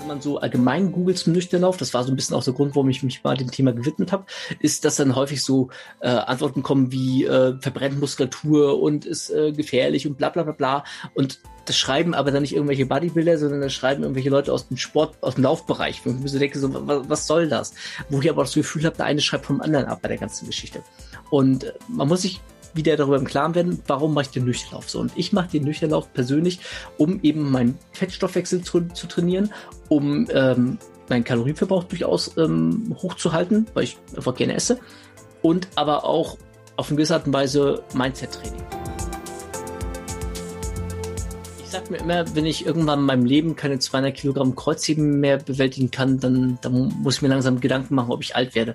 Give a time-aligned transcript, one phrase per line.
[0.00, 2.74] wenn man so allgemein googelt zum Nüchternlauf, das war so ein bisschen auch der Grund,
[2.74, 4.24] warum ich mich mal dem Thema gewidmet habe,
[4.58, 5.68] ist, dass dann häufig so
[6.00, 10.52] äh, Antworten kommen wie äh, verbrennt Muskulatur und ist äh, gefährlich und bla bla bla
[10.52, 10.84] bla.
[11.14, 14.76] Und das schreiben aber dann nicht irgendwelche Bodybuilder, sondern das schreiben irgendwelche Leute aus dem
[14.76, 16.00] Sport, aus dem Laufbereich.
[16.04, 17.74] Wo ich mir so denke, so, was, was soll das?
[18.08, 20.46] Wo ich aber das Gefühl habe, der eine schreibt vom anderen ab bei der ganzen
[20.46, 20.82] Geschichte.
[21.30, 22.40] Und äh, man muss sich
[22.74, 25.00] wieder darüber im Klaren werden, warum mache ich den Nüchternlauf so.
[25.00, 26.60] Und ich mache den Nüchternlauf persönlich,
[26.98, 29.52] um eben meinen Fettstoffwechsel zu, zu trainieren,
[29.88, 30.78] um ähm,
[31.08, 34.78] meinen Kalorienverbrauch durchaus ähm, hochzuhalten, weil ich einfach gerne esse.
[35.42, 36.38] Und aber auch
[36.76, 38.62] auf eine gewisse Art und Weise Mindset-Training.
[41.62, 45.36] Ich sag mir immer, wenn ich irgendwann in meinem Leben keine 200 Kilogramm Kreuzheben mehr
[45.36, 48.74] bewältigen kann, dann, dann muss ich mir langsam Gedanken machen, ob ich alt werde.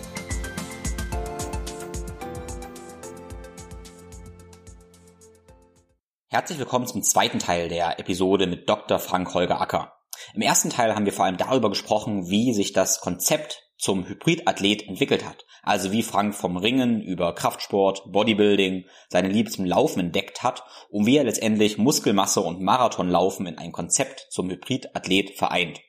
[6.33, 8.99] Herzlich willkommen zum zweiten Teil der Episode mit Dr.
[8.99, 9.97] Frank Holger Acker.
[10.33, 14.87] Im ersten Teil haben wir vor allem darüber gesprochen, wie sich das Konzept zum Hybridathlet
[14.87, 15.45] entwickelt hat.
[15.61, 21.05] Also wie Frank vom Ringen über Kraftsport, Bodybuilding seine Liebe zum Laufen entdeckt hat und
[21.05, 25.81] wie er letztendlich Muskelmasse und Marathonlaufen in ein Konzept zum Hybridathlet vereint.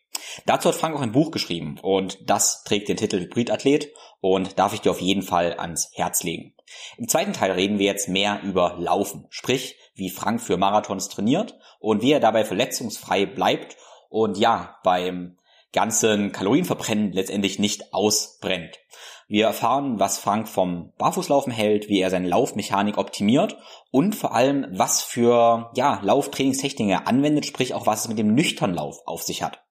[0.47, 4.75] Dazu hat Frank auch ein Buch geschrieben und das trägt den Titel Hybridathlet und darf
[4.75, 6.55] ich dir auf jeden Fall ans Herz legen.
[6.97, 11.59] Im zweiten Teil reden wir jetzt mehr über Laufen, sprich wie Frank für Marathons trainiert
[11.81, 13.77] und wie er dabei verletzungsfrei bleibt
[14.09, 15.39] und ja, beim
[15.73, 18.79] ganzen Kalorienverbrennen letztendlich nicht ausbrennt.
[19.27, 23.57] Wir erfahren, was Frank vom Barfußlaufen hält, wie er seine Laufmechanik optimiert
[23.91, 28.35] und vor allem, was für ja, Lauftrainingstechniken er anwendet, sprich auch was es mit dem
[28.35, 29.63] Nüchternlauf auf sich hat.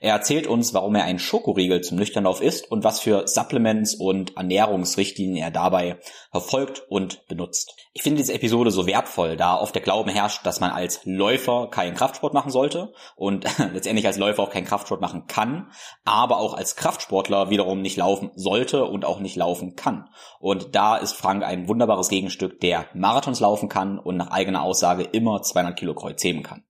[0.00, 4.36] Er erzählt uns, warum er einen Schokoriegel zum Nüchternlauf isst und was für Supplements und
[4.36, 5.98] Ernährungsrichtlinien er dabei
[6.30, 7.74] verfolgt und benutzt.
[7.92, 11.68] Ich finde diese Episode so wertvoll, da oft der Glauben herrscht, dass man als Läufer
[11.70, 15.70] keinen Kraftsport machen sollte und letztendlich als Läufer auch keinen Kraftsport machen kann,
[16.04, 20.08] aber auch als Kraftsportler wiederum nicht laufen sollte und auch nicht laufen kann.
[20.38, 25.02] Und da ist Frank ein wunderbares Gegenstück, der Marathons laufen kann und nach eigener Aussage
[25.02, 26.64] immer 200 Kilo Kreuz heben kann.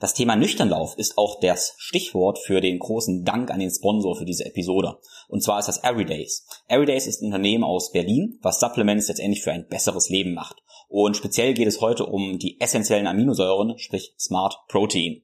[0.00, 4.24] Das Thema Nüchternlauf ist auch das Stichwort für den großen Dank an den Sponsor für
[4.24, 4.98] diese Episode.
[5.28, 6.46] Und zwar ist das Everydays.
[6.68, 10.62] Everydays ist ein Unternehmen aus Berlin, was Supplements letztendlich für ein besseres Leben macht.
[10.88, 15.22] Und speziell geht es heute um die essentiellen Aminosäuren, sprich Smart Protein.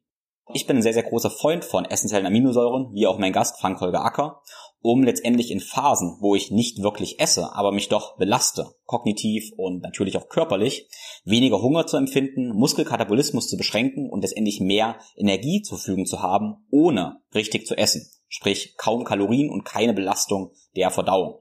[0.52, 3.80] Ich bin ein sehr, sehr großer Freund von essentiellen Aminosäuren, wie auch mein Gast Frank
[3.80, 4.42] Holger Acker
[4.82, 9.82] um letztendlich in Phasen, wo ich nicht wirklich esse, aber mich doch belaste, kognitiv und
[9.82, 10.88] natürlich auch körperlich,
[11.24, 16.66] weniger Hunger zu empfinden, Muskelkatabolismus zu beschränken und letztendlich mehr Energie zur Verfügung zu haben,
[16.70, 21.40] ohne richtig zu essen, sprich kaum Kalorien und keine Belastung der Verdauung.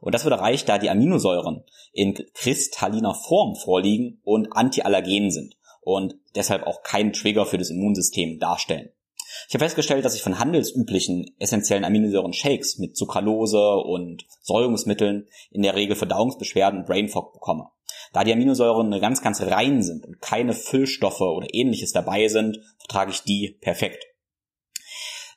[0.00, 6.16] Und das wird erreicht, da die Aminosäuren in kristalliner Form vorliegen und antiallergen sind und
[6.34, 8.90] deshalb auch keinen Trigger für das Immunsystem darstellen.
[9.48, 15.74] Ich habe festgestellt, dass ich von handelsüblichen essentiellen Aminosäuren-Shakes mit Zuckerlose und Säurungsmitteln in der
[15.74, 17.68] Regel Verdauungsbeschwerden und Brain Fog bekomme.
[18.12, 23.10] Da die Aminosäuren ganz, ganz rein sind und keine Füllstoffe oder ähnliches dabei sind, vertrage
[23.10, 24.04] ich die perfekt.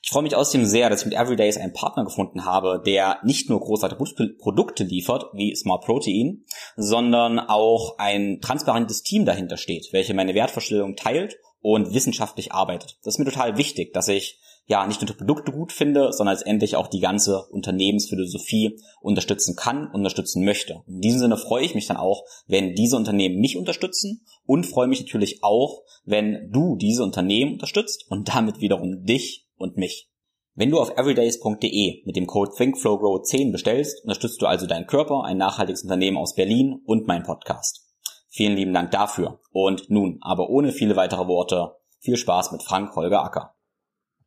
[0.02, 3.50] Ich freue mich außerdem sehr, dass ich mit Everydays einen Partner gefunden habe, der nicht
[3.50, 6.44] nur großartige Produkte liefert, wie Smart Protein,
[6.76, 12.98] sondern auch ein transparentes Team dahinter steht, welche meine Wertvorstellung teilt und wissenschaftlich arbeitet.
[13.02, 16.36] Das ist mir total wichtig, dass ich ja nicht nur die Produkte gut finde, sondern
[16.36, 20.82] letztendlich auch die ganze Unternehmensphilosophie unterstützen kann, unterstützen möchte.
[20.86, 24.86] In diesem Sinne freue ich mich dann auch, wenn diese Unternehmen mich unterstützen und freue
[24.86, 30.08] mich natürlich auch, wenn du diese Unternehmen unterstützt und damit wiederum dich und mich.
[30.54, 35.36] Wenn du auf everydays.de mit dem Code ThinkFlowGrow10 bestellst, unterstützt du also deinen Körper, ein
[35.36, 37.89] nachhaltiges Unternehmen aus Berlin und meinen Podcast.
[38.30, 39.40] Vielen lieben Dank dafür.
[39.52, 43.54] Und nun, aber ohne viele weitere Worte, viel Spaß mit Frank Holger Acker.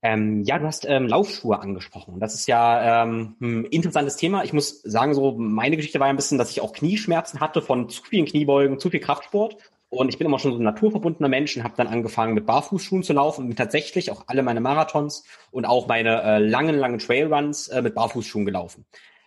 [0.01, 2.19] Ähm, ja, du hast ähm, Laufschuhe angesprochen.
[2.19, 4.43] Das ist ja ähm, ein interessantes Thema.
[4.43, 7.61] Ich muss sagen, so meine Geschichte war ja ein bisschen, dass ich auch Knieschmerzen hatte
[7.61, 9.55] von zu vielen Kniebeugen, zu viel Kraftsport.
[9.87, 13.03] Und ich bin immer schon so ein naturverbundener Mensch und habe dann angefangen mit Barfußschuhen
[13.03, 16.99] zu laufen und mit tatsächlich auch alle meine Marathons und auch meine äh, langen, langen
[16.99, 18.85] Trailruns äh, mit Barfußschuhen gelaufen.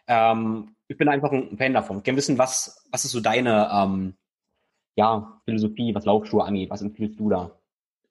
[0.08, 1.98] Ähm, ich bin einfach ein Fan davon.
[1.98, 4.16] Ich kann wissen, was, was ist so deine ähm,
[4.96, 6.70] ja, Philosophie, was Laufschuhe angeht.
[6.70, 7.52] Was empfiehlst du da?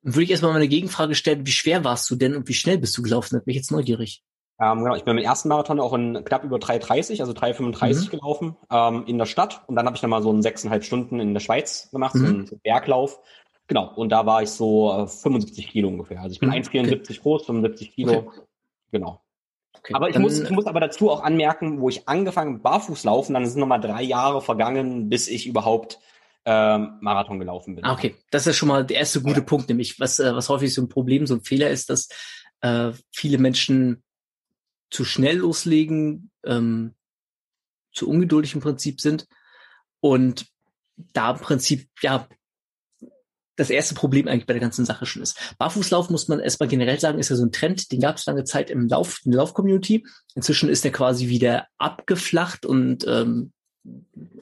[0.04, 2.78] Würde ich erstmal mal eine Gegenfrage stellen, wie schwer warst du denn und wie schnell
[2.78, 3.36] bist du gelaufen?
[3.36, 4.24] Da bin ich jetzt neugierig.
[4.60, 8.10] Ähm, genau, ich bin meinen ersten Marathon auch in knapp über 3,30, also 3,35 mhm.
[8.10, 9.64] gelaufen ähm, in der Stadt.
[9.68, 12.20] Und dann habe ich nochmal so einen sechseinhalb Stunden in der Schweiz gemacht, mhm.
[12.20, 13.20] so einen Berglauf.
[13.68, 16.22] Genau, und da war ich so äh, 75 Kilo ungefähr.
[16.22, 16.56] Also ich bin mhm.
[16.56, 17.20] 1,74 okay.
[17.22, 18.14] groß, 75 Kilo.
[18.14, 18.42] Okay.
[18.92, 19.22] Genau.
[19.80, 23.34] Okay, aber ich muss, ich muss aber dazu auch anmerken, wo ich angefangen barfuß laufen,
[23.34, 26.00] dann sind nochmal drei Jahre vergangen, bis ich überhaupt
[26.45, 27.83] ähm, Marathon gelaufen bin.
[27.83, 29.45] Ah, okay, das ist schon mal der erste gute ja.
[29.45, 32.07] Punkt, nämlich was, äh, was häufig so ein Problem, so ein Fehler ist, dass
[32.62, 34.03] äh, viele Menschen
[34.92, 36.94] zu schnell loslegen, ähm,
[37.92, 39.27] zu ungeduldig im Prinzip sind
[40.01, 40.45] und
[41.13, 42.27] da im Prinzip ja
[43.56, 45.56] das erste Problem eigentlich bei der ganzen Sache schon ist.
[45.57, 48.44] Barfußlauf muss man erstmal generell sagen, ist ja so ein Trend, den gab es lange
[48.44, 50.06] Zeit im Lauf, in der Lauf-Community.
[50.36, 53.53] Inzwischen ist der quasi wieder abgeflacht und ähm,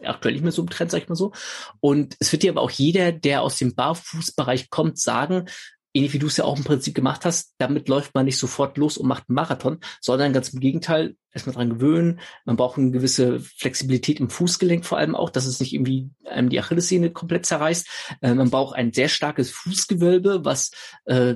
[0.04, 1.32] aktuell nicht mehr so im Trend, sag ich mal so.
[1.80, 5.46] Und es wird dir aber auch jeder, der aus dem Barfußbereich kommt, sagen,
[5.94, 8.78] ähnlich wie du es ja auch im Prinzip gemacht hast, damit läuft man nicht sofort
[8.78, 12.20] los und macht einen Marathon, sondern ganz im Gegenteil, erstmal dran gewöhnen.
[12.46, 16.50] Man braucht eine gewisse Flexibilität im Fußgelenk vor allem auch, dass es nicht irgendwie einem
[16.50, 17.88] die Achillessehne komplett zerreißt.
[18.22, 20.72] Äh, man braucht ein sehr starkes Fußgewölbe, was
[21.06, 21.36] äh,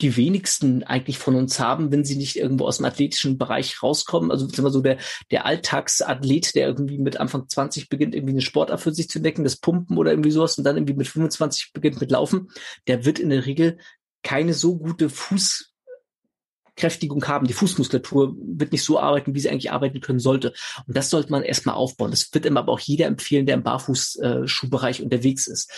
[0.00, 4.32] die wenigsten eigentlich von uns haben, wenn sie nicht irgendwo aus dem athletischen Bereich rauskommen.
[4.32, 4.98] Also immer so der,
[5.30, 9.44] der Alltagsathlet, der irgendwie mit Anfang 20 beginnt, irgendwie eine Sportart für sich zu entdecken,
[9.44, 12.48] das Pumpen oder irgendwie sowas und dann irgendwie mit 25 beginnt mit Laufen,
[12.88, 13.78] der wird in der Regel
[14.24, 17.46] keine so gute Fußkräftigung haben.
[17.46, 20.54] Die Fußmuskulatur wird nicht so arbeiten, wie sie eigentlich arbeiten können sollte.
[20.88, 22.10] Und das sollte man erstmal aufbauen.
[22.10, 25.70] Das wird immer aber auch jeder empfehlen, der im Barfußschuhbereich unterwegs ist.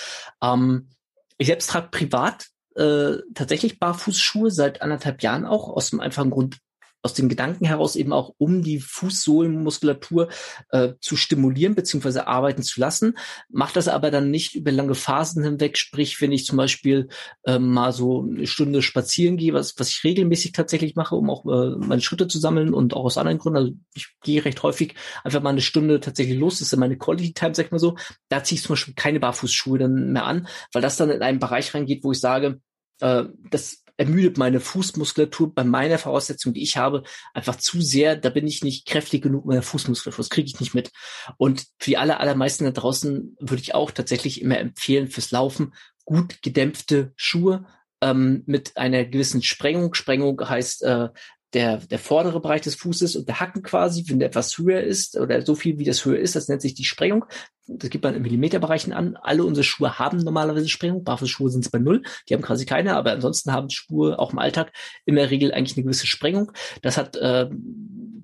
[0.42, 0.88] Ähm,
[1.36, 2.46] ich selbst trage privat
[2.76, 6.58] äh, tatsächlich Barfußschuhe seit anderthalb Jahren auch, aus dem einfachen Grund,
[7.06, 10.28] aus dem Gedanken heraus eben auch, um die Fußsohlenmuskulatur
[10.70, 13.16] äh, zu stimulieren beziehungsweise arbeiten zu lassen.
[13.48, 15.78] Macht das aber dann nicht über lange Phasen hinweg.
[15.78, 17.08] Sprich, wenn ich zum Beispiel
[17.44, 21.46] äh, mal so eine Stunde spazieren gehe, was, was ich regelmäßig tatsächlich mache, um auch
[21.46, 23.58] äh, meine Schritte zu sammeln und auch aus anderen Gründen.
[23.58, 26.58] Also ich gehe recht häufig einfach mal eine Stunde tatsächlich los.
[26.58, 27.96] Das ist meine Quality Time, sag ich mal so.
[28.28, 31.38] Da ziehe ich zum Beispiel keine Barfußschuhe dann mehr an, weil das dann in einen
[31.38, 32.60] Bereich reingeht, wo ich sage,
[33.00, 37.02] äh, das ermüdet meine Fußmuskulatur bei meiner Voraussetzung, die ich habe,
[37.32, 38.16] einfach zu sehr.
[38.16, 40.22] Da bin ich nicht kräftig genug meiner Fußmuskulatur.
[40.22, 40.90] Das kriege ich nicht mit.
[41.38, 45.72] Und für die aller, allermeisten da draußen würde ich auch tatsächlich immer empfehlen, fürs Laufen
[46.04, 47.66] gut gedämpfte Schuhe
[48.00, 49.94] ähm, mit einer gewissen Sprengung.
[49.94, 51.08] Sprengung heißt, äh,
[51.52, 55.16] der, der vordere Bereich des Fußes und der Hacken quasi, wenn der etwas höher ist
[55.16, 57.24] oder so viel wie das höher ist, das nennt sich die Sprengung.
[57.68, 59.16] Das gibt man in Millimeterbereichen an.
[59.16, 61.02] Alle unsere Schuhe haben normalerweise Sprengung.
[61.02, 62.02] Barfußschuhe sind es bei null.
[62.28, 64.72] Die haben quasi keine, aber ansonsten haben Schuhe auch im Alltag
[65.04, 66.52] in der Regel eigentlich eine gewisse Sprengung.
[66.82, 67.48] Das hat äh,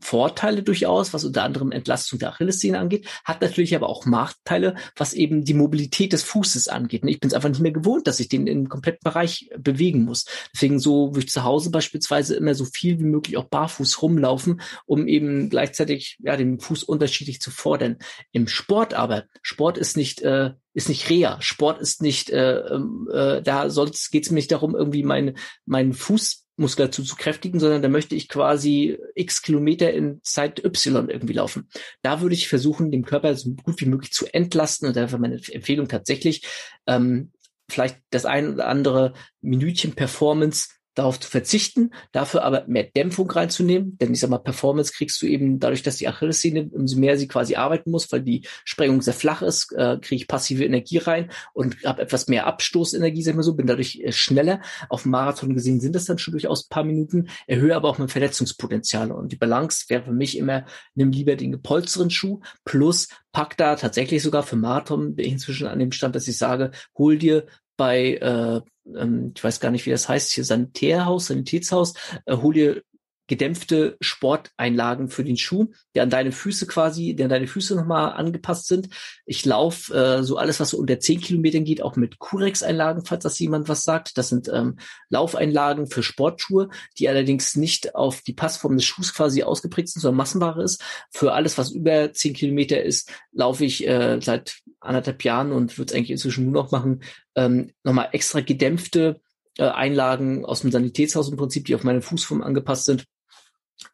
[0.02, 5.14] Vorteile durchaus, was unter anderem Entlastung der Achillessehne angeht, hat natürlich aber auch Nachteile, was
[5.14, 7.02] eben die Mobilität des Fußes angeht.
[7.06, 10.26] Ich bin es einfach nicht mehr gewohnt, dass ich den im kompletten Bereich bewegen muss.
[10.52, 14.60] Deswegen so würde ich zu Hause beispielsweise immer so viel wie möglich auch barfuß rumlaufen,
[14.87, 17.99] um eben gleichzeitig ja den Fuß unterschiedlich zu fordern.
[18.32, 21.40] Im Sport aber, Sport ist nicht äh, ist nicht Reha.
[21.40, 25.93] Sport ist nicht, äh, ähm, äh, da geht es mir nicht darum, irgendwie meinen meinen
[25.93, 31.35] Fuß Muskulatur zu kräftigen, sondern da möchte ich quasi x Kilometer in Zeit Y irgendwie
[31.35, 31.69] laufen.
[32.03, 35.40] Da würde ich versuchen, den Körper so gut wie möglich zu entlasten und dafür meine
[35.50, 36.47] Empfehlung tatsächlich,
[36.87, 37.33] ähm,
[37.71, 43.96] vielleicht das ein oder andere Minütchen Performance darauf zu verzichten, dafür aber mehr Dämpfung reinzunehmen.
[43.99, 47.28] Denn ich sag mal, Performance kriegst du eben dadurch, dass die Achillessehne, umso mehr sie
[47.28, 51.30] quasi arbeiten muss, weil die Sprengung sehr flach ist, äh, kriege ich passive Energie rein
[51.54, 54.61] und habe etwas mehr Abstoßenergie, sag ich mal so, bin dadurch äh, schneller.
[54.88, 58.08] Auf Marathon gesehen sind das dann schon durchaus ein paar Minuten, erhöhe aber auch mein
[58.08, 59.12] Verletzungspotenzial.
[59.12, 63.76] Und die Balance wäre für mich immer, nimm lieber den gepolsteren Schuh plus pack da
[63.76, 67.46] tatsächlich sogar für Marathon, bin ich inzwischen an dem Stand, dass ich sage, hol dir
[67.76, 68.61] bei, äh,
[68.97, 71.95] ähm, ich weiß gar nicht, wie das heißt, hier Sanitärhaus, Sanitätshaus,
[72.26, 72.83] äh, hol dir
[73.29, 78.12] gedämpfte Sporteinlagen für den Schuh, der an deine Füße quasi, der an deine Füße nochmal
[78.12, 78.88] angepasst sind.
[79.25, 83.23] Ich laufe äh, so alles, was so unter zehn Kilometern geht, auch mit Curex-Einlagen, falls
[83.23, 84.19] das jemand was sagt.
[84.19, 89.43] Das sind ähm, Laufeinlagen für Sportschuhe, die allerdings nicht auf die Passform des Schuhs quasi
[89.43, 90.83] ausgeprägt sind, sondern Massenware ist.
[91.11, 95.93] Für alles, was über zehn Kilometer ist, laufe ich äh, seit anderthalb Jahren und würde
[95.93, 97.02] es eigentlich inzwischen nur noch machen,
[97.37, 99.21] ähm, nochmal extra gedämpfte
[99.59, 103.04] äh, Einlagen aus dem Sanitätshaus im Prinzip, die auf meine Fußform angepasst sind,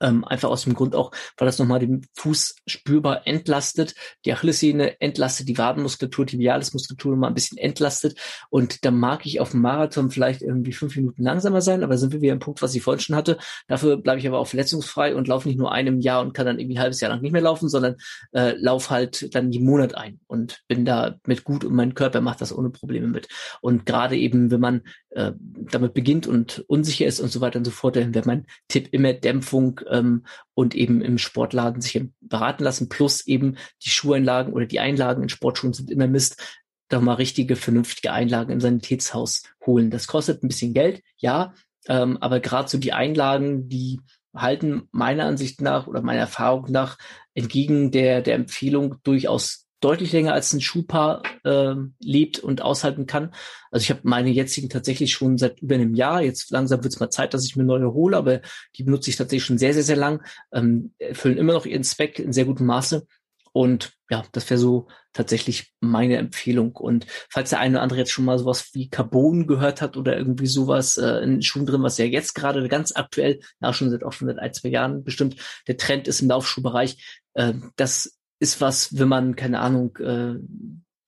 [0.01, 5.01] ähm, einfach aus dem Grund auch, weil das nochmal den Fuß spürbar entlastet, die Achillessehne
[5.01, 8.19] entlastet, die Wadenmuskulatur, die Tibialismuskulatur nochmal ein bisschen entlastet.
[8.51, 12.13] Und da mag ich auf dem Marathon vielleicht irgendwie fünf Minuten langsamer sein, aber sind
[12.13, 13.39] wir wieder im Punkt, was ich vorhin schon hatte.
[13.67, 16.59] Dafür bleibe ich aber auch verletzungsfrei und laufe nicht nur einem Jahr und kann dann
[16.59, 17.97] irgendwie ein halbes Jahr lang nicht mehr laufen, sondern
[18.33, 22.21] äh, laufe halt dann die Monat ein und bin da mit gut und mein Körper
[22.21, 23.29] macht das ohne Probleme mit.
[23.61, 27.65] Und gerade eben, wenn man äh, damit beginnt und unsicher ist und so weiter und
[27.65, 30.25] so fort, dann wäre mein Tipp immer Dämpfung ähm,
[30.55, 35.29] und eben im Sportladen sich beraten lassen, plus eben die Schuheinlagen oder die Einlagen in
[35.29, 36.43] Sportschuhen sind immer Mist.
[36.91, 39.91] Da mal richtige, vernünftige Einlagen im Sanitätshaus holen.
[39.91, 41.55] Das kostet ein bisschen Geld, ja,
[41.87, 44.01] ähm, aber gerade so die Einlagen, die
[44.35, 46.99] halten meiner Ansicht nach oder meiner Erfahrung nach
[47.35, 53.33] entgegen der, der Empfehlung durchaus deutlich länger als ein Schuhpaar äh, lebt und aushalten kann.
[53.71, 56.23] Also ich habe meine jetzigen tatsächlich schon seit über einem Jahr.
[56.23, 58.41] Jetzt langsam wird es mal Zeit, dass ich mir neue hole, aber
[58.77, 60.23] die benutze ich tatsächlich schon sehr, sehr, sehr lang.
[60.53, 63.07] Ähm, erfüllen immer noch ihren Zweck in sehr gutem Maße.
[63.53, 66.77] Und ja, das wäre so tatsächlich meine Empfehlung.
[66.77, 70.17] Und falls der eine oder andere jetzt schon mal sowas wie Carbon gehört hat oder
[70.17, 74.05] irgendwie sowas äh, in Schuhen drin, was ja jetzt gerade ganz aktuell, ja schon seit
[74.05, 78.61] auch schon seit ein, zwei Jahren bestimmt, der Trend ist im Laufschuhbereich, äh, das ist
[78.61, 80.37] was, wenn man, keine Ahnung, äh,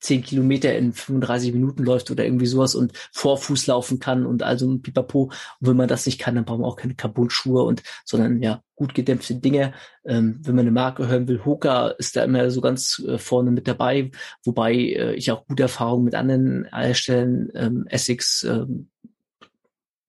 [0.00, 4.68] 10 Kilometer in 35 Minuten läuft oder irgendwie sowas und Vorfuß laufen kann und also
[4.70, 5.24] ein Pipapo.
[5.24, 8.62] Und wenn man das nicht kann, dann braucht man auch keine Carbon-Schuhe und, sondern ja,
[8.74, 9.74] gut gedämpfte Dinge.
[10.04, 13.50] Ähm, wenn man eine Marke hören will, Hoka ist da immer so ganz äh, vorne
[13.50, 14.10] mit dabei,
[14.44, 18.88] wobei äh, ich auch gute Erfahrungen mit anderen Herstellern, ähm, Essex, ähm,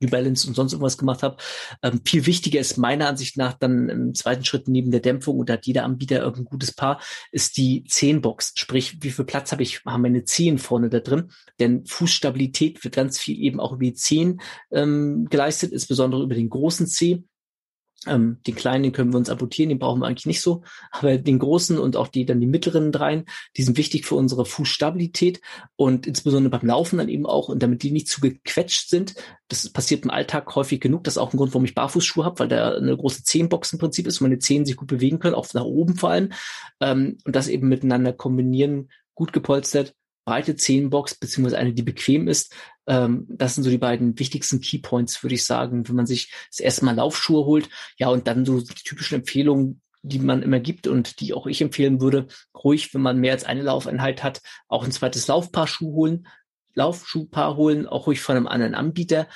[0.02, 1.38] New Balance und sonst irgendwas gemacht habe.
[1.84, 5.50] Ähm, viel wichtiger ist meiner Ansicht nach dann im zweiten Schritt neben der Dämpfung, und
[5.50, 8.54] hat jeder Anbieter irgendein gutes Paar, ist die Zehenbox.
[8.56, 11.32] Sprich, wie viel Platz habe ich, haben meine Zehen vorne da drin?
[11.60, 14.42] Denn Fußstabilität wird ganz viel eben auch über die Zehen
[14.72, 17.24] ähm, geleistet, insbesondere über den großen Zeh.
[18.08, 20.64] Ähm, den kleinen, den können wir uns amputieren, den brauchen wir eigentlich nicht so.
[20.92, 23.26] Aber den großen und auch die dann die mittleren dreien,
[23.58, 25.40] die sind wichtig für unsere Fußstabilität
[25.76, 27.50] und insbesondere beim Laufen dann eben auch.
[27.50, 29.14] Und damit die nicht zu gequetscht sind,
[29.50, 31.04] das passiert im Alltag häufig genug.
[31.04, 33.80] Das ist auch ein Grund, warum ich Barfußschuhe habe, weil da eine große Zehenbox im
[33.80, 36.32] Prinzip ist, wo meine Zehen sich gut bewegen können, auch nach oben vor allem.
[36.80, 39.94] Ähm, und das eben miteinander kombinieren, gut gepolstert
[40.26, 42.54] breite Zehenbox, beziehungsweise eine, die bequem ist.
[42.88, 46.60] Ähm, das sind so die beiden wichtigsten Keypoints, würde ich sagen, wenn man sich das
[46.60, 47.70] erste Mal Laufschuhe holt.
[47.98, 51.62] Ja, und dann so die typischen Empfehlungen, die man immer gibt und die auch ich
[51.62, 55.94] empfehlen würde, ruhig, wenn man mehr als eine Laufeinheit hat, auch ein zweites Laufpaar Schuh
[55.94, 56.28] holen,
[56.74, 59.28] Laufschuhpaar holen, auch ruhig von einem anderen Anbieter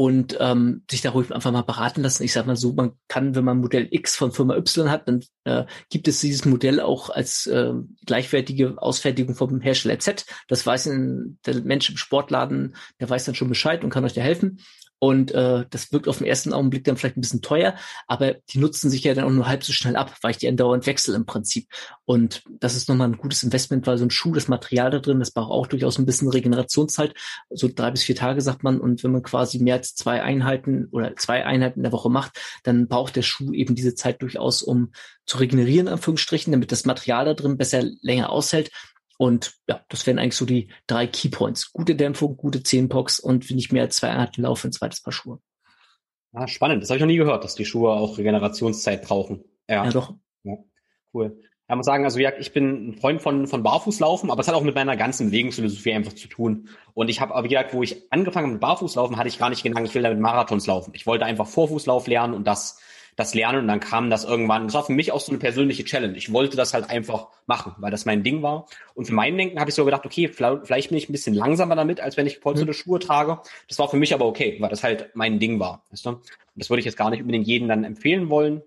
[0.00, 2.22] und ähm, sich da ruhig einfach mal beraten lassen.
[2.22, 5.24] Ich sage mal so, man kann, wenn man Modell X von Firma Y hat, dann
[5.42, 7.72] äh, gibt es dieses Modell auch als äh,
[8.06, 10.24] gleichwertige Ausfertigung vom Hersteller Z.
[10.46, 14.12] Das weiß ein, der Mensch im Sportladen, der weiß dann schon Bescheid und kann euch
[14.12, 14.60] da helfen.
[14.98, 17.74] Und äh, das wirkt auf den ersten Augenblick dann vielleicht ein bisschen teuer,
[18.06, 20.48] aber die nutzen sich ja dann auch nur halb so schnell ab, weil ich die
[20.48, 21.68] andauernd wechsle im Prinzip.
[22.04, 25.20] Und das ist nochmal ein gutes Investment, weil so ein Schuh, das Material da drin,
[25.20, 27.14] das braucht auch durchaus ein bisschen Regenerationszeit,
[27.50, 28.80] so drei bis vier Tage sagt man.
[28.80, 32.40] Und wenn man quasi mehr als zwei Einheiten oder zwei Einheiten in der Woche macht,
[32.64, 34.92] dann braucht der Schuh eben diese Zeit durchaus, um
[35.26, 38.70] zu regenerieren, Anführungsstrichen, damit das Material da drin besser länger aushält.
[39.18, 41.72] Und ja, das wären eigentlich so die drei Keypoints.
[41.72, 45.12] Gute Dämpfung, gute Zehenpox und wenn ich mehr als zwei Einheiten laufe, ein zweites Paar
[45.12, 45.40] Schuhe.
[46.32, 46.82] Ah, spannend.
[46.82, 49.44] Das habe ich noch nie gehört, dass die Schuhe auch Regenerationszeit brauchen.
[49.68, 50.14] Ja, ja doch.
[50.44, 50.54] Ja,
[51.12, 51.40] cool.
[51.70, 54.62] Ich muss sagen, also ich bin ein Freund von, von Barfußlaufen, aber es hat auch
[54.62, 56.68] mit meiner ganzen Bewegungsphilosophie einfach zu tun.
[56.94, 59.50] Und ich habe, aber wie gesagt, wo ich angefangen habe mit Barfußlaufen, hatte ich gar
[59.50, 60.92] nicht gedacht, ich will damit Marathons laufen.
[60.94, 62.80] Ich wollte einfach Vorfußlauf lernen und das
[63.18, 64.66] das Lernen und dann kam das irgendwann.
[64.66, 66.16] Das war für mich auch so eine persönliche Challenge.
[66.16, 68.66] Ich wollte das halt einfach machen, weil das mein Ding war.
[68.94, 71.74] Und für mein Denken habe ich so gedacht, okay, vielleicht bin ich ein bisschen langsamer
[71.74, 72.76] damit, als wenn ich polsterte mhm.
[72.76, 73.40] Schuhe trage.
[73.66, 75.82] Das war für mich aber okay, weil das halt mein Ding war.
[75.90, 76.10] Weißt du?
[76.10, 76.22] Und
[76.54, 78.62] das würde ich jetzt gar nicht unbedingt jedem dann empfehlen wollen.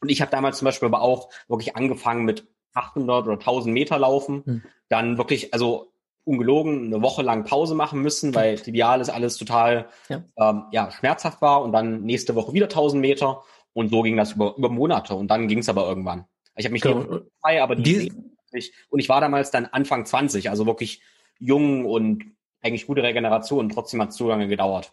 [0.00, 3.98] Und ich habe damals zum Beispiel aber auch wirklich angefangen mit 800 oder 1000 Meter
[3.98, 4.42] laufen.
[4.46, 4.62] Mhm.
[4.88, 5.90] Dann wirklich, also
[6.22, 10.22] ungelogen eine Woche lang Pause machen müssen, weil Tibialis alles total ja.
[10.36, 13.42] Ähm, ja, schmerzhaft war und dann nächste Woche wieder 1000 Meter
[13.78, 16.24] und so ging das über, über Monate und dann ging es aber irgendwann.
[16.56, 17.20] Ich habe mich genau.
[17.40, 21.00] frei, aber die, die und ich war damals dann Anfang 20, also wirklich
[21.38, 22.24] jung und
[22.60, 23.68] eigentlich gute Regeneration.
[23.68, 24.92] Trotzdem hat es so lange gedauert.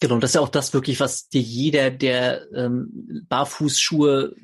[0.00, 4.34] Genau, das ist ja auch das wirklich, was dir jeder, der ähm, Barfußschuhe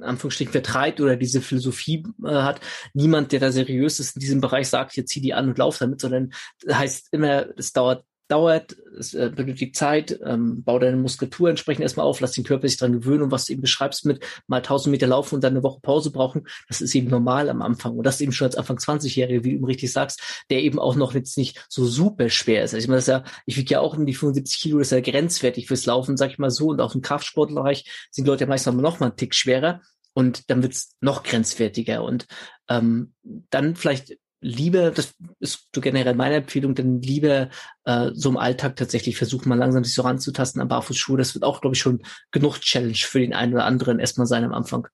[0.00, 2.60] Anführungsstrichen vertreibt oder diese Philosophie äh, hat.
[2.94, 5.78] Niemand, der da seriös ist in diesem Bereich, sagt, jetzt zieh die an und lauf
[5.78, 6.32] damit, sondern
[6.68, 12.06] heißt immer, es dauert dauert, es äh, benötigt Zeit, ähm, bau deine Muskulatur entsprechend erstmal
[12.06, 14.90] auf, lass den Körper sich dran gewöhnen und was du eben beschreibst mit mal 1000
[14.90, 17.96] Meter laufen und dann eine Woche Pause brauchen, das ist eben normal am Anfang.
[17.96, 20.96] Und das eben schon als Anfang 20-Jährige, wie du eben richtig sagst, der eben auch
[20.96, 22.74] noch jetzt nicht so super schwer ist.
[22.74, 24.88] Also ich meine, das ist ja, ich wiege ja auch in die 75 Kilo, das
[24.88, 26.68] ist ja grenzwertig fürs Laufen, sag ich mal so.
[26.68, 29.80] Und auch im Kraftsportbereich sind Leute ja meistens noch mal einen Tick schwerer.
[30.14, 32.02] Und dann wird's noch grenzwertiger.
[32.02, 32.26] Und
[32.68, 33.12] ähm,
[33.50, 37.50] dann vielleicht lieber, das ist so generell meine Empfehlung, dann lieber
[37.84, 41.18] äh, so im Alltag tatsächlich versuchen, mal langsam sich so ranzutasten an Barfußschuhe.
[41.18, 44.44] Das wird auch, glaube ich, schon genug Challenge für den einen oder anderen erstmal sein
[44.44, 44.86] am Anfang.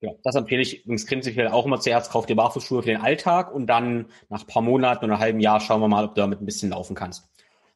[0.00, 3.54] Ja, das empfehle ich übrigens prinzipiell auch immer zuerst, kauf dir Barfußschuhe für den Alltag
[3.54, 6.40] und dann nach paar Monaten oder einem halben Jahr schauen wir mal, ob du damit
[6.40, 7.28] ein bisschen laufen kannst.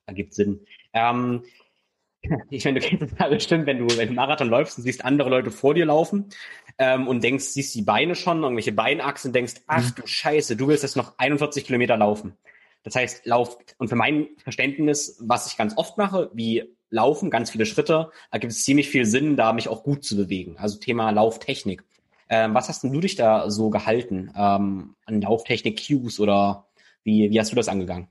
[0.06, 0.60] ergibt Sinn.
[0.94, 1.44] Ähm,
[2.50, 5.04] ich meine, du kennst das ja bestimmt, wenn du, wenn du Marathon läufst und siehst
[5.04, 6.30] andere Leute vor dir laufen
[6.78, 10.82] ähm, und denkst, siehst die Beine schon, irgendwelche Beinachsen, denkst, ach du Scheiße, du willst
[10.82, 12.36] jetzt noch 41 Kilometer laufen.
[12.82, 17.50] Das heißt, Lauf, und für mein Verständnis, was ich ganz oft mache, wie Laufen, ganz
[17.50, 20.56] viele Schritte, ergibt es ziemlich viel Sinn, da mich auch gut zu bewegen.
[20.58, 21.82] Also Thema Lauftechnik.
[22.28, 26.66] Ähm, was hast denn du dich da so gehalten ähm, an Lauftechnik-Cues oder
[27.02, 28.08] wie, wie hast du das angegangen?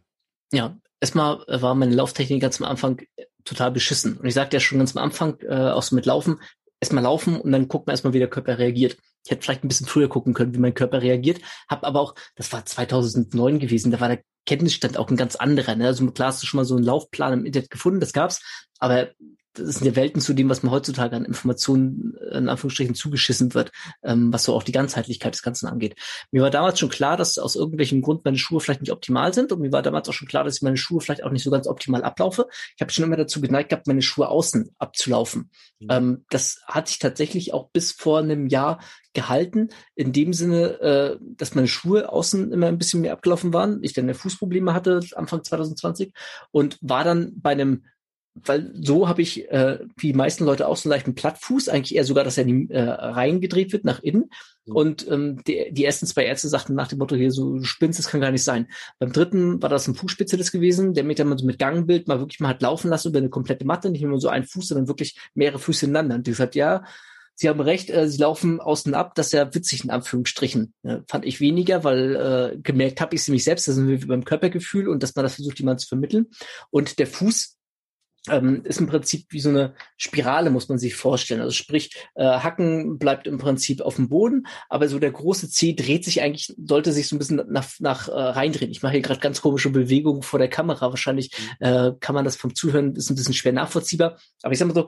[0.51, 4.17] Ja, erstmal war meine Lauftechnik ganz am Anfang äh, total beschissen.
[4.17, 6.39] Und ich sagte ja schon ganz am Anfang, äh, auch so mit Laufen,
[6.83, 8.97] erstmal laufen und dann gucken wir erstmal, wie der Körper reagiert.
[9.25, 12.15] Ich hätte vielleicht ein bisschen früher gucken können, wie mein Körper reagiert, habe aber auch,
[12.35, 15.75] das war 2009 gewesen, da war der Kenntnisstand auch ein ganz anderer.
[15.75, 15.87] Ne?
[15.87, 18.41] Also klar hast du schon mal so einen Laufplan im Internet gefunden, das gab's,
[18.79, 19.11] aber
[19.53, 23.71] das sind ja Welten zu dem, was man heutzutage an Informationen in Anführungsstrichen zugeschissen wird,
[24.03, 25.95] ähm, was so auch die Ganzheitlichkeit des Ganzen angeht.
[26.31, 29.51] Mir war damals schon klar, dass aus irgendwelchem Grund meine Schuhe vielleicht nicht optimal sind
[29.51, 31.51] und mir war damals auch schon klar, dass ich meine Schuhe vielleicht auch nicht so
[31.51, 32.47] ganz optimal ablaufe.
[32.75, 35.51] Ich habe schon immer dazu geneigt gehabt, meine Schuhe außen abzulaufen.
[35.79, 35.87] Mhm.
[35.89, 38.79] Ähm, das hat sich tatsächlich auch bis vor einem Jahr
[39.13, 43.83] gehalten, in dem Sinne, äh, dass meine Schuhe außen immer ein bisschen mehr abgelaufen waren,
[43.83, 46.13] ich dann Fußprobleme hatte Anfang 2020
[46.51, 47.83] und war dann bei einem
[48.35, 51.95] weil so habe ich, äh, wie die meisten Leute auch, so einen leichten Plattfuß, eigentlich
[51.95, 54.29] eher sogar, dass er die, äh, reingedreht wird nach innen.
[54.65, 54.75] Mhm.
[54.75, 57.99] Und ähm, die, die ersten zwei Ärzte sagten nach dem Motto hier so, du spinnst,
[57.99, 58.67] das kann gar nicht sein.
[58.97, 62.19] Beim dritten war das ein Fußspezialist gewesen, der mich dann mal so mit Gangbild mal
[62.19, 64.87] wirklich mal hat laufen lassen über eine komplette Matte, nicht nur so ein Fuß, sondern
[64.87, 66.15] wirklich mehrere Füße ineinander.
[66.15, 66.83] Und die sagt, ja,
[67.35, 70.73] Sie haben recht, äh, sie laufen außen ab, das ist ja witzig in Anführungsstrichen.
[70.83, 74.07] Ja, fand ich weniger, weil äh, gemerkt habe ich es nämlich selbst, da sind wir
[74.07, 76.27] beim Körpergefühl und dass man das versucht, jemand zu vermitteln.
[76.69, 77.57] Und der Fuß
[78.29, 81.41] ähm, ist im Prinzip wie so eine Spirale, muss man sich vorstellen.
[81.41, 85.73] Also sprich, äh, Hacken bleibt im Prinzip auf dem Boden, aber so der große C
[85.73, 88.71] dreht sich eigentlich, sollte sich so ein bisschen nach, nach äh, reindrehen.
[88.71, 90.89] Ich mache hier gerade ganz komische Bewegungen vor der Kamera.
[90.89, 91.65] Wahrscheinlich mhm.
[91.65, 94.17] äh, kann man das vom Zuhören, ist ein bisschen schwer nachvollziehbar.
[94.41, 94.87] Aber ich sag mal so,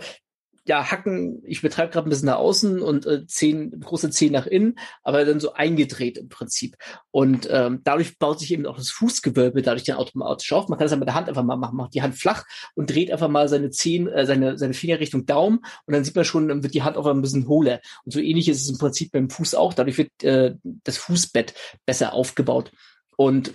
[0.68, 4.48] ja, Hacken, ich betreibe gerade ein bisschen nach außen und äh, zehn, große Zehen nach
[4.48, 6.76] innen, aber dann so eingedreht im Prinzip.
[7.12, 10.68] Und ähm, dadurch baut sich eben auch das Fußgewölbe dadurch dann automatisch auf.
[10.68, 12.90] Man kann das ja mit der Hand einfach mal machen, macht die Hand flach und
[12.90, 16.26] dreht einfach mal seine Zehen, äh, seine, seine Finger Richtung Daumen und dann sieht man
[16.26, 17.80] schon, dann wird die Hand auch ein bisschen hohler.
[18.04, 19.74] Und so ähnlich ist es im Prinzip beim Fuß auch.
[19.76, 21.54] Dadurch wird äh, das Fußbett
[21.86, 22.72] besser aufgebaut.
[23.18, 23.54] Und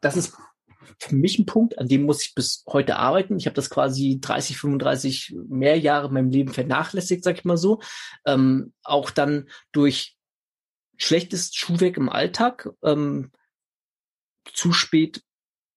[0.00, 0.34] das ist
[0.98, 3.38] für mich ein Punkt, an dem muss ich bis heute arbeiten.
[3.38, 7.56] Ich habe das quasi 30, 35 mehr Jahre in meinem Leben vernachlässigt, sag ich mal
[7.56, 7.80] so.
[8.24, 10.16] Ähm, auch dann durch
[10.96, 13.30] schlechtes Schuhwerk im Alltag, ähm,
[14.52, 15.22] zu spät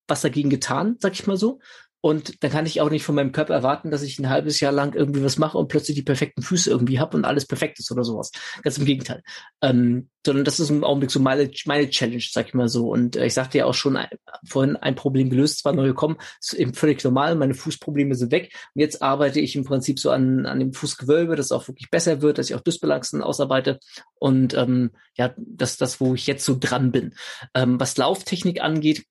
[0.08, 1.60] was dagegen getan, sag ich mal so.
[2.02, 4.72] Und dann kann ich auch nicht von meinem Körper erwarten, dass ich ein halbes Jahr
[4.72, 7.92] lang irgendwie was mache und plötzlich die perfekten Füße irgendwie habe und alles perfekt ist
[7.92, 8.32] oder sowas.
[8.62, 9.22] Ganz im Gegenteil.
[9.62, 12.90] Ähm, sondern das ist im Augenblick so meine, meine Challenge, sag ich mal so.
[12.90, 14.08] Und äh, ich sagte ja auch schon ein,
[14.48, 18.54] vorhin, ein Problem gelöst, zwar neu gekommen, ist eben völlig normal, meine Fußprobleme sind weg.
[18.76, 21.90] Und jetzt arbeite ich im Prinzip so an, an dem Fußgewölbe, dass es auch wirklich
[21.90, 23.80] besser wird, dass ich auch Dysbalancen ausarbeite.
[24.20, 27.14] Und ähm, ja, das das, wo ich jetzt so dran bin.
[27.54, 29.06] Ähm, was Lauftechnik angeht,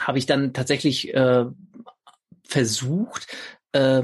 [0.00, 1.44] habe ich dann tatsächlich äh,
[2.52, 3.26] versucht,
[3.72, 4.02] äh,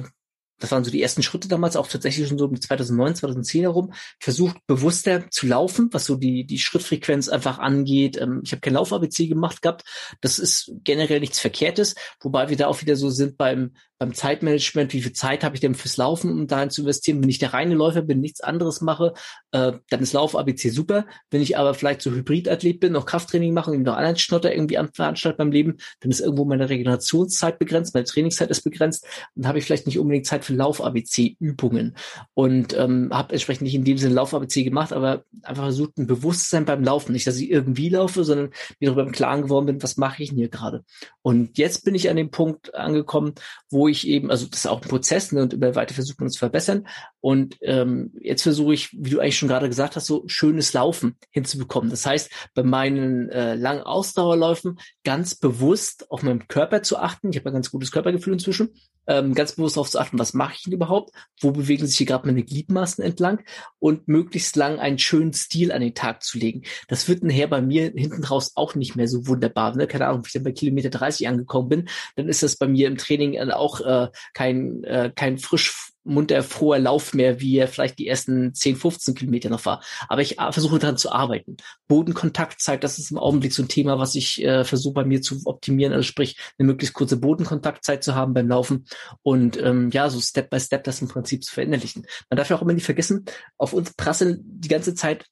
[0.58, 3.92] das waren so die ersten Schritte damals, auch tatsächlich schon so um 2009, 2010 herum,
[4.18, 8.20] versucht bewusster zu laufen, was so die, die Schrittfrequenz einfach angeht.
[8.20, 9.84] Ähm, ich habe kein Lauf-ABC gemacht gehabt.
[10.20, 14.92] Das ist generell nichts Verkehrtes, wobei wir da auch wieder so sind beim, beim Zeitmanagement,
[14.92, 17.20] wie viel Zeit habe ich denn fürs Laufen, um dahin zu investieren?
[17.22, 19.12] Wenn ich der reine Läufer bin, nichts anderes mache,
[19.50, 21.06] äh, dann ist Lauf ABC super.
[21.30, 24.78] Wenn ich aber vielleicht so Hybridathlet bin, noch Krafttraining mache und noch anderen Schnotter irgendwie
[24.92, 29.06] veranstaltet beim Leben, dann ist irgendwo meine Regenerationszeit begrenzt, meine Trainingszeit ist begrenzt.
[29.34, 31.96] Dann habe ich vielleicht nicht unbedingt Zeit für Lauf-ABC-Übungen
[32.34, 36.64] und ähm, habe entsprechend nicht in dem Sinne Lauf-ABC gemacht, aber einfach versucht, ein Bewusstsein
[36.64, 39.96] beim Laufen, nicht, dass ich irgendwie laufe, sondern mir darüber im Klaren geworden bin, was
[39.96, 40.84] mache ich denn hier gerade?
[41.22, 43.34] Und jetzt bin ich an dem Punkt angekommen,
[43.70, 46.30] wo ich eben, also das ist auch ein Prozess ne, und immer weiter versucht man
[46.30, 46.86] zu verbessern.
[47.20, 51.16] Und ähm, jetzt versuche ich, wie du eigentlich schon gerade gesagt hast, so schönes Laufen
[51.30, 51.90] hinzubekommen.
[51.90, 57.30] Das heißt, bei meinen äh, langen Ausdauerläufen ganz bewusst auf meinem Körper zu achten.
[57.30, 58.70] Ich habe ein ganz gutes Körpergefühl inzwischen.
[59.08, 61.12] Ähm, ganz bewusst darauf zu achten, was mache ich denn überhaupt?
[61.40, 63.40] Wo bewegen sich hier gerade meine Gliedmaßen entlang?
[63.78, 66.62] Und möglichst lang einen schönen Stil an den Tag zu legen.
[66.88, 69.76] Das wird nachher bei mir hinten raus auch nicht mehr so wunderbar.
[69.76, 69.86] Ne?
[69.86, 72.88] Keine Ahnung, wenn ich dann bei Kilometer 30 angekommen bin, dann ist das bei mir
[72.88, 77.98] im Training auch auch äh, kein, äh, kein frisch munterfroher Lauf mehr, wie er vielleicht
[77.98, 79.82] die ersten 10, 15 Kilometer noch war.
[80.08, 81.56] Aber ich äh, versuche daran zu arbeiten.
[81.86, 85.40] Bodenkontaktzeit, das ist im Augenblick so ein Thema, was ich äh, versuche bei mir zu
[85.44, 88.86] optimieren, also sprich eine möglichst kurze Bodenkontaktzeit zu haben beim Laufen
[89.22, 92.06] und ähm, ja, so Step by Step das im Prinzip zu verinnerlichen.
[92.30, 93.24] Man darf ja auch immer nicht vergessen,
[93.56, 95.26] auf uns prasseln die ganze Zeit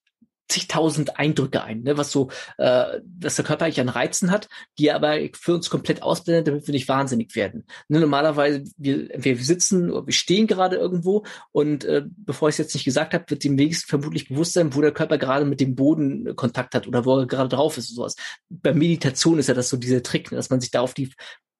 [0.48, 4.88] zigtausend Eindrücke ein, ne, was so, äh, dass der Körper eigentlich an Reizen hat, die
[4.88, 7.64] er aber für uns komplett ausblendet, damit wir nicht wahnsinnig werden.
[7.88, 12.58] Ne, normalerweise, wir, wir sitzen oder wir stehen gerade irgendwo und äh, bevor ich es
[12.58, 15.60] jetzt nicht gesagt habe, wird dem wenigsten vermutlich bewusst sein, wo der Körper gerade mit
[15.60, 18.16] dem Boden Kontakt hat oder wo er gerade drauf ist und sowas.
[18.48, 21.12] Bei Meditation ist ja das so dieser Trick, ne, dass man sich da auf die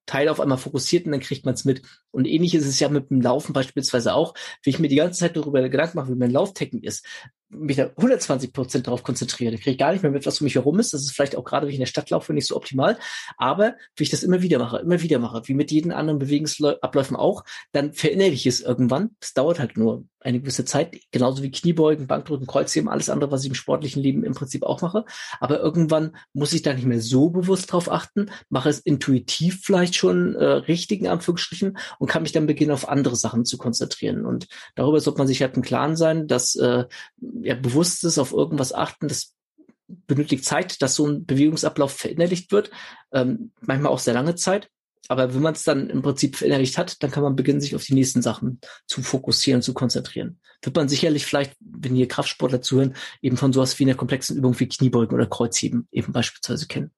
[0.07, 1.83] Teil auf einmal fokussiert und dann kriegt man es mit.
[2.13, 4.35] Und ähnlich ist es ja mit dem Laufen beispielsweise auch.
[4.63, 7.05] Wie ich mir die ganze Zeit darüber Gedanken mache, wie mein Lauftecken ist,
[7.49, 9.55] mich da 120 Prozent darauf konzentriere.
[9.55, 10.93] Ich kriege gar nicht mehr mit, was um mich herum ist.
[10.93, 12.99] Das ist vielleicht auch gerade, wenn ich in der Stadt laufe, nicht so optimal.
[13.37, 17.17] Aber wie ich das immer wieder mache, immer wieder mache, wie mit jedem anderen Bewegungsabläufen
[17.17, 19.11] auch, dann verinnerliche ich es irgendwann.
[19.21, 23.45] Es dauert halt nur eine gewisse Zeit, genauso wie Kniebeugen, Bankdrücken, Kreuzheben, alles andere, was
[23.45, 25.05] ich im sportlichen Leben im Prinzip auch mache.
[25.39, 29.95] Aber irgendwann muss ich da nicht mehr so bewusst drauf achten, mache es intuitiv vielleicht
[29.95, 34.27] schon äh, richtig in Anführungsstrichen und kann mich dann beginnen, auf andere Sachen zu konzentrieren.
[34.27, 36.87] Und darüber sollte man sich halt im Klaren sein, dass äh,
[37.43, 39.35] ja, bewusstes auf irgendwas achten, das
[39.89, 42.71] benötigt Zeit, dass so ein Bewegungsablauf verinnerlicht wird,
[43.13, 44.69] ähm, manchmal auch sehr lange Zeit.
[45.09, 47.85] Aber wenn man es dann im Prinzip verinnerlicht hat, dann kann man beginnen, sich auf
[47.85, 50.41] die nächsten Sachen zu fokussieren, zu konzentrieren.
[50.63, 54.59] Wird man sicherlich vielleicht, wenn hier Kraftsportler zuhören, eben von sowas wie einer komplexen Übung
[54.59, 56.91] wie Kniebeugen oder Kreuzheben eben beispielsweise kennen.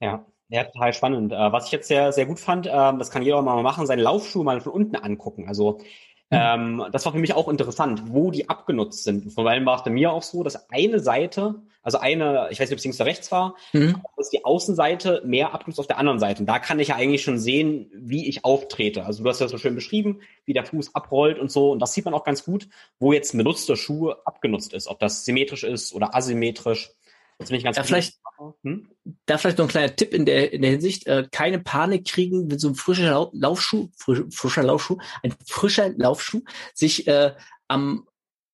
[0.00, 1.32] Ja, ja, total spannend.
[1.32, 3.86] Äh, was ich jetzt sehr, sehr gut fand, ähm, das kann jeder auch mal machen,
[3.86, 5.48] seine Laufschuhe mal von unten angucken.
[5.48, 5.80] Also.
[6.30, 9.32] Ähm, das war für mich auch interessant, wo die abgenutzt sind.
[9.32, 12.68] Vor allem war es bei mir auch so, dass eine Seite, also eine, ich weiß
[12.68, 14.02] nicht, ob es links oder rechts war, mhm.
[14.16, 16.40] ist die Außenseite mehr abgenutzt auf der anderen Seite.
[16.40, 19.04] Und da kann ich ja eigentlich schon sehen, wie ich auftrete.
[19.04, 21.70] Also du hast das so schön beschrieben, wie der Fuß abrollt und so.
[21.70, 24.88] Und das sieht man auch ganz gut, wo jetzt ein benutzter Schuh abgenutzt ist.
[24.88, 26.90] Ob das symmetrisch ist oder asymmetrisch.
[27.38, 28.18] Das bin ich ganz ja, vielleicht,
[28.62, 28.88] hm?
[29.26, 31.06] Da vielleicht noch ein kleiner Tipp in der, in der Hinsicht.
[31.06, 36.42] Äh, keine Panik kriegen, wenn so ein frischer Laufschuh, frisch, frischer Laufschuh, ein frischer Laufschuh
[36.74, 37.34] sich äh,
[37.68, 38.06] am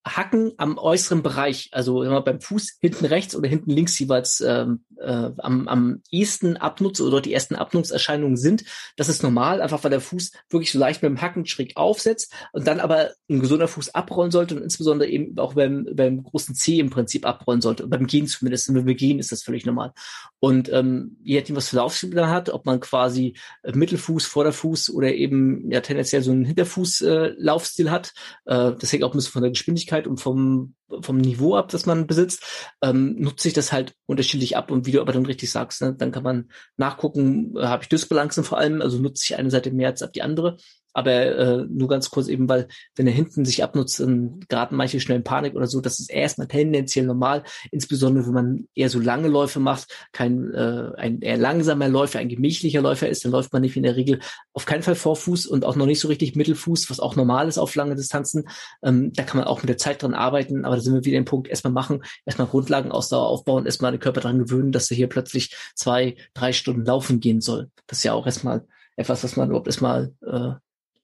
[0.04, 4.84] Hacken am äußeren Bereich, also immer beim Fuß hinten rechts oder hinten links jeweils ähm,
[4.98, 8.64] äh, am, am ehesten abnutze oder die ersten Abnutzerscheinungen sind.
[8.96, 12.32] Das ist normal, einfach weil der Fuß wirklich so leicht mit dem Hacken schräg aufsetzt
[12.52, 16.54] und dann aber ein gesunder Fuß abrollen sollte und insbesondere eben auch beim, beim großen
[16.56, 17.86] C im Prinzip abrollen sollte.
[17.86, 18.74] beim Gehen zumindest.
[18.74, 19.92] Wenn wir gehen, ist das völlig normal.
[20.40, 25.14] Und ähm, je nachdem, was für Laufstil man hat, ob man quasi Mittelfuß, Vorderfuß oder
[25.14, 28.12] eben ja tendenziell so einen Hinterfuß-Laufstil äh, hat,
[28.46, 31.68] äh, das hängt auch ein bisschen von der Geschwindigkeit Geschwindigkeit und vom, vom Niveau ab,
[31.68, 32.42] das man besitzt,
[32.82, 34.70] ähm, nutze ich das halt unterschiedlich ab.
[34.70, 37.88] Und wie du aber dann richtig sagst, ne, dann kann man nachgucken, äh, habe ich
[37.88, 40.56] Dysbalancen vor allem, also nutze ich eine Seite mehr als ab die andere.
[40.92, 45.00] Aber äh, nur ganz kurz eben, weil wenn er hinten sich abnutzt, dann geraten manche
[45.00, 45.80] schnell in Panik oder so.
[45.80, 50.92] Das ist erstmal tendenziell normal, insbesondere wenn man eher so lange Läufe macht, kein äh,
[50.96, 54.20] ein eher langsamer Läufer, ein gemächlicher Läufer ist, dann läuft man nicht in der Regel
[54.52, 57.58] auf keinen Fall Vorfuß und auch noch nicht so richtig Mittelfuß, was auch normal ist
[57.58, 58.44] auf lange Distanzen.
[58.82, 61.18] Ähm, da kann man auch mit der Zeit dran arbeiten, aber da sind wir wieder
[61.18, 65.08] im Punkt, erstmal machen, erstmal Grundlagenausdauer aufbauen, erstmal den Körper dran gewöhnen, dass er hier
[65.08, 67.70] plötzlich zwei, drei Stunden laufen gehen soll.
[67.86, 70.52] Das ist ja auch erstmal etwas, was man überhaupt erstmal äh,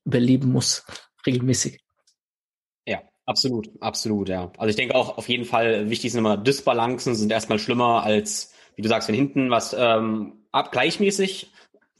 [0.08, 0.84] überleben muss,
[1.26, 1.80] regelmäßig.
[2.86, 4.50] Ja, absolut, absolut, ja.
[4.56, 8.54] Also ich denke auch auf jeden Fall wichtig sind immer Disbalancen sind erstmal schlimmer als,
[8.74, 11.52] wie du sagst, wenn hinten was ähm, ab gleichmäßig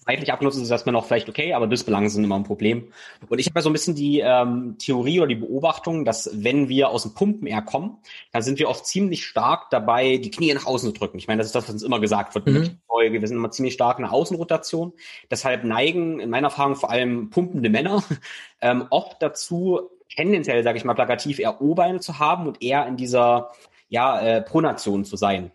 [0.09, 2.91] seitlich abgenutzt ist erstmal noch vielleicht okay, aber Dysbalancen sind immer ein Problem.
[3.29, 6.71] Und ich habe ja so ein bisschen die ähm, Theorie oder die Beobachtung, dass wenn
[6.71, 7.99] wir aus dem Pumpen eher kommen,
[8.33, 11.19] dann sind wir oft ziemlich stark dabei, die Knie nach außen zu drücken.
[11.19, 12.47] Ich meine, das ist das, was uns immer gesagt wird.
[12.47, 12.79] Mhm.
[12.89, 14.95] Wir sind immer ziemlich stark in der Außenrotation.
[15.31, 18.03] Deshalb neigen in meiner Erfahrung vor allem pumpende Männer
[18.63, 22.97] ähm, oft dazu, tendenziell, sage ich mal, plakativ eher O-Beine zu haben und eher in
[22.97, 23.51] dieser
[23.91, 25.53] ja, äh, Pronation zu sein.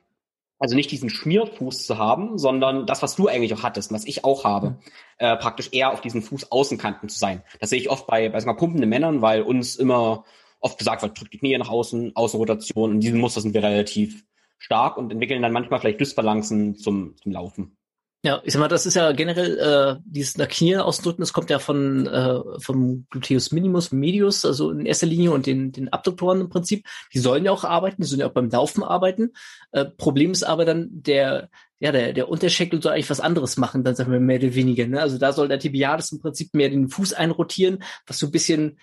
[0.60, 4.24] Also nicht diesen Schmierfuß zu haben, sondern das, was du eigentlich auch hattest, was ich
[4.24, 4.78] auch habe,
[5.18, 7.44] äh, praktisch eher auf diesen Fußaußenkanten zu sein.
[7.60, 10.24] Das sehe ich oft bei, bei mal pumpenden Männern, weil uns immer
[10.60, 12.92] oft gesagt wird, drückt die Knie nach außen, Außenrotation.
[12.92, 14.24] Und in diesem Muster sind wir relativ
[14.58, 17.78] stark und entwickeln dann manchmal vielleicht Dysbalancen zum, zum Laufen.
[18.26, 21.50] Ja, ich sag mal, das ist ja generell äh, dieses nach Knie ausdrücken, das kommt
[21.50, 26.40] ja von äh, vom Gluteus minimus, medius, also in erster Linie und den den Abduktoren
[26.40, 26.88] im Prinzip.
[27.14, 29.34] Die sollen ja auch arbeiten, die sollen ja auch beim Laufen arbeiten.
[29.74, 33.84] Äh, Problem ist aber dann der ja der der Unterschenkel soll eigentlich was anderes machen,
[33.84, 34.88] dann sagen wir mehr oder weniger.
[34.88, 35.02] Ne?
[35.02, 38.80] Also da soll der Tibialis im Prinzip mehr den Fuß einrotieren, was so ein bisschen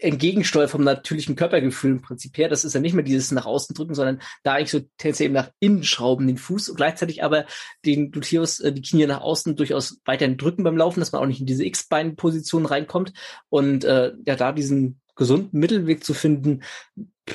[0.00, 2.48] entgegensteuert vom natürlichen Körpergefühl im Prinzip her.
[2.48, 5.34] Das ist ja nicht mehr dieses nach außen drücken, sondern da eigentlich so tendenziell eben
[5.34, 7.46] nach innen schrauben den Fuß und gleichzeitig aber
[7.84, 11.26] den Gluteus, äh, die Knie nach außen durchaus weiterhin drücken beim Laufen, dass man auch
[11.26, 13.12] nicht in diese X-Bein-Position reinkommt
[13.48, 16.62] und äh, ja da diesen gesunden Mittelweg zu finden,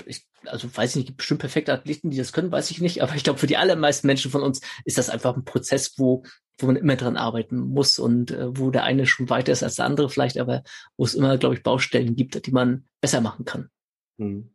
[0.05, 3.01] ich also weiß ich nicht, gibt bestimmt perfekte Athleten, die das können, weiß ich nicht,
[3.03, 6.23] aber ich glaube, für die allermeisten Menschen von uns ist das einfach ein Prozess, wo,
[6.61, 9.75] wo man immer dran arbeiten muss und äh, wo der eine schon weiter ist als
[9.75, 10.63] der andere vielleicht, aber
[10.97, 13.69] wo es immer, glaube ich, Baustellen gibt, die man besser machen kann.
[14.19, 14.53] Hm.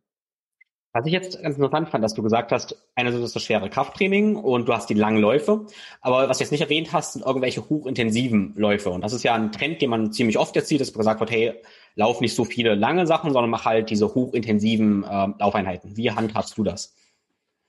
[0.93, 4.35] Was ich jetzt ganz interessant fand, dass du gesagt hast, einerseits ist das schwere Krafttraining
[4.35, 5.67] und du hast die langen Läufe,
[6.01, 8.89] aber was du jetzt nicht erwähnt hast, sind irgendwelche hochintensiven Läufe.
[8.89, 11.29] Und das ist ja ein Trend, den man ziemlich oft jetzt sieht, dass gesagt wird,
[11.29, 11.53] hey,
[11.93, 15.95] lauf nicht so viele lange Sachen, sondern mach halt diese hochintensiven äh, Laufeinheiten.
[15.97, 16.95] Wie handhabst du das?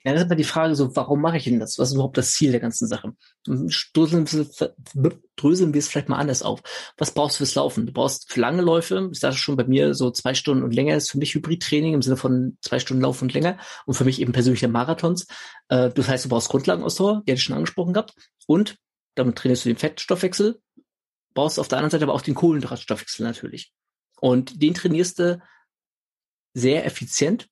[0.09, 1.79] Ja, das ist aber die Frage so, warum mache ich denn das?
[1.79, 3.13] Was ist überhaupt das Ziel der ganzen Sache?
[3.45, 4.25] Dröseln,
[5.75, 6.63] wir es vielleicht mal anders auf.
[6.97, 7.85] Was brauchst du fürs Laufen?
[7.85, 10.97] Du brauchst für lange Läufe, ich sage schon bei mir so zwei Stunden und länger
[10.97, 14.19] ist für mich Hybridtraining im Sinne von zwei Stunden Laufen und länger und für mich
[14.19, 15.27] eben persönliche Marathons.
[15.69, 18.15] Äh, das heißt, du brauchst Grundlagenausdauer, die hätte ich schon angesprochen gehabt
[18.47, 18.79] und
[19.15, 20.59] damit trainierst du den Fettstoffwechsel,
[21.35, 23.75] brauchst auf der anderen Seite aber auch den Kohlenhydratstoffwechsel natürlich.
[24.23, 25.43] Und den trainierst du
[26.55, 27.51] sehr effizient,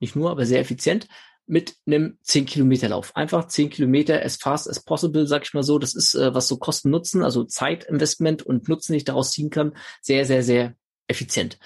[0.00, 1.08] nicht nur, aber sehr effizient
[1.46, 3.14] mit einem 10 Kilometer Lauf.
[3.14, 5.78] Einfach 10 Kilometer as fast as possible, sag ich mal so.
[5.78, 9.50] Das ist, äh, was so Kosten Nutzen, also Zeitinvestment und Nutzen, die ich daraus ziehen
[9.50, 10.74] kann, sehr, sehr, sehr
[11.06, 11.58] effizient.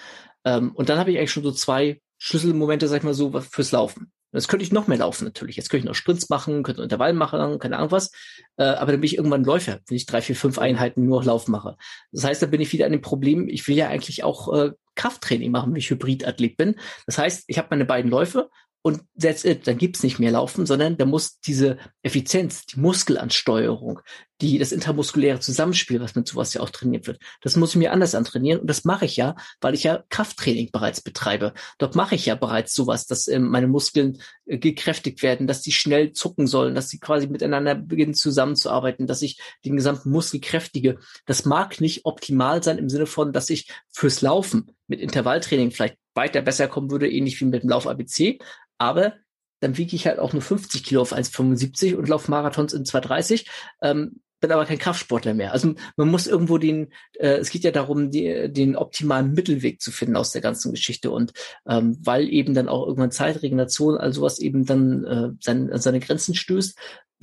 [0.44, 3.72] Ähm, und dann habe ich eigentlich schon so zwei Schlüsselmomente, sag ich mal so, fürs
[3.72, 4.12] Laufen.
[4.32, 5.56] Jetzt könnte ich noch mehr laufen natürlich.
[5.56, 8.12] Jetzt könnte ich noch Sprints machen, könnte Intervall machen, keine Ahnung was.
[8.56, 11.48] Äh, aber dann bin ich irgendwann Läufer, wenn ich drei, vier, fünf Einheiten nur Lauf
[11.48, 11.76] mache.
[12.12, 14.70] Das heißt, da bin ich wieder an dem Problem, ich will ja eigentlich auch äh,
[14.94, 16.76] Krafttraining machen, wenn ich Hybridathlet bin.
[17.06, 18.50] Das heißt, ich habe meine beiden Läufe
[18.82, 19.66] und that's it.
[19.66, 24.00] Dann gibt's nicht mehr Laufen, sondern da muss diese Effizienz, die Muskelansteuerung,
[24.40, 27.92] die, das intramuskuläre Zusammenspiel, was mit sowas ja auch trainiert wird, das muss ich mir
[27.92, 28.60] anders antrainieren.
[28.60, 31.52] Und das mache ich ja, weil ich ja Krafttraining bereits betreibe.
[31.76, 35.72] Dort mache ich ja bereits sowas, dass ähm, meine Muskeln äh, gekräftigt werden, dass die
[35.72, 40.98] schnell zucken sollen, dass sie quasi miteinander beginnen zusammenzuarbeiten, dass ich den gesamten Muskel kräftige.
[41.26, 45.96] Das mag nicht optimal sein im Sinne von, dass ich fürs Laufen mit Intervalltraining vielleicht
[46.14, 48.38] weiter besser kommen würde, ähnlich wie mit dem Lauf ABC
[48.80, 49.14] aber
[49.60, 53.46] dann wiege ich halt auch nur 50 Kilo auf 1,75 und laufe Marathons in 2,30.
[53.82, 55.52] Ähm, bin aber kein Kraftsportler mehr.
[55.52, 59.90] Also man muss irgendwo den, äh, es geht ja darum, die, den optimalen Mittelweg zu
[59.92, 61.10] finden aus der ganzen Geschichte.
[61.10, 61.34] Und
[61.68, 66.00] ähm, weil eben dann auch irgendwann Zeitregeneration, also was eben dann äh, sein, an seine
[66.00, 66.78] Grenzen stößt,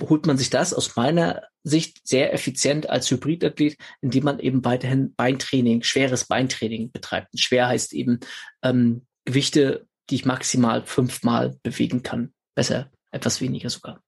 [0.08, 5.12] holt man sich das aus meiner Sicht sehr effizient als Hybridathlet, indem man eben weiterhin
[5.16, 7.32] Beintraining, schweres Beintraining betreibt.
[7.32, 8.20] Und schwer heißt eben
[8.62, 12.32] ähm, Gewichte die ich maximal fünfmal bewegen kann.
[12.54, 14.02] Besser, etwas weniger sogar.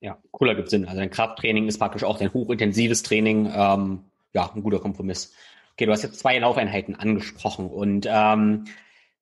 [0.00, 0.88] Ja, cooler gibt Sinn.
[0.88, 3.50] Also ein Krafttraining ist praktisch auch dein hochintensives Training.
[3.54, 4.04] Ähm,
[4.34, 5.32] ja, ein guter Kompromiss.
[5.74, 8.64] Okay, du hast jetzt zwei Laufeinheiten angesprochen und ähm,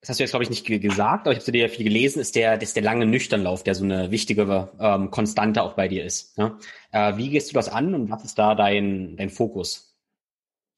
[0.01, 2.21] das hast du jetzt, glaube ich, nicht gesagt, aber ich habe zu dir viel gelesen,
[2.21, 6.05] ist der, ist der lange Nüchternlauf, der so eine wichtige ähm, Konstante auch bei dir
[6.05, 6.39] ist.
[6.39, 6.57] Ne?
[6.91, 9.95] Äh, wie gehst du das an und was ist da dein, dein Fokus?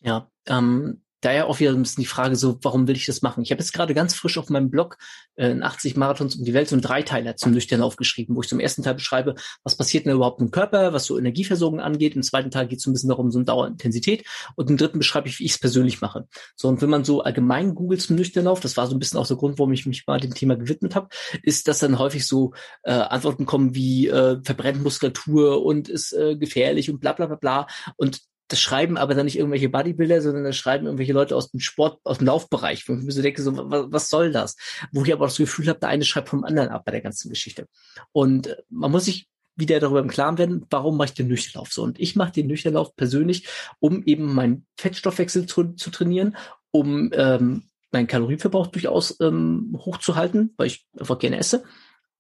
[0.01, 3.43] Ja, ähm, daher auch wieder ein bisschen die Frage so, warum will ich das machen?
[3.43, 4.99] Ich habe jetzt gerade ganz frisch auf meinem Blog
[5.37, 8.49] äh, in 80 Marathons um die Welt so einen Dreiteiler zum nüchternen aufgeschrieben, wo ich
[8.49, 12.17] zum ersten Teil beschreibe, was passiert denn überhaupt im Körper, was so Energieversorgung angeht.
[12.17, 14.25] Im zweiten Teil geht es so ein bisschen darum, so eine Dauerintensität.
[14.57, 16.27] Und im dritten beschreibe ich, wie ich es persönlich mache.
[16.57, 19.27] So, und wenn man so allgemein googelt zum Nüchternlauf, das war so ein bisschen auch
[19.27, 21.09] der Grund, warum ich mich mal dem Thema gewidmet habe,
[21.43, 26.37] ist, dass dann häufig so äh, Antworten kommen wie äh, verbrennt Muskulatur und ist äh,
[26.37, 27.67] gefährlich und bla bla bla bla.
[27.97, 28.21] Und
[28.53, 32.01] das schreiben aber dann nicht irgendwelche Bodybuilder, sondern das schreiben irgendwelche Leute aus dem Sport,
[32.05, 34.57] aus dem Laufbereich, wo ich mir so denke, so, was, was soll das?
[34.93, 37.01] Wo ich aber auch das Gefühl habe, der eine schreibt vom anderen ab bei der
[37.01, 37.67] ganzen Geschichte.
[38.13, 41.73] Und äh, man muss sich wieder darüber im Klaren werden, warum mache ich den Nüchternlauf
[41.73, 41.83] so?
[41.83, 43.49] Und ich mache den Nüchternlauf persönlich,
[43.81, 46.37] um eben meinen Fettstoffwechsel zu, zu trainieren,
[46.71, 51.65] um ähm, meinen Kalorienverbrauch durchaus ähm, hochzuhalten, weil ich einfach gerne esse.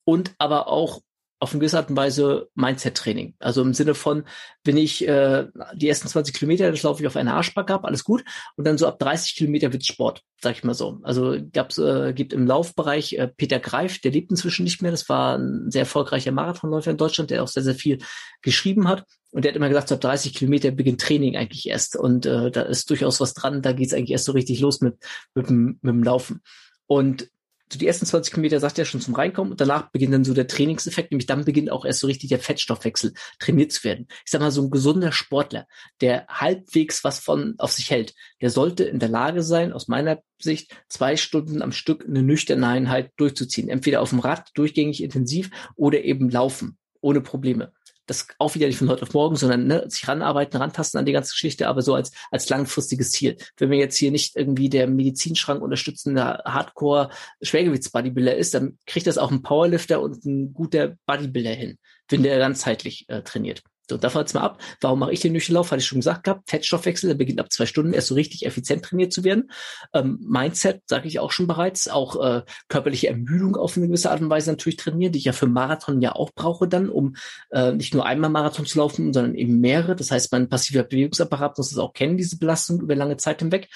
[0.04, 1.02] Und aber auch
[1.42, 3.34] auf eine gewisse Art und Weise Mindset-Training.
[3.40, 4.22] Also im Sinne von,
[4.62, 8.04] wenn ich äh, die ersten 20 Kilometer, das laufe ich auf eine Arschbacke ab, alles
[8.04, 8.22] gut.
[8.54, 11.00] Und dann so ab 30 Kilometer wird Sport, sag ich mal so.
[11.02, 14.92] Also gab's, äh, gibt im Laufbereich äh, Peter Greif, der lebt inzwischen nicht mehr.
[14.92, 17.98] Das war ein sehr erfolgreicher Marathonläufer in Deutschland, der auch sehr, sehr viel
[18.42, 19.04] geschrieben hat.
[19.32, 21.96] Und der hat immer gesagt, so ab 30 Kilometer beginnt Training eigentlich erst.
[21.96, 23.62] Und äh, da ist durchaus was dran.
[23.62, 24.94] Da geht's eigentlich erst so richtig los mit,
[25.34, 26.40] mit, mit dem Laufen.
[26.86, 27.28] Und
[27.72, 30.34] so die ersten 20 Kilometer sagt er schon zum Reinkommen und danach beginnt dann so
[30.34, 34.06] der Trainingseffekt, nämlich dann beginnt auch erst so richtig der Fettstoffwechsel trainiert zu werden.
[34.24, 35.66] Ich sag mal, so ein gesunder Sportler,
[36.00, 40.20] der halbwegs was von auf sich hält, der sollte in der Lage sein, aus meiner
[40.40, 43.68] Sicht, zwei Stunden am Stück eine nüchterne Einheit durchzuziehen.
[43.68, 47.72] Entweder auf dem Rad, durchgängig intensiv oder eben laufen, ohne Probleme
[48.06, 51.12] das auch wieder nicht von heute auf morgen, sondern ne, sich ranarbeiten, rantasten an die
[51.12, 53.36] ganze Geschichte, aber so als, als langfristiges Ziel.
[53.56, 59.30] Wenn mir jetzt hier nicht irgendwie der Medizinschrank unterstützender Hardcore-Schwergewichts-Bodybuilder ist, dann kriegt das auch
[59.30, 63.62] ein Powerlifter und ein guter Bodybuilder hin, wenn der ganzheitlich äh, trainiert.
[63.90, 64.60] So, davon jetzt mal ab.
[64.80, 65.70] Warum mache ich den Nüchternlauf?
[65.70, 66.48] Hatte ich schon gesagt gehabt.
[66.48, 69.50] Fettstoffwechsel, der beginnt ab zwei Stunden erst so richtig effizient trainiert zu werden.
[69.92, 74.20] Ähm, Mindset, sage ich auch schon bereits, auch äh, körperliche Ermüdung auf eine gewisse Art
[74.20, 77.16] und Weise natürlich trainieren, die ich ja für Marathon ja auch brauche dann, um
[77.50, 79.96] äh, nicht nur einmal Marathon zu laufen, sondern eben mehrere.
[79.96, 83.68] Das heißt, mein passiver Bewegungsapparat muss das auch kennen, diese Belastung über lange Zeit hinweg.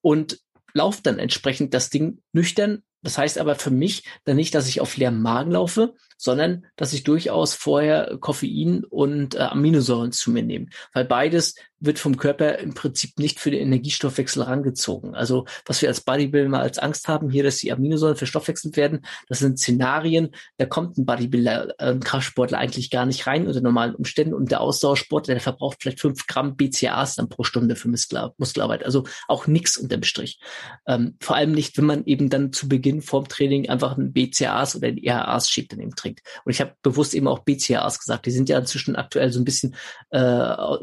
[0.00, 0.40] Und
[0.74, 4.80] lauft dann entsprechend das Ding nüchtern Das heißt aber für mich dann nicht, dass ich
[4.80, 10.42] auf leerem Magen laufe, sondern dass ich durchaus vorher Koffein und äh, Aminosäuren zu mir
[10.42, 10.66] nehme.
[10.92, 15.14] Weil beides wird vom Körper im Prinzip nicht für den Energiestoffwechsel rangezogen.
[15.14, 19.04] Also was wir als Bodybuilder mal als Angst haben, hier, dass die Aminosäuren verstoffwechselt werden,
[19.28, 23.94] das sind Szenarien, da kommt ein Bodybuilder, ein Kraftsportler eigentlich gar nicht rein unter normalen
[23.94, 28.84] Umständen und der Ausdauersportler, der verbraucht vielleicht fünf Gramm BCAAs dann pro Stunde für Muskelarbeit.
[28.84, 30.38] Also auch nichts unterm Strich.
[30.86, 34.76] Ähm, vor allem nicht, wenn man eben dann zu Beginn vorm Training einfach ein BCAAs
[34.76, 36.20] oder ein EHAs schiebt daneben trinkt.
[36.44, 38.26] Und ich habe bewusst eben auch BCAAs gesagt.
[38.26, 39.74] Die sind ja inzwischen aktuell so ein bisschen
[40.10, 40.18] äh,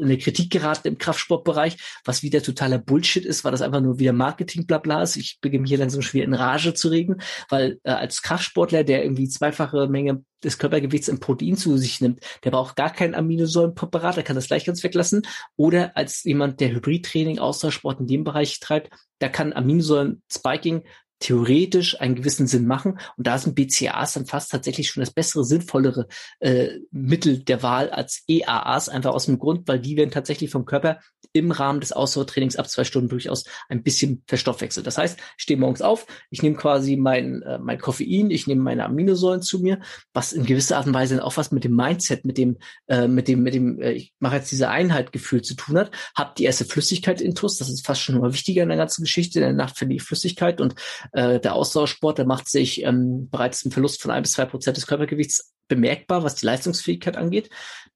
[0.00, 3.98] in der Kritik geraten im Kraftsportbereich, was wieder totaler Bullshit ist, weil das einfach nur
[3.98, 5.16] wieder Marketing blabla ist.
[5.16, 7.16] Ich beginne hier langsam schon wieder in Rage zu regen,
[7.48, 12.20] weil äh, als Kraftsportler, der irgendwie zweifache Menge des Körpergewichts im Protein zu sich nimmt,
[12.44, 15.22] der braucht gar kein Aminosäurenpräparat, der kann das gleich ganz weglassen.
[15.56, 20.84] Oder als jemand, der Hybridtraining, Ausdauersport in dem Bereich treibt, da kann Aminosäuren-Spiking
[21.20, 22.98] theoretisch einen gewissen Sinn machen.
[23.16, 26.08] Und da sind BCAAs dann fast tatsächlich schon das bessere, sinnvollere
[26.40, 30.64] äh, Mittel der Wahl als EAAs, einfach aus dem Grund, weil die werden tatsächlich vom
[30.64, 30.98] Körper
[31.32, 34.86] im Rahmen des Ausdauertrainings ab zwei Stunden durchaus ein bisschen verstoffwechselt.
[34.86, 38.62] Das heißt, ich stehe morgens auf, ich nehme quasi mein, äh, mein Koffein, ich nehme
[38.62, 39.80] meine Aminosäuren zu mir,
[40.12, 42.56] was in gewisser Art und Weise auch was mit dem Mindset, mit dem,
[42.88, 45.90] äh, mit dem, mit dem, äh, ich mache jetzt diese Einheit Gefühl zu tun hat,
[46.14, 49.38] habe die erste Flüssigkeit intus, das ist fast schon mal wichtiger in der ganzen Geschichte,
[49.38, 50.74] in der Nacht finde ich Flüssigkeit und
[51.12, 54.76] äh, der Ausdauersport, der macht sich ähm, bereits einen Verlust von ein bis zwei Prozent
[54.76, 57.50] des Körpergewichts bemerkbar, was die Leistungsfähigkeit angeht.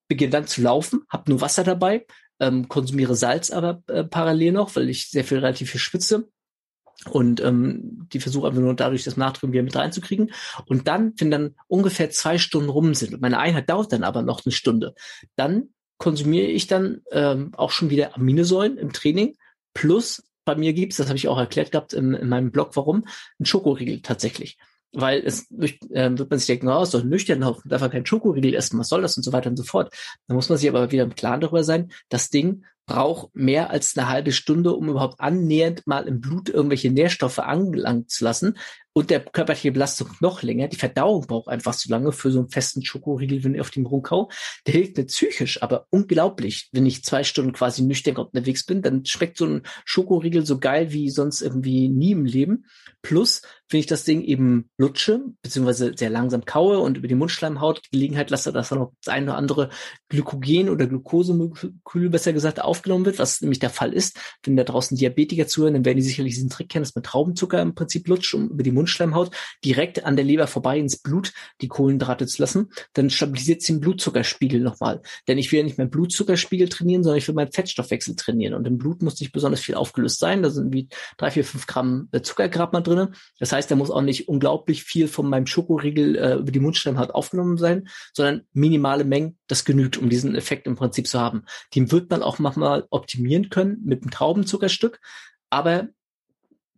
[0.08, 2.06] Beginne dann zu laufen, habe nur Wasser dabei,
[2.40, 6.28] ähm, konsumiere Salz aber äh, parallel noch, weil ich sehr viel relativ viel schwitze
[7.10, 10.32] und ähm, die versuche einfach nur dadurch das Natrium wieder mit reinzukriegen.
[10.66, 14.22] Und dann, wenn dann ungefähr zwei Stunden rum sind und meine Einheit dauert dann aber
[14.22, 14.94] noch eine Stunde,
[15.36, 19.36] dann konsumiere ich dann ähm, auch schon wieder Aminosäuren im Training
[19.74, 23.06] plus bei mir gibt's, das habe ich auch erklärt gehabt in, in meinem Blog, warum,
[23.38, 24.58] ein Schokoriegel tatsächlich.
[24.92, 28.54] Weil es äh, wird man sich denken, oh, ist doch nüchtern, darf man keinen Schokoriegel
[28.54, 29.92] essen, was soll das und so weiter und so fort.
[30.28, 33.96] Da muss man sich aber wieder im Klaren darüber sein, das Ding braucht mehr als
[33.96, 38.56] eine halbe Stunde, um überhaupt annähernd mal im Blut irgendwelche Nährstoffe angelangt zu lassen
[38.94, 40.68] und der körperliche Belastung noch länger.
[40.68, 43.86] Die Verdauung braucht einfach zu lange für so einen festen Schokoriegel, wenn ich auf dem
[43.86, 44.30] Rumkau.
[44.66, 46.68] Der hilft mir psychisch, aber unglaublich.
[46.70, 50.92] Wenn ich zwei Stunden quasi nüchtern unterwegs bin, dann schmeckt so ein Schokoriegel so geil
[50.92, 52.66] wie sonst irgendwie nie im Leben.
[53.02, 57.82] Plus, wenn ich das Ding eben lutsche, beziehungsweise sehr langsam kaue und über die Mundschleimhaut
[57.90, 59.70] Gelegenheit lasse, dass da noch das eine oder andere
[60.08, 64.18] Glykogen oder Glukosemolekül besser gesagt aufgenommen wird, was nämlich der Fall ist.
[64.44, 67.60] Wenn da draußen Diabetiker zuhören, dann werden die sicherlich diesen Trick kennen, dass man Traubenzucker
[67.60, 69.30] im Prinzip lutscht, um über die Mund Mundschleimhaut
[69.64, 71.32] direkt an der Leber vorbei ins Blut
[71.62, 75.00] die Kohlenhydrate zu lassen, dann stabilisiert sie den Blutzuckerspiegel nochmal.
[75.26, 78.52] Denn ich will ja nicht meinen Blutzuckerspiegel trainieren, sondern ich will meinen Fettstoffwechsel trainieren.
[78.54, 80.42] Und im Blut muss nicht besonders viel aufgelöst sein.
[80.42, 83.14] Da sind wie drei, vier, fünf Gramm äh, Zuckergrad mal drin.
[83.38, 87.10] Das heißt, da muss auch nicht unglaublich viel von meinem Schokoriegel äh, über die Mundschleimhaut
[87.10, 91.44] aufgenommen sein, sondern minimale Mengen, das genügt, um diesen Effekt im Prinzip zu haben.
[91.74, 95.00] Den wird man auch manchmal optimieren können mit einem Traubenzuckerstück.
[95.50, 95.88] Aber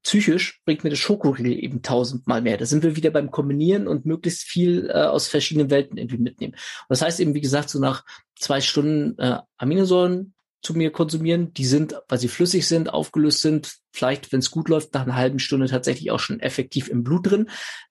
[0.02, 2.56] psychisch bringt mir das Schokoriegel eben tausendmal mehr.
[2.56, 6.52] Da sind wir wieder beim Kombinieren und möglichst viel äh, aus verschiedenen Welten irgendwie mitnehmen.
[6.54, 8.04] Und das heißt eben, wie gesagt, so nach
[8.38, 13.76] zwei Stunden äh, Aminosäuren zu mir konsumieren, die sind, weil sie flüssig sind, aufgelöst sind,
[13.92, 17.30] vielleicht, wenn es gut läuft, nach einer halben Stunde tatsächlich auch schon effektiv im Blut
[17.30, 17.48] drin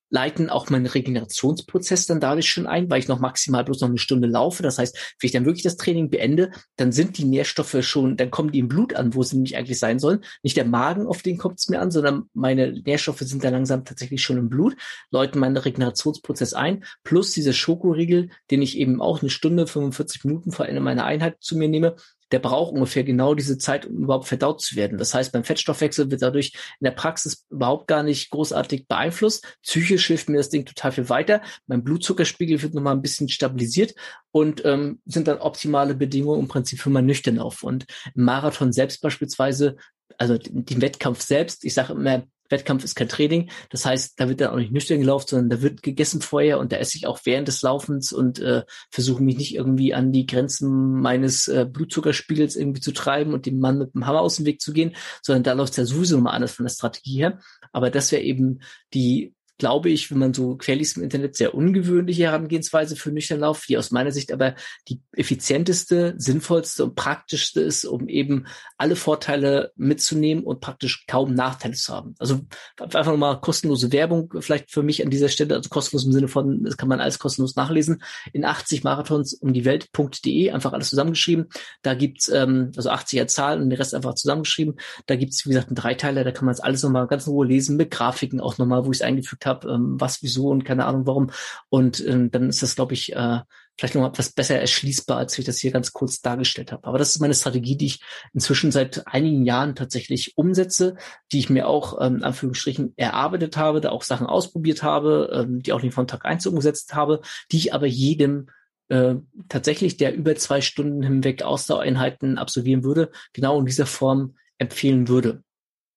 [0.10, 3.97] leiten auch meinen Regenerationsprozess dann dadurch schon ein, weil ich noch maximal bloß noch eine
[3.97, 4.63] Stunde laufe.
[4.63, 8.32] Das heißt, wenn ich dann wirklich das Training beende, dann sind die Nährstoffe schon, dann
[8.32, 10.23] kommen die im Blut an, wo sie nämlich eigentlich sein sollen.
[10.43, 13.84] Nicht der Magen, auf den kommt es mir an, sondern meine Nährstoffe sind dann langsam
[13.84, 14.75] tatsächlich schon im Blut,
[15.12, 20.51] läuten meinen Regenerationsprozess ein, plus dieser Schokoriegel, den ich eben auch eine Stunde, 45 Minuten
[20.51, 21.95] vor Ende meiner Einheit zu mir nehme,
[22.32, 24.98] der braucht ungefähr genau diese Zeit, um überhaupt verdaut zu werden.
[24.98, 29.46] Das heißt, beim Fettstoffwechsel wird dadurch in der Praxis überhaupt gar nicht großartig beeinflusst.
[29.62, 31.42] Psychisch hilft mir das Ding total viel weiter.
[31.68, 33.94] Mein Blutzuckerspiegel wird nochmal ein bisschen stabilisiert
[34.32, 37.64] und ähm, sind dann optimale Bedingungen im Prinzip für mein Nüchternlauf.
[37.64, 37.86] Und
[38.16, 39.76] im Marathon selbst beispielsweise,
[40.18, 43.50] also den Wettkampf selbst, ich sage immer, Wettkampf ist kein Training.
[43.69, 46.71] Das heißt, da wird dann auch nicht nüchtern gelaufen, sondern da wird gegessen vorher und
[46.71, 50.25] da esse ich auch während des Laufens und äh, versuche mich nicht irgendwie an die
[50.25, 54.46] Grenzen meines äh, Blutzuckerspiegels irgendwie zu treiben und dem Mann mit dem Hammer aus dem
[54.46, 57.39] Weg zu gehen, sondern da läuft es ja sowieso mal anders von der Strategie her.
[57.71, 58.60] Aber das wäre eben
[58.93, 63.77] die glaube ich, wenn man so querliest im Internet, sehr ungewöhnliche Herangehensweise für Nüchternlauf, die
[63.77, 64.56] aus meiner Sicht aber
[64.89, 68.47] die effizienteste, sinnvollste und praktischste ist, um eben
[68.77, 72.15] alle Vorteile mitzunehmen und praktisch kaum Nachteile zu haben.
[72.19, 72.41] Also
[72.79, 76.63] einfach nochmal kostenlose Werbung vielleicht für mich an dieser Stelle, also kostenlos im Sinne von,
[76.63, 78.03] das kann man alles kostenlos nachlesen,
[78.33, 81.47] in 80 Marathons um die Welt.de, einfach alles zusammengeschrieben.
[81.81, 84.75] Da gibt's ähm, also 80er Zahlen und den Rest einfach zusammengeschrieben.
[85.06, 87.45] Da gibt's wie gesagt, einen Dreiteiler, da kann man das alles nochmal ganz in Ruhe
[87.45, 90.85] lesen, mit Grafiken auch nochmal, wo ich es eingefügt habe, ähm, was, wieso und keine
[90.85, 91.31] Ahnung warum.
[91.69, 93.39] Und ähm, dann ist das, glaube ich, äh,
[93.77, 96.87] vielleicht noch etwas besser erschließbar, als ich das hier ganz kurz dargestellt habe.
[96.87, 98.02] Aber das ist meine Strategie, die ich
[98.33, 100.96] inzwischen seit einigen Jahren tatsächlich umsetze,
[101.31, 105.73] die ich mir auch ähm, Anführungsstrichen erarbeitet habe, da auch Sachen ausprobiert habe, ähm, die
[105.73, 107.21] auch nicht von Tag eins umgesetzt habe,
[107.52, 108.48] die ich aber jedem
[108.87, 109.15] äh,
[109.50, 115.43] tatsächlich, der über zwei Stunden hinweg Ausdauereinheiten absolvieren würde, genau in dieser Form empfehlen würde,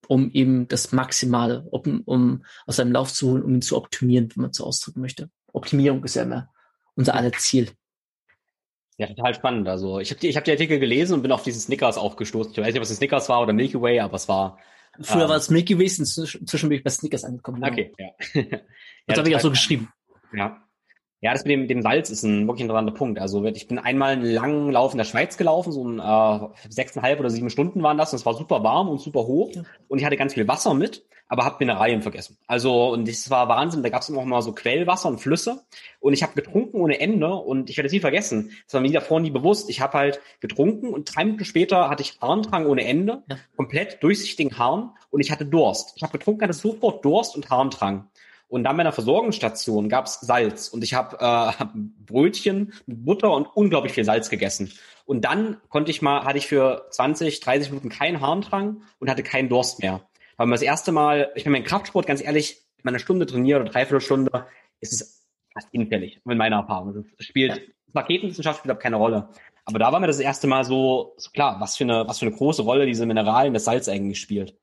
[0.09, 4.31] um eben das Maximale, um, um aus seinem Lauf zu holen, um ihn zu optimieren,
[4.35, 5.31] wenn man so ausdrücken möchte.
[5.53, 6.49] Optimierung ist ja immer
[6.97, 7.71] unser aller Ziel.
[8.97, 9.69] Ja, total spannend.
[9.69, 12.17] Also ich habe die, ich hab die Artikel gelesen und bin auf diesen Snickers auch
[12.17, 12.53] gestoßen.
[12.53, 14.59] Ich weiß nicht, was ein Snickers war oder Milky Way, aber es war.
[15.01, 17.63] Früher ähm, war es Milky Way, inzwischen bin ich bei Snickers angekommen.
[17.63, 18.43] Okay, ja.
[19.07, 19.93] das habe ich auch so geschrieben.
[20.33, 20.68] Ja.
[21.21, 23.19] Ja, das mit dem, dem Salz ist ein wirklich interessanter Punkt.
[23.19, 27.19] Also ich bin einmal einen langen Lauf in der Schweiz gelaufen, so ein äh, sechseinhalb
[27.19, 28.13] oder sieben Stunden waren das.
[28.13, 29.51] Und es war super warm und super hoch.
[29.53, 29.63] Ja.
[29.89, 32.39] Und ich hatte ganz viel Wasser mit, aber habe Mineralien vergessen.
[32.47, 33.83] Also und das war Wahnsinn.
[33.83, 35.65] Da gab es immer mal so Quellwasser und Flüsse.
[35.99, 37.35] Und ich habe getrunken ohne Ende.
[37.35, 38.53] Und ich werde es nie vergessen.
[38.67, 39.71] Das war mir davor nie bewusst.
[39.71, 43.37] Ich habe halt getrunken und drei Minuten später hatte ich Harndrang ohne Ende, ja.
[43.57, 45.95] komplett durchsichtigen Harn und ich hatte Durst.
[45.97, 48.09] Ich habe getrunken, hatte sofort Durst und Harndrang.
[48.49, 51.65] Und dann bei einer Versorgungsstation gab's Salz und ich habe äh,
[52.07, 54.73] Brötchen mit Butter und unglaublich viel Salz gegessen.
[55.05, 59.23] Und dann konnte ich mal, hatte ich für 20, 30 Minuten keinen Harndrang und hatte
[59.23, 60.01] keinen Durst mehr.
[60.39, 63.61] Weil das erste Mal, ich bin mein Kraftsport, ganz ehrlich, wenn man eine Stunde trainiert
[63.61, 64.47] oder dreiviertel Stunde,
[64.81, 67.07] ist es fast hinfällig, mit meiner Erfahrung.
[67.17, 67.63] Das spielt, ja.
[67.95, 69.29] Raketenwissenschaft spielt keine Rolle.
[69.65, 72.27] Aber da war mir das erste Mal so, so klar, was für eine, was für
[72.27, 74.57] eine große Rolle diese Mineralien, das Salz eigentlich spielt.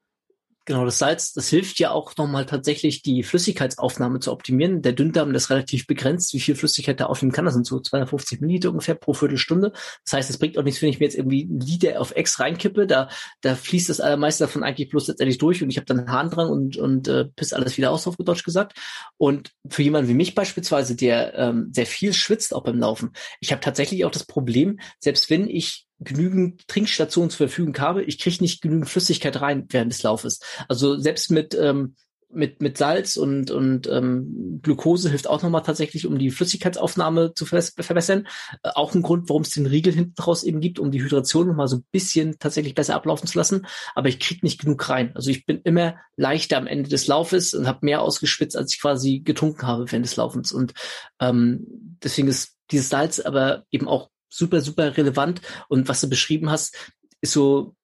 [0.67, 4.81] Genau, das Salz, das hilft ja auch nochmal tatsächlich die Flüssigkeitsaufnahme zu optimieren.
[4.81, 7.45] Der Dünndarm ist relativ begrenzt, wie viel Flüssigkeit der aufnehmen kann.
[7.45, 9.73] Das sind so 250 Milliliter ungefähr pro Viertelstunde.
[10.03, 12.39] Das heißt, es bringt auch nichts, wenn ich mir jetzt irgendwie ein Liter auf X
[12.39, 12.87] reinkippe.
[12.87, 13.09] Da,
[13.41, 16.49] da fließt das allermeiste davon eigentlich bloß letztendlich durch und ich habe dann einen Harndrang
[16.49, 18.75] und, und äh, piss alles wieder aus, auf Deutsch gesagt.
[19.17, 23.51] Und für jemanden wie mich beispielsweise, der ähm, sehr viel schwitzt auch beim Laufen, ich
[23.51, 28.41] habe tatsächlich auch das Problem, selbst wenn ich genügend Trinkstationen zur Verfügung habe, ich kriege
[28.41, 30.39] nicht genügend Flüssigkeit rein während des Laufes.
[30.67, 31.95] Also selbst mit ähm,
[32.35, 37.45] mit mit Salz und und ähm, Glucose hilft auch nochmal tatsächlich, um die Flüssigkeitsaufnahme zu
[37.45, 38.27] verbessern.
[38.63, 41.47] Äh, auch ein Grund, warum es den Riegel hinten raus eben gibt, um die Hydration
[41.47, 43.65] nochmal so ein bisschen tatsächlich besser ablaufen zu lassen.
[43.95, 45.15] Aber ich krieg nicht genug rein.
[45.15, 48.81] Also ich bin immer leichter am Ende des Laufes und habe mehr ausgeschwitzt, als ich
[48.81, 50.51] quasi getrunken habe während des Laufens.
[50.51, 50.73] Und
[51.19, 51.65] ähm,
[52.03, 55.41] deswegen ist dieses Salz aber eben auch super, super relevant.
[55.67, 56.75] Und was du beschrieben hast,
[57.21, 57.75] ist so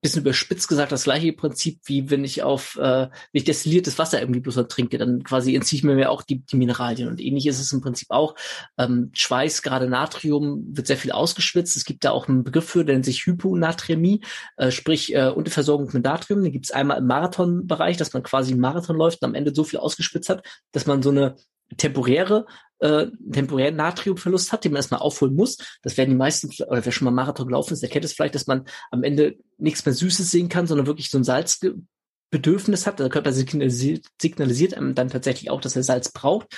[0.00, 4.20] bisschen überspitzt gesagt das gleiche Prinzip, wie wenn ich auf, äh, wenn ich destilliertes Wasser
[4.20, 7.08] irgendwie bloß trinke, dann quasi entziehe ich mir auch die, die Mineralien.
[7.08, 8.34] Und ähnlich ist es im Prinzip auch.
[8.78, 11.76] Ähm, Schweiß, gerade Natrium, wird sehr viel ausgeschwitzt.
[11.76, 14.22] Es gibt da auch einen Begriff für, der nennt sich Hyponatremie,
[14.56, 16.42] äh, sprich äh, Unterversorgung mit Natrium.
[16.42, 19.54] Den gibt es einmal im Marathonbereich, dass man quasi einen Marathon läuft und am Ende
[19.54, 21.36] so viel ausgespitzt hat, dass man so eine
[21.76, 22.46] temporäre
[22.80, 25.58] äh, temporären Natriumverlust hat, den man erstmal aufholen muss.
[25.82, 28.34] Das werden die meisten, oder wer schon mal Marathon gelaufen ist, der kennt es vielleicht,
[28.34, 32.98] dass man am Ende nichts mehr Süßes sehen kann, sondern wirklich so ein Salzbedürfnis hat.
[32.98, 36.48] Der Körper signalisiert, signalisiert einem dann tatsächlich auch, dass er Salz braucht.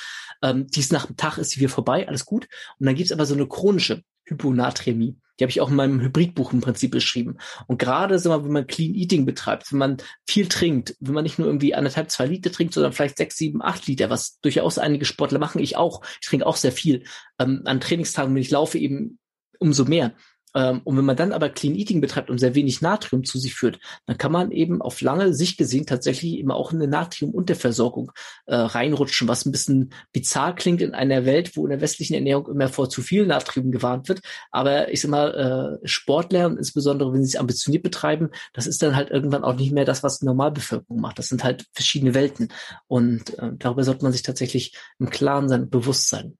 [0.42, 2.48] Ähm, dies nach dem Tag ist die wieder vorbei, alles gut.
[2.78, 5.16] Und dann gibt's aber so eine chronische Hyponatremie.
[5.38, 7.38] Die habe ich auch in meinem Hybridbuch im Prinzip beschrieben.
[7.66, 11.24] Und gerade, sag mal, wenn man Clean Eating betreibt, wenn man viel trinkt, wenn man
[11.24, 14.78] nicht nur irgendwie anderthalb, zwei Liter trinkt, sondern vielleicht sechs, sieben, acht Liter, was durchaus
[14.78, 16.02] einige Sportler machen, ich auch.
[16.20, 17.04] Ich trinke auch sehr viel.
[17.38, 19.18] Ähm, an Trainingstagen, wenn ich laufe, eben
[19.58, 20.14] umso mehr.
[20.54, 23.54] Ähm, und wenn man dann aber Clean Eating betreibt und sehr wenig Natrium zu sich
[23.54, 28.12] führt, dann kann man eben auf lange Sicht gesehen tatsächlich immer auch in eine Natrium-Unterversorgung
[28.46, 32.48] äh, reinrutschen, was ein bisschen bizarr klingt in einer Welt, wo in der westlichen Ernährung
[32.48, 34.20] immer vor zu viel Natrium gewarnt wird.
[34.50, 38.82] Aber ich sag mal, äh, Sportler und insbesondere wenn sie es ambitioniert betreiben, das ist
[38.82, 41.18] dann halt irgendwann auch nicht mehr das, was die Normalbevölkerung macht.
[41.18, 42.48] Das sind halt verschiedene Welten.
[42.86, 46.36] Und äh, darüber sollte man sich tatsächlich im Klaren sein, bewusst sein.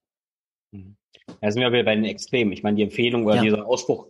[0.73, 0.97] Mhm.
[1.43, 2.53] Da sind wir bei den Extremen.
[2.53, 3.43] Ich meine, die Empfehlung oder ja.
[3.43, 4.07] dieser Ausspruch,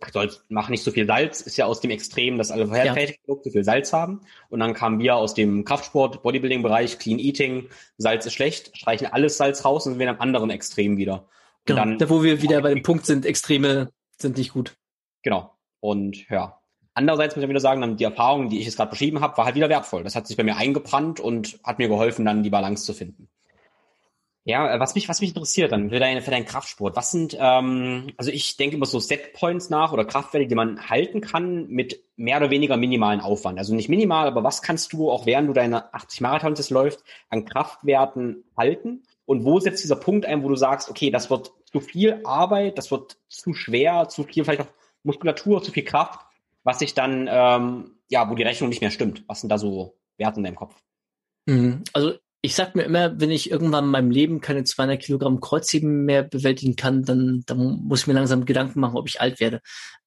[0.51, 3.53] mach nicht so viel Salz, ist ja aus dem Extrem, dass alle Fertigprodukte ja.
[3.55, 4.21] viel Salz haben.
[4.51, 9.39] Und dann kamen wir aus dem Kraftsport, Bodybuilding-Bereich, Clean Eating, Salz ist schlecht, streichen alles
[9.39, 11.27] Salz raus und sind wir am anderen Extrem wieder.
[11.65, 14.77] Genau, dann, da wo wir wieder bei dem Punkt sind, Extreme sind nicht gut.
[15.23, 15.55] Genau.
[15.81, 16.59] Und ja,
[16.95, 19.47] Andererseits muss ich wieder sagen, dann die Erfahrung, die ich jetzt gerade beschrieben habe, war
[19.47, 20.05] halt wieder wertvoll.
[20.05, 23.29] Das hat sich bei mir eingebrannt und hat mir geholfen, dann die Balance zu finden.
[24.45, 27.37] Ja, äh, was mich, was mich interessiert dann für, deine, für deinen Kraftsport, was sind,
[27.39, 32.03] ähm, also ich denke immer so Setpoints nach oder Kraftwerte, die man halten kann mit
[32.17, 33.59] mehr oder weniger minimalen Aufwand.
[33.59, 37.45] Also nicht minimal, aber was kannst du, auch während du deine 80 Marathons läufst, an
[37.45, 39.05] Kraftwerten halten?
[39.27, 42.79] Und wo setzt dieser Punkt ein, wo du sagst, okay, das wird zu viel Arbeit,
[42.79, 44.73] das wird zu schwer, zu viel vielleicht auch
[45.05, 46.21] Muskulatur, zu viel Kraft,
[46.65, 49.25] was sich dann, ähm, ja, wo die Rechnung nicht mehr stimmt.
[49.29, 50.75] Was sind da so Werte in deinem Kopf?
[51.47, 51.83] Mhm.
[51.93, 52.15] Also
[52.45, 56.25] ich sag mir immer, wenn ich irgendwann in meinem Leben keine 200 Kilogramm Kreuzheben mehr
[56.25, 59.59] bewältigen kann, dann, dann muss ich mir langsam Gedanken machen, ob ich alt werde.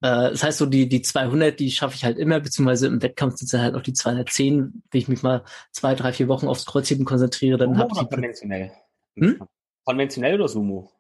[0.01, 3.37] Äh, das heißt so, die, die 200, die schaffe ich halt immer, beziehungsweise im Wettkampf
[3.37, 4.83] sind es halt auch die 210.
[4.91, 8.09] Wenn ich mich mal zwei, drei, vier Wochen aufs Kreuzheben konzentriere, dann habe ich.
[8.09, 8.71] Konventionell?
[9.15, 9.39] Hm?
[9.85, 10.91] Konventionell oder Sumo?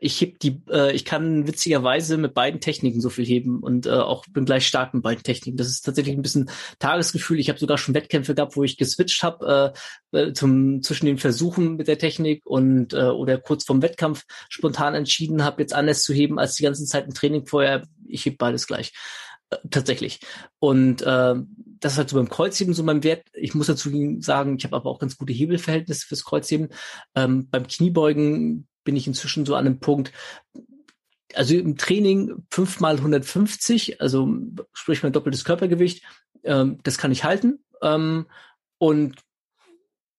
[0.00, 3.90] Ich heb die, äh, ich kann witzigerweise mit beiden Techniken so viel heben und äh,
[3.90, 5.56] auch bin gleich stark mit beiden Techniken.
[5.56, 6.48] Das ist tatsächlich ein bisschen
[6.78, 7.40] Tagesgefühl.
[7.40, 9.74] Ich habe sogar schon Wettkämpfe gehabt, wo ich geswitcht habe
[10.12, 14.24] äh, äh, zum zwischen den Versuchen mit der Technik und äh, oder kurz vorm Wettkampf
[14.48, 17.82] spontan entschieden habe, jetzt anders zu heben als die ganze Zeit im Training vorher.
[18.06, 18.92] Ich heb beides gleich.
[19.50, 20.20] Äh, tatsächlich.
[20.60, 21.34] Und äh,
[21.80, 23.26] das ist halt so beim Kreuzheben so mein Wert.
[23.32, 26.68] Ich muss dazu sagen, ich habe aber auch ganz gute Hebelverhältnisse fürs Kreuzheben.
[27.16, 30.12] Ähm, beim Kniebeugen bin ich inzwischen so an einem Punkt,
[31.34, 34.28] also im Training fünfmal 150, also
[34.72, 36.04] sprich mein doppeltes Körpergewicht,
[36.44, 38.26] ähm, das kann ich halten ähm,
[38.78, 39.16] und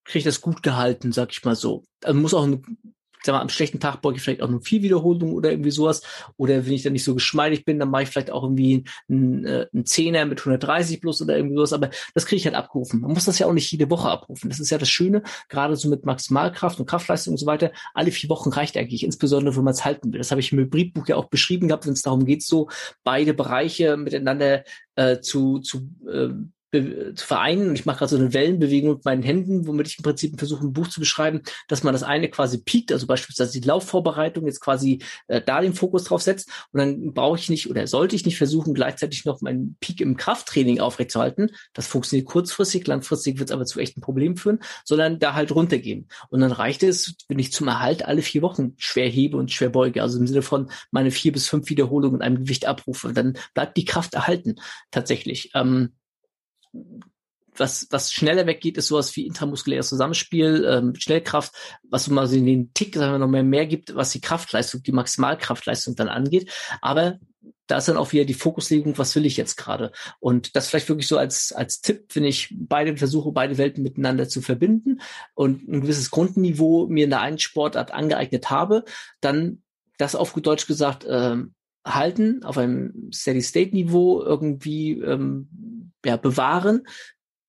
[0.04, 1.84] kriege das gut gehalten, sag ich mal so.
[2.04, 2.64] Also muss auch ein
[3.26, 6.02] sag mal, am schlechten Tag beuge ich vielleicht auch nur vier Wiederholungen oder irgendwie sowas.
[6.38, 9.46] Oder wenn ich dann nicht so geschmeidig bin, dann mache ich vielleicht auch irgendwie einen,
[9.46, 11.74] äh, einen Zehner mit 130 plus oder irgendwie sowas.
[11.74, 13.02] Aber das kriege ich halt abgerufen.
[13.02, 14.50] Man muss das ja auch nicht jede Woche abrufen.
[14.50, 17.72] Das ist ja das Schöne, gerade so mit Maximalkraft und Kraftleistung und so weiter.
[17.94, 20.20] Alle vier Wochen reicht eigentlich, insbesondere wenn man es halten will.
[20.20, 22.70] Das habe ich im Hybridbuch ja auch beschrieben gehabt, wenn es darum geht, so
[23.04, 24.64] beide Bereiche miteinander
[24.96, 26.30] äh, zu, zu äh,
[27.16, 27.70] zu vereinen.
[27.70, 30.66] Und ich mache gerade so eine Wellenbewegung mit meinen Händen, womit ich im Prinzip versuche,
[30.66, 34.60] ein Buch zu beschreiben, dass man das eine quasi piekt, also beispielsweise die Laufvorbereitung jetzt
[34.60, 36.50] quasi äh, da den Fokus drauf setzt.
[36.72, 40.18] Und dann brauche ich nicht oder sollte ich nicht versuchen, gleichzeitig noch meinen Peak im
[40.18, 41.52] Krafttraining aufrechtzuerhalten.
[41.74, 46.08] Das funktioniert kurzfristig, langfristig wird es aber zu echten Problemen führen, sondern da halt runtergehen.
[46.30, 49.70] Und dann reicht es, wenn ich zum Erhalt alle vier Wochen schwer hebe und schwer
[49.70, 53.38] beuge, also im Sinne von meine vier bis fünf Wiederholungen in einem Gewicht abrufe, dann
[53.54, 54.56] bleibt die Kraft erhalten
[54.92, 55.52] tatsächlich.
[55.54, 55.92] Ähm,
[57.58, 61.54] was, was schneller weggeht, ist sowas wie intramuskuläres Zusammenspiel, ähm, Schnellkraft,
[61.90, 64.84] was mal so in den Tick, sagen wir noch mehr, mehr gibt, was die Kraftleistung,
[64.84, 66.52] die Maximalkraftleistung dann angeht.
[66.82, 67.20] Aber
[67.68, 69.92] da ist dann auch wieder die Fokuslegung, was will ich jetzt gerade?
[70.20, 74.30] Und das vielleicht wirklich so als, als Tipp, wenn ich beide versuche, beide Welten miteinander
[74.30, 75.02] zu verbinden
[75.34, 78.84] und ein gewisses Grundniveau mir in der einen Sportart angeeignet habe,
[79.20, 79.64] dann
[79.98, 81.55] das auf gut Deutsch gesagt, ähm,
[81.86, 86.84] halten, auf einem Steady-State-Niveau irgendwie ähm, ja, bewahren,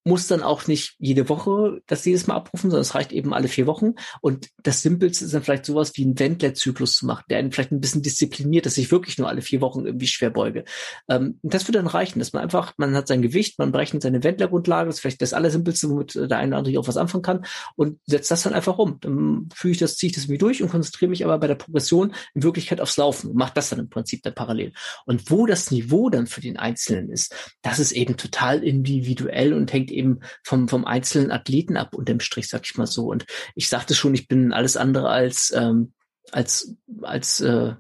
[0.07, 3.49] muss dann auch nicht jede Woche das jedes Mal abrufen, sondern es reicht eben alle
[3.49, 3.95] vier Wochen.
[4.21, 7.73] Und das Simpelste ist dann vielleicht sowas wie einen Wendler-Zyklus zu machen, der einen vielleicht
[7.73, 10.65] ein bisschen diszipliniert, dass ich wirklich nur alle vier Wochen irgendwie schwer beuge.
[11.09, 14.23] Ähm, das würde dann reichen, dass man einfach, man hat sein Gewicht, man berechnet seine
[14.23, 17.45] Wendler-Grundlage, das ist vielleicht das Allersimpelste, womit der eine oder andere auch was anfangen kann
[17.75, 19.01] und setzt das dann einfach um.
[19.01, 21.57] Dann fühle ich das, ziehe ich das mir durch und konzentriere mich aber bei der
[21.57, 24.73] Progression in Wirklichkeit aufs Laufen und mache das dann im Prinzip dann parallel.
[25.05, 29.73] Und wo das Niveau dann für den Einzelnen ist, das ist eben total individuell und
[29.73, 33.07] hängt eben vom, vom einzelnen Athleten ab, unterm Strich, sag ich mal so.
[33.07, 35.93] Und ich sagte schon, ich bin alles andere als, ähm,
[36.33, 37.75] als, als, äh,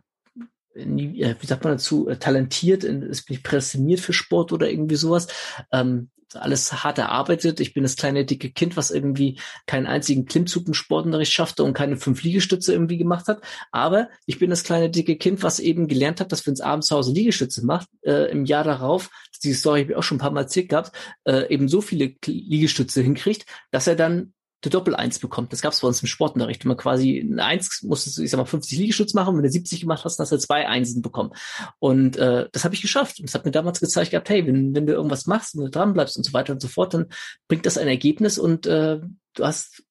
[0.76, 5.28] wie sagt man dazu, äh, talentiert, ist bin ich prädestiniert für Sport oder irgendwie sowas.
[5.72, 7.60] Ähm, alles hart erarbeitet.
[7.60, 11.72] Ich bin das kleine dicke Kind, was irgendwie keinen einzigen Klimmzug im Sportunterricht schaffte und
[11.72, 13.40] keine fünf Liegestütze irgendwie gemacht hat.
[13.70, 16.88] Aber ich bin das kleine dicke Kind, was eben gelernt hat, dass wenn es abends
[16.88, 19.10] zu Hause Liegestütze macht, äh, im Jahr darauf,
[19.42, 20.92] die Story habe ich auch schon ein paar Mal erzählt gehabt,
[21.24, 24.32] äh, eben so viele Liegestütze hinkriegt, dass er dann
[24.64, 25.52] eine Doppel-Eins bekommt.
[25.52, 26.64] Das gab es bei uns im Sportunterricht.
[26.64, 29.50] Wenn man quasi eine Eins musstest du, ich sag mal, 50 Liegestütz machen, wenn du
[29.50, 31.32] 70 gemacht hast, dann hast du zwei Einsen bekommen.
[31.78, 33.18] Und äh, das habe ich geschafft.
[33.18, 35.70] Und das hat mir damals gezeigt gehabt, hey, wenn, wenn du irgendwas machst und du
[35.70, 37.06] dran und so weiter und so fort, dann
[37.48, 39.00] bringt das ein Ergebnis und äh,
[39.34, 39.82] du hast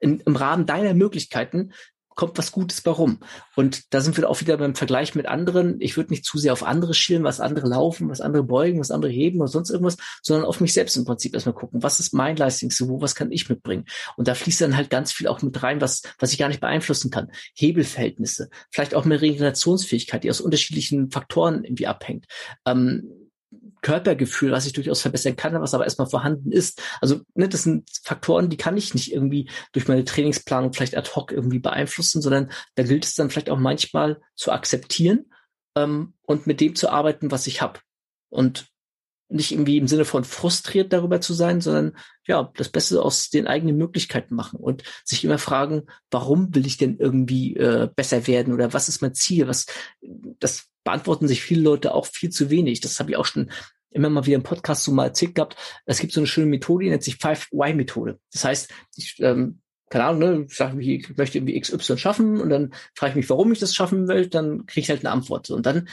[0.00, 1.72] in, im Rahmen deiner Möglichkeiten
[2.14, 3.18] kommt was Gutes bei rum.
[3.56, 5.80] Und da sind wir auch wieder beim Vergleich mit anderen.
[5.80, 8.90] Ich würde nicht zu sehr auf andere schielen, was andere laufen, was andere beugen, was
[8.90, 12.12] andere heben oder sonst irgendwas, sondern auf mich selbst im Prinzip erstmal gucken, was ist
[12.12, 13.86] mein Leistungsniveau, was kann ich mitbringen?
[14.16, 16.60] Und da fließt dann halt ganz viel auch mit rein, was, was ich gar nicht
[16.60, 17.30] beeinflussen kann.
[17.54, 22.26] Hebelverhältnisse, vielleicht auch mehr Regenerationsfähigkeit, die aus unterschiedlichen Faktoren irgendwie abhängt.
[22.66, 23.21] Ähm,
[23.82, 26.80] Körpergefühl, was ich durchaus verbessern kann, was aber erstmal vorhanden ist.
[27.00, 31.10] Also ne, das sind Faktoren, die kann ich nicht irgendwie durch meine Trainingsplanung vielleicht ad
[31.14, 35.26] hoc irgendwie beeinflussen, sondern da gilt es dann vielleicht auch manchmal zu akzeptieren
[35.76, 37.80] ähm, und mit dem zu arbeiten, was ich habe.
[38.30, 38.72] Und
[39.32, 43.46] nicht irgendwie im Sinne von frustriert darüber zu sein, sondern ja, das Beste aus den
[43.46, 48.52] eigenen Möglichkeiten machen und sich immer fragen, warum will ich denn irgendwie äh, besser werden
[48.52, 49.48] oder was ist mein Ziel?
[49.48, 49.66] Was
[50.38, 52.80] das beantworten sich viele Leute auch viel zu wenig.
[52.80, 53.50] Das habe ich auch schon
[53.90, 55.56] immer mal wieder im Podcast so mal erzählt gehabt.
[55.84, 58.18] Es gibt so eine schöne Methode, die nennt sich Five-Why-Methode.
[58.32, 59.60] Das heißt, ich, ähm,
[59.90, 63.30] keine Ahnung, ne, ich sage, ich möchte irgendwie XY schaffen und dann frage ich mich,
[63.30, 65.50] warum ich das schaffen will, dann kriege ich halt eine Antwort.
[65.50, 65.88] Und dann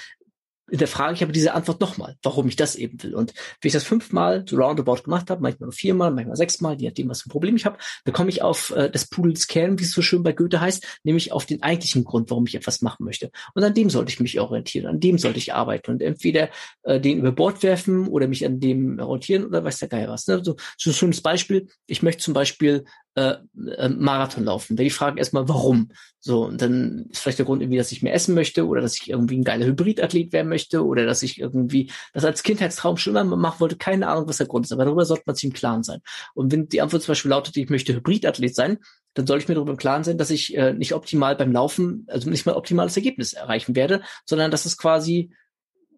[0.69, 3.15] hinterfrage ich aber diese Antwort nochmal, warum ich das eben will.
[3.15, 6.87] Und wenn ich das fünfmal so roundabout gemacht habe, manchmal nur viermal, manchmal sechsmal, je
[6.87, 9.79] nachdem, was für ein Problem ich habe, dann komme ich auf äh, das Pudels Kern,
[9.79, 12.81] wie es so schön bei Goethe heißt, nämlich auf den eigentlichen Grund, warum ich etwas
[12.81, 13.31] machen möchte.
[13.53, 16.49] Und an dem sollte ich mich orientieren, an dem sollte ich arbeiten und entweder
[16.83, 20.27] äh, den über Bord werfen oder mich an dem orientieren oder weiß der Geier was.
[20.27, 20.41] Ne?
[20.43, 21.67] So, so ein schönes Beispiel.
[21.87, 23.35] Ich möchte zum Beispiel äh,
[23.77, 24.75] äh, Marathon laufen.
[24.77, 25.91] Da die Frage erstmal, warum?
[26.21, 28.95] So, und dann ist vielleicht der Grund irgendwie, dass ich mehr essen möchte oder dass
[28.95, 33.15] ich irgendwie ein geiler Hybridathlet werden möchte oder dass ich irgendwie das als Kindheitstraum schon
[33.15, 33.77] immer machen wollte.
[33.77, 36.01] Keine Ahnung, was der Grund ist, aber darüber sollte man sich im Klaren sein.
[36.33, 38.79] Und wenn die Antwort zum Beispiel lautet, ich möchte Hybridathlet sein,
[39.13, 42.05] dann soll ich mir darüber im Klaren sein, dass ich äh, nicht optimal beim Laufen,
[42.09, 45.31] also nicht mal optimales Ergebnis erreichen werde, sondern dass es quasi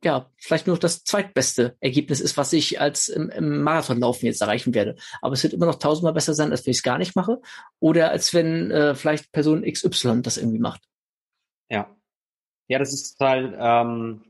[0.04, 4.74] ja, vielleicht nur das zweitbeste Ergebnis ist, was ich als im, im Marathonlaufen jetzt erreichen
[4.74, 4.96] werde.
[5.22, 7.40] Aber es wird immer noch tausendmal besser sein, als wenn ich es gar nicht mache.
[7.80, 10.82] Oder als wenn äh, vielleicht Person XY das irgendwie macht.
[11.70, 11.96] Ja.
[12.68, 14.24] Ja, das ist total, ähm,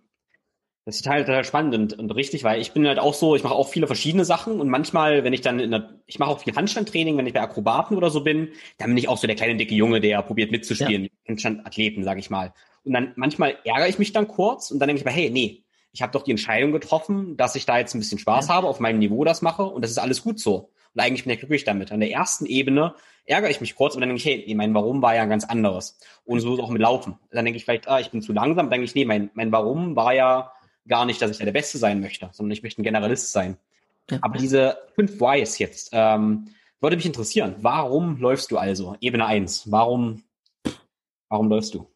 [0.86, 3.44] das ist total, total spannend und, und richtig, weil ich bin halt auch so, ich
[3.44, 6.40] mache auch viele verschiedene Sachen und manchmal, wenn ich dann in der, ich mache auch
[6.40, 9.36] viel Handstandtraining, wenn ich bei Akrobaten oder so bin, dann bin ich auch so der
[9.36, 11.10] kleine dicke Junge, der probiert mitzuspielen, ja.
[11.30, 12.54] Handstandathleten, sage ich mal.
[12.84, 15.64] Und dann manchmal ärgere ich mich dann kurz und dann denke ich mir, hey, nee,
[15.94, 18.56] ich habe doch die Entscheidung getroffen, dass ich da jetzt ein bisschen Spaß ja.
[18.56, 20.72] habe, auf meinem Niveau das mache und das ist alles gut so.
[20.94, 21.92] Und eigentlich bin ich glücklich damit.
[21.92, 24.74] An der ersten Ebene ärgere ich mich kurz und dann denke ich, hey, nee, mein
[24.74, 25.98] Warum war ja ganz anderes.
[26.26, 27.18] Und so ist es auch mit Laufen.
[27.32, 28.66] Dann denke ich vielleicht, ah, ich bin zu langsam.
[28.66, 30.52] Dann denke ich, nee, mein, mein Warum war ja
[30.88, 33.58] gar nicht, dass ich ja der Beste sein möchte, sondern ich möchte ein Generalist sein.
[34.10, 34.20] Ja.
[34.22, 36.48] Aber diese fünf Whys jetzt, ähm,
[36.82, 37.56] würde mich interessieren.
[37.60, 38.96] Warum läufst du also?
[39.00, 39.72] Ebene eins.
[39.72, 40.24] Warum,
[41.30, 41.91] warum läufst du?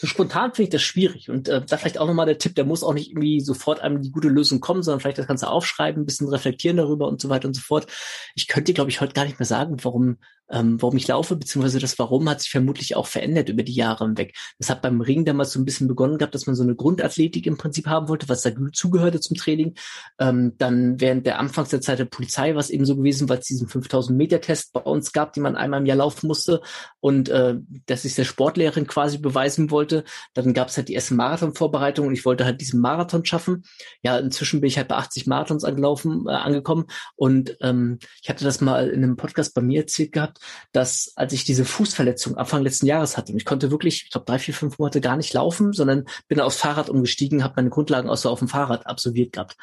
[0.00, 1.28] So spontan finde ich das schwierig.
[1.28, 4.00] Und äh, da vielleicht auch nochmal der Tipp, der muss auch nicht irgendwie sofort einem
[4.00, 7.28] die gute Lösung kommen, sondern vielleicht das Ganze aufschreiben, ein bisschen reflektieren darüber und so
[7.28, 7.88] weiter und so fort.
[8.36, 10.18] Ich könnte glaube ich, heute gar nicht mehr sagen, warum
[10.50, 14.04] ähm, warum ich laufe, beziehungsweise das Warum hat sich vermutlich auch verändert über die Jahre
[14.04, 14.34] hinweg.
[14.58, 17.46] Das hat beim Ring damals so ein bisschen begonnen gehabt, dass man so eine Grundathletik
[17.46, 19.74] im Prinzip haben wollte, was da zugehörte zum Training.
[20.18, 23.38] Ähm, dann während der Anfangs der Zeit der Polizei war es eben so gewesen, weil
[23.38, 26.60] es diesen 5000 Meter Test bei uns gab, den man einmal im Jahr laufen musste
[27.00, 30.04] und äh, dass ich der Sportlehrerin quasi beweisen wollte.
[30.34, 33.64] Dann gab es halt die erste Marathon-Vorbereitung und ich wollte halt diesen Marathon schaffen.
[34.02, 36.86] Ja, inzwischen bin ich halt bei 80 Marathons angelaufen, äh, angekommen
[37.16, 40.37] und ähm, ich hatte das mal in einem Podcast bei mir erzählt gehabt,
[40.72, 44.26] dass als ich diese Fußverletzung Anfang letzten Jahres hatte, und ich konnte wirklich, ich glaube,
[44.26, 48.08] drei, vier, fünf Monate gar nicht laufen, sondern bin aufs Fahrrad umgestiegen, habe meine Grundlagen
[48.08, 49.56] auch so auf dem Fahrrad absolviert gehabt.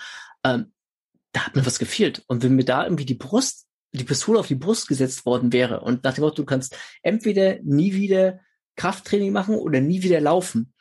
[0.43, 0.71] Ähm,
[1.31, 2.23] da hat mir was gefehlt.
[2.27, 5.81] Und wenn mir da irgendwie die Brust, die Pistole auf die Brust gesetzt worden wäre
[5.81, 8.39] und nach dem Motto, du kannst entweder nie wieder
[8.75, 10.73] Krafttraining machen oder nie wieder laufen,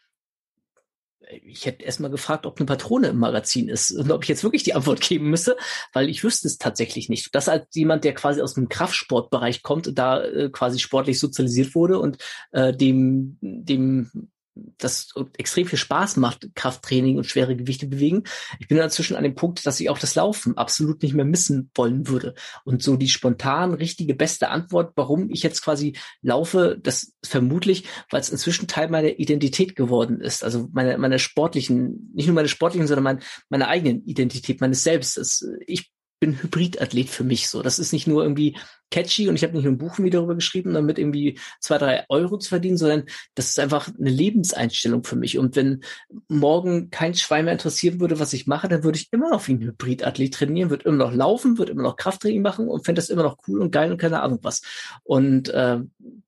[1.44, 4.62] ich hätte erstmal gefragt, ob eine Patrone im Magazin ist und ob ich jetzt wirklich
[4.62, 5.56] die Antwort geben müsste,
[5.92, 7.34] weil ich wüsste es tatsächlich nicht.
[7.34, 11.98] Das als jemand, der quasi aus dem Kraftsportbereich kommt da äh, quasi sportlich sozialisiert wurde
[11.98, 12.18] und
[12.52, 18.24] äh, dem, dem das extrem viel Spaß macht, Krafttraining und schwere Gewichte bewegen.
[18.58, 21.70] Ich bin inzwischen an dem Punkt, dass ich auch das Laufen absolut nicht mehr missen
[21.74, 22.34] wollen würde.
[22.64, 28.20] Und so die spontan richtige beste Antwort, warum ich jetzt quasi laufe, das vermutlich, weil
[28.20, 30.44] es inzwischen Teil meiner Identität geworden ist.
[30.44, 35.46] Also meine, meiner sportlichen, nicht nur meine sportlichen, sondern mein, meiner eigenen Identität, meines Selbstes.
[35.66, 35.93] Ich
[36.24, 37.60] bin Hybridathlet für mich so.
[37.60, 38.56] Das ist nicht nur irgendwie
[38.90, 42.06] catchy und ich habe nicht nur ein Buch wieder darüber geschrieben, damit irgendwie zwei, drei
[42.08, 43.04] Euro zu verdienen, sondern
[43.34, 45.36] das ist einfach eine Lebenseinstellung für mich.
[45.36, 45.84] Und wenn
[46.28, 49.52] morgen kein Schwein mehr interessieren würde, was ich mache, dann würde ich immer noch wie
[49.52, 53.10] ein Hybridathlet trainieren, würde immer noch laufen, würde immer noch Krafttraining machen und fände das
[53.10, 54.62] immer noch cool und geil und keine Ahnung was.
[55.02, 55.80] Und äh,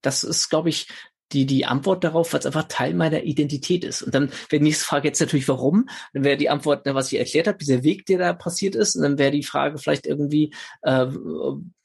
[0.02, 0.88] das ist, glaube ich,
[1.32, 4.02] die, die Antwort darauf, weil es einfach Teil meiner Identität ist.
[4.02, 5.88] Und dann wäre die nächste Frage jetzt natürlich, warum?
[6.12, 8.94] Dann wäre die Antwort, was ich erklärt habe, dieser Weg, der da passiert ist.
[8.96, 10.52] Und dann wäre die Frage vielleicht irgendwie,
[10.82, 11.06] äh,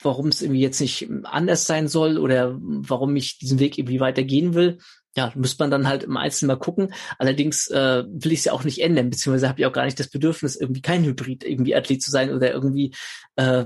[0.02, 4.54] warum es irgendwie jetzt nicht anders sein soll oder warum ich diesen Weg irgendwie weitergehen
[4.54, 4.78] will.
[5.18, 6.94] Ja, müsste man dann halt im Einzelnen mal gucken.
[7.18, 10.00] Allerdings äh, will ich es ja auch nicht ändern, beziehungsweise habe ich auch gar nicht
[10.00, 12.96] das Bedürfnis, irgendwie kein Hybrid, irgendwie Athlet zu sein oder irgendwie
[13.36, 13.66] äh,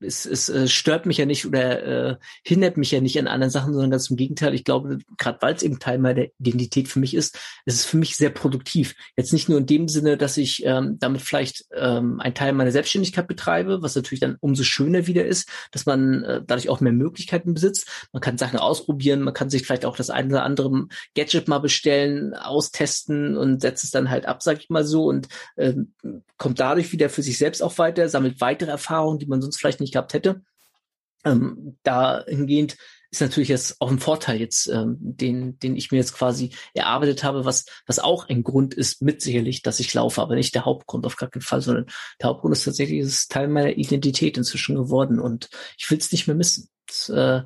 [0.00, 3.50] es, es äh, stört mich ja nicht oder äh, hindert mich ja nicht an anderen
[3.50, 4.54] Sachen, sondern ganz im Gegenteil.
[4.54, 7.96] Ich glaube, gerade weil es eben Teil meiner Identität für mich ist, ist es für
[7.96, 8.94] mich sehr produktiv.
[9.16, 12.72] Jetzt nicht nur in dem Sinne, dass ich ähm, damit vielleicht ähm, einen Teil meiner
[12.72, 16.92] Selbstständigkeit betreibe, was natürlich dann umso schöner wieder ist, dass man äh, dadurch auch mehr
[16.92, 17.88] Möglichkeiten besitzt.
[18.12, 21.58] Man kann Sachen ausprobieren, man kann sich vielleicht auch das eine oder andere Gadget mal
[21.58, 25.74] bestellen, austesten und setzt es dann halt ab, sag ich mal so, und äh,
[26.36, 29.80] kommt dadurch wieder für sich selbst auch weiter, sammelt weitere Erfahrungen, die man sonst vielleicht
[29.80, 30.42] nicht gehabt hätte.
[31.24, 32.76] Ähm, dahingehend
[33.10, 37.22] ist natürlich jetzt auch ein Vorteil jetzt, ähm, den, den ich mir jetzt quasi erarbeitet
[37.22, 40.64] habe, was, was auch ein Grund ist, mit sicherlich, dass ich laufe, aber nicht der
[40.64, 41.86] Hauptgrund auf gar keinen Fall, sondern
[42.20, 46.12] der Hauptgrund ist tatsächlich, es ist Teil meiner Identität inzwischen geworden und ich will es
[46.12, 46.68] nicht mehr missen.
[46.86, 47.42] Das, äh,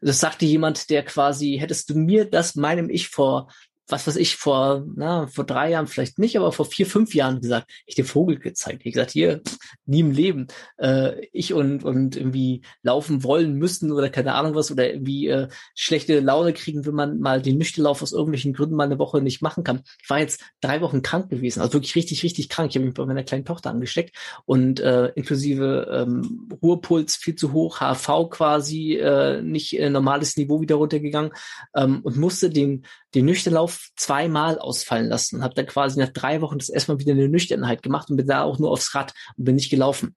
[0.00, 3.48] das sagte jemand, der quasi, hättest du mir das meinem Ich vor
[3.88, 7.40] was weiß ich, vor, na, vor drei Jahren vielleicht nicht, aber vor vier, fünf Jahren
[7.40, 8.82] gesagt, ich den Vogel gezeigt.
[8.84, 9.40] Ich gesagt, hier,
[9.86, 10.46] nie im Leben.
[10.76, 15.48] Äh, ich und, und irgendwie laufen wollen müssen oder keine Ahnung was oder irgendwie äh,
[15.74, 19.40] schlechte Laune kriegen, wenn man mal den Nüchterlauf aus irgendwelchen Gründen mal eine Woche nicht
[19.40, 19.82] machen kann.
[20.02, 22.70] Ich war jetzt drei Wochen krank gewesen, also wirklich richtig, richtig krank.
[22.70, 24.14] Ich habe mich bei meiner kleinen Tochter angesteckt
[24.44, 30.60] und äh, inklusive ähm, Ruhepuls viel zu hoch, HV quasi äh, nicht äh, normales Niveau
[30.60, 31.32] wieder runtergegangen
[31.74, 32.84] ähm, und musste den
[33.14, 37.12] den Nüchternlauf zweimal ausfallen lassen und habe dann quasi nach drei Wochen das erstmal wieder
[37.12, 40.14] eine Nüchternheit gemacht und bin da auch nur aufs Rad und bin nicht gelaufen.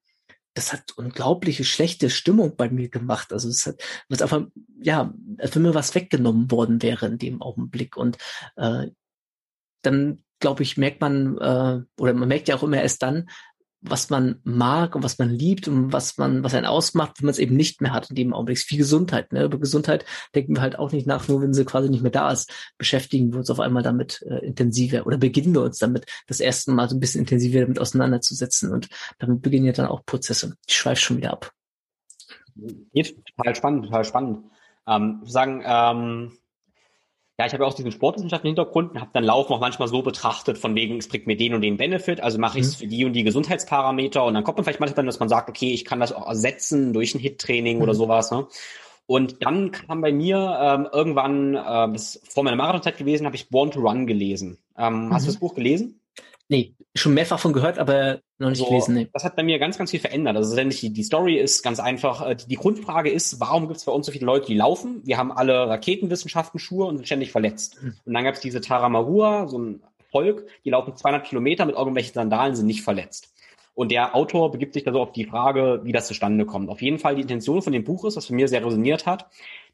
[0.53, 3.31] Das hat unglaubliche schlechte Stimmung bei mir gemacht.
[3.31, 4.47] Also es hat was einfach,
[4.81, 7.95] ja, als wenn mir was weggenommen worden wäre in dem Augenblick.
[7.95, 8.17] Und
[8.57, 8.87] äh,
[9.81, 13.29] dann, glaube ich, merkt man, äh, oder man merkt ja auch immer erst dann,
[13.81, 17.31] was man mag und was man liebt und was man, was einen ausmacht, wenn man
[17.31, 18.63] es eben nicht mehr hat in dem Augenblick.
[18.69, 19.33] Wie Gesundheit.
[19.33, 19.43] Ne?
[19.43, 20.05] Über Gesundheit
[20.35, 22.51] denken wir halt auch nicht nach, nur wenn sie quasi nicht mehr da ist.
[22.77, 26.71] Beschäftigen wir uns auf einmal damit äh, intensiver oder beginnen wir uns damit, das erste
[26.71, 28.71] Mal so ein bisschen intensiver damit auseinanderzusetzen.
[28.71, 30.55] Und damit beginnen ja dann auch Prozesse.
[30.67, 31.51] Ich schweife schon wieder ab.
[32.93, 34.45] Geht total spannend, total spannend.
[34.87, 36.31] Ähm, sagen, ähm,
[37.41, 40.59] ja, ich habe auch diesen Sportwissenschaften Hintergrund und habe dann Laufen auch manchmal so betrachtet,
[40.59, 42.79] von wegen, es bringt mir den und den Benefit, also mache ich es mhm.
[42.79, 45.73] für die und die Gesundheitsparameter und dann kommt man vielleicht manchmal, dass man sagt, okay,
[45.73, 47.81] ich kann das auch ersetzen durch ein Hit-Training mhm.
[47.81, 48.29] oder sowas.
[48.29, 48.45] Ne?
[49.07, 53.49] Und dann kam bei mir ähm, irgendwann, äh, das vor meiner Marathonzeit gewesen, habe ich
[53.49, 54.59] Born to Run gelesen.
[54.77, 55.13] Ähm, mhm.
[55.13, 55.33] Hast du mhm.
[55.33, 55.99] das Buch gelesen?
[56.51, 58.93] Nee, schon mehrfach von gehört, aber noch nicht so, gelesen.
[58.93, 59.09] Nee.
[59.13, 60.35] Das hat bei mir ganz, ganz viel verändert.
[60.35, 62.27] Also die, die Story ist ganz einfach.
[62.27, 64.99] Äh, die, die Grundfrage ist, warum gibt es bei uns so viele Leute, die laufen?
[65.05, 67.81] Wir haben alle Raketenwissenschaften, Schuhe und sind ständig verletzt.
[67.81, 67.95] Mhm.
[68.03, 69.81] Und dann gab es diese Taramahua, so ein
[70.11, 73.33] Volk, die laufen 200 Kilometer mit irgendwelchen Sandalen, sind nicht verletzt.
[73.73, 76.69] Und der Autor begibt sich da so auf die Frage, wie das zustande kommt.
[76.69, 79.27] Auf jeden Fall die Intention von dem Buch ist, was für mir sehr resoniert hat,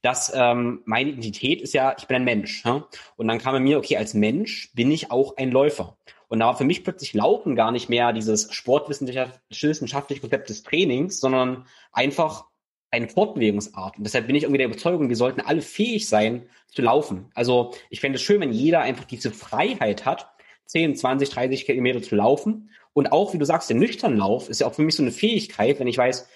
[0.04, 2.64] dass ähm, meine Identität ist ja, ich bin ein Mensch.
[2.64, 2.86] Ja?
[3.16, 5.98] Und dann kam bei mir, okay, als Mensch bin ich auch ein Läufer.
[6.28, 11.20] Und da war für mich plötzlich Laufen gar nicht mehr dieses sportwissenschaftliche Konzept des Trainings,
[11.20, 12.46] sondern einfach
[12.92, 13.98] eine Fortbewegungsart.
[13.98, 17.32] Und deshalb bin ich irgendwie der Überzeugung, wir sollten alle fähig sein zu laufen.
[17.34, 20.30] Also ich fände es schön, wenn jeder einfach diese Freiheit hat,
[20.66, 22.72] 10, 20, 30 Kilometer zu laufen.
[22.94, 25.12] Und auch, wie du sagst, der nüchtern Lauf ist ja auch für mich so eine
[25.12, 26.28] Fähigkeit, wenn ich weiß,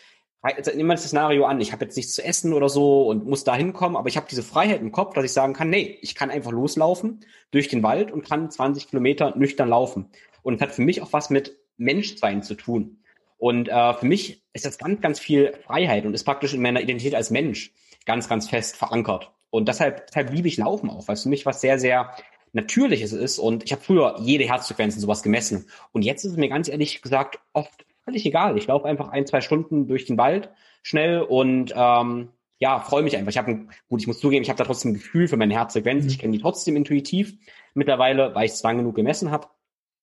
[0.43, 3.43] nehmen wir das Szenario an, ich habe jetzt nichts zu essen oder so und muss
[3.43, 6.15] da hinkommen, aber ich habe diese Freiheit im Kopf, dass ich sagen kann, nee, ich
[6.15, 7.19] kann einfach loslaufen
[7.51, 10.09] durch den Wald und kann 20 Kilometer nüchtern laufen.
[10.41, 13.03] Und es hat für mich auch was mit Menschsein zu tun.
[13.37, 16.81] Und äh, für mich ist das ganz, ganz viel Freiheit und ist praktisch in meiner
[16.81, 17.73] Identität als Mensch
[18.05, 19.31] ganz, ganz fest verankert.
[19.51, 22.15] Und deshalb, deshalb liebe ich Laufen auch, weil es für mich was sehr, sehr
[22.53, 23.39] Natürliches ist.
[23.39, 25.67] Und ich habe früher jede Herzfrequenz und sowas gemessen.
[25.91, 28.57] Und jetzt ist es mir ganz ehrlich gesagt oft völlig egal.
[28.57, 30.49] Ich laufe einfach ein, zwei Stunden durch den Wald
[30.84, 33.32] schnell und ähm, ja, freue mich einfach.
[33.32, 36.05] Ich habe gut, ich muss zugeben, ich habe da trotzdem ein Gefühl für meine Herzfrequenz.
[36.05, 37.34] Ich kenne die trotzdem intuitiv
[37.74, 39.47] mittlerweile, weil ich es lang genug gemessen habe.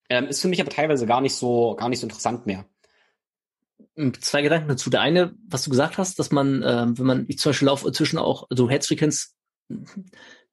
[0.08, 2.64] Ähm, ist für mich aber teilweise gar nicht so, gar nicht so interessant mehr.
[3.94, 4.88] Hm, zwei Gedanken dazu.
[4.88, 7.86] Der eine, was du gesagt hast, dass man, ähm, wenn man, ich zum Beispiel laufe
[7.86, 9.36] inzwischen auch, also Herzfrequenz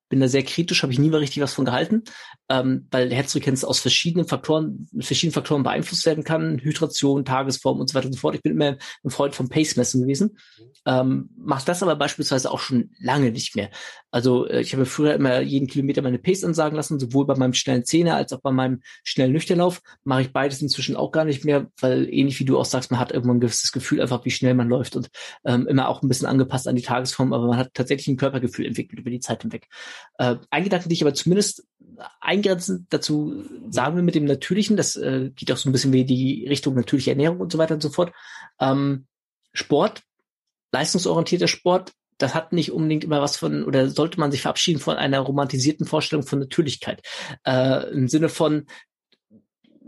[0.09, 2.03] bin da sehr kritisch, habe ich nie mal richtig was von gehalten,
[2.49, 7.95] ähm, weil Herzfrequenz aus verschiedenen Faktoren, verschiedenen Faktoren beeinflusst werden kann, Hydration, Tagesform und so
[7.95, 8.35] weiter und so fort.
[8.35, 10.37] Ich bin immer ein Freund vom Pace-Messen gewesen,
[10.85, 13.69] ähm, mache das aber beispielsweise auch schon lange nicht mehr.
[14.11, 17.53] Also äh, ich habe früher immer jeden Kilometer meine Pace ansagen lassen, sowohl bei meinem
[17.53, 19.81] schnellen Zehner als auch bei meinem schnellen Nüchternlauf.
[20.03, 22.99] Mache ich beides inzwischen auch gar nicht mehr, weil ähnlich wie du auch sagst, man
[22.99, 25.09] hat irgendwann ein gewisses Gefühl einfach, wie schnell man läuft und
[25.43, 28.65] ähm, immer auch ein bisschen angepasst an die Tagesform, aber man hat tatsächlich ein Körpergefühl
[28.65, 29.67] entwickelt über die Zeit hinweg.
[30.17, 31.67] Äh, ein Gedanke, ich aber zumindest
[32.19, 36.05] eingrenzend dazu sagen will mit dem Natürlichen, das äh, geht auch so ein bisschen wie
[36.05, 38.13] die Richtung natürliche Ernährung und so weiter und so fort.
[38.59, 39.07] Ähm,
[39.53, 40.03] Sport,
[40.71, 44.97] leistungsorientierter Sport, das hat nicht unbedingt immer was von, oder sollte man sich verabschieden von
[44.97, 47.01] einer romantisierten Vorstellung von Natürlichkeit.
[47.45, 48.67] Äh, Im Sinne von,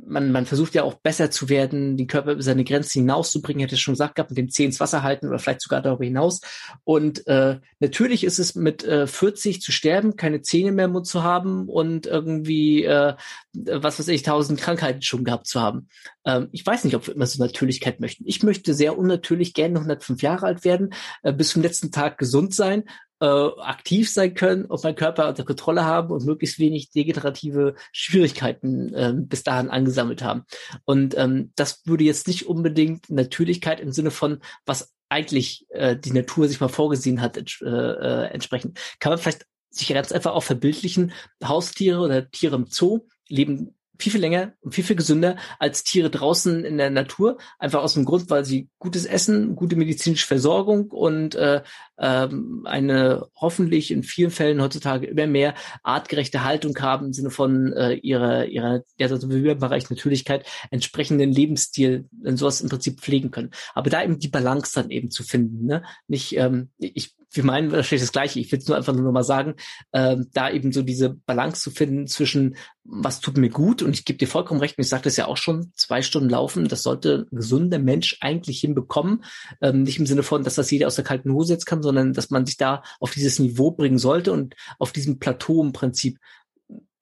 [0.08, 3.76] man, man versucht ja auch besser zu werden, den Körper über seine Grenzen hinauszubringen, hätte
[3.76, 6.42] ich schon gesagt gehabt, mit dem Zeh ins Wasser halten oder vielleicht sogar darüber hinaus.
[6.84, 11.08] Und äh, natürlich ist es mit äh, 40 zu sterben, keine Zähne mehr im Mund
[11.08, 13.16] zu haben und irgendwie, äh,
[13.54, 15.90] was weiß ich, tausend Krankheiten schon gehabt zu haben.
[16.26, 18.24] Ähm, ich weiß nicht, ob wir immer so Natürlichkeit möchten.
[18.26, 20.94] Ich möchte sehr unnatürlich gerne 105 Jahre alt werden,
[21.24, 22.84] äh, bis zum letzten Tag gesund sein
[23.20, 28.94] äh, aktiv sein können und meinen Körper unter Kontrolle haben und möglichst wenig degenerative Schwierigkeiten
[28.94, 30.44] äh, bis dahin angesammelt haben.
[30.86, 36.12] Und ähm, das würde jetzt nicht unbedingt Natürlichkeit im Sinne von, was eigentlich äh, die
[36.12, 38.74] Natur sich mal vorgesehen hat, ents äh, äh, entsprechen.
[39.00, 41.14] Kann man vielleicht sich ganz einfach auch verbildlichen,
[41.44, 46.10] Haustiere oder Tiere im Zoo leben viel, viel länger und viel, viel gesünder als Tiere
[46.10, 47.38] draußen in der Natur.
[47.60, 51.62] Einfach aus dem Grund, weil sie gutes Essen, gute medizinische Versorgung und äh,
[52.00, 57.74] ähm, eine hoffentlich in vielen Fällen heutzutage immer mehr artgerechte Haltung haben im Sinne von
[57.74, 63.52] äh, ihrer, ihrer, ja, also Bereich Natürlichkeit entsprechenden Lebensstil, in sowas im Prinzip pflegen können.
[63.74, 65.84] Aber da eben die Balance dann eben zu finden, ne?
[66.08, 68.40] Nicht, ähm, ich wir meinen wahrscheinlich das Gleiche.
[68.40, 69.56] Ich will es nur einfach nur noch mal sagen,
[69.94, 72.56] ähm, da eben so diese Balance zu finden zwischen
[72.90, 74.76] was tut mir gut und ich gebe dir vollkommen recht.
[74.78, 78.60] Ich sagte es ja auch schon, zwei Stunden laufen, das sollte ein gesunder Mensch eigentlich
[78.62, 79.24] hinbekommen.
[79.62, 82.14] Ähm, nicht im Sinne von, dass das jeder aus der kalten Hose jetzt kann, sondern
[82.14, 86.20] dass man sich da auf dieses Niveau bringen sollte und auf diesem Plateau im Prinzip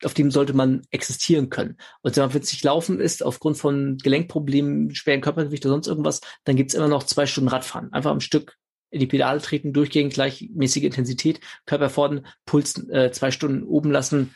[0.04, 1.78] auf dem sollte man existieren können.
[2.02, 6.56] Und wenn man witzig laufen ist, aufgrund von Gelenkproblemen, schweren Körpergewicht oder sonst irgendwas, dann
[6.58, 7.94] gibt's immer noch zwei Stunden Radfahren.
[7.94, 8.58] Einfach am Stück
[8.90, 14.36] in die Pedale treten, durchgehend gleichmäßige Intensität, Körper fordern, Puls äh, zwei Stunden oben lassen,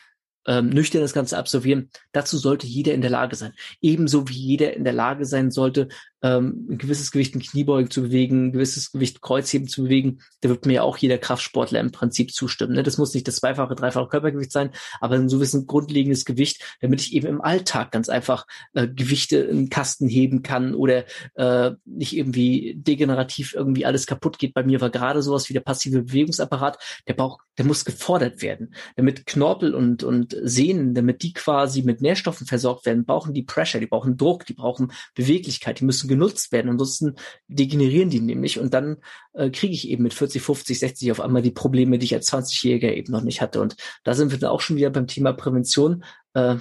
[0.50, 1.91] ähm, nüchtern das Ganze absolvieren.
[2.12, 3.54] Dazu sollte jeder in der Lage sein.
[3.82, 5.89] Ebenso wie jeder in der Lage sein sollte,
[6.22, 10.49] ähm, ein gewisses Gewicht in Kniebeugen zu bewegen, ein gewisses Gewicht Kreuzheben zu bewegen, da
[10.49, 12.74] wird mir ja auch jeder Kraftsportler im Prinzip zustimmen.
[12.74, 12.84] Ne?
[12.84, 17.13] Das muss nicht das zweifache, dreifache Körpergewicht sein, aber so ein grundlegendes Gewicht, damit ich
[17.13, 21.05] eben im Alltag ganz einfach äh, Gewichte in Kasten heben kann oder
[21.36, 24.53] äh, nicht irgendwie degenerativ irgendwie alles kaputt geht.
[24.53, 28.74] Bei mir war gerade sowas wie der passive Bewegungsapparat, der Bauch, der muss gefordert werden,
[28.95, 33.80] damit Knorpel und, und Sehnen, damit die quasi mit Nährstoffen versorgt werden, brauchen die Pressure,
[33.80, 36.70] die brauchen Druck, die brauchen Beweglichkeit, die müssen genutzt werden.
[36.70, 37.16] Ansonsten
[37.47, 38.97] degenerieren die nämlich und dann
[39.34, 42.32] äh, kriege ich eben mit 40, 50, 60 auf einmal die Probleme, die ich als
[42.34, 43.62] 20-Jähriger eben noch nicht hatte.
[43.62, 46.03] Und da sind wir dann auch schon wieder beim Thema Prävention.
[46.34, 46.57] Äh,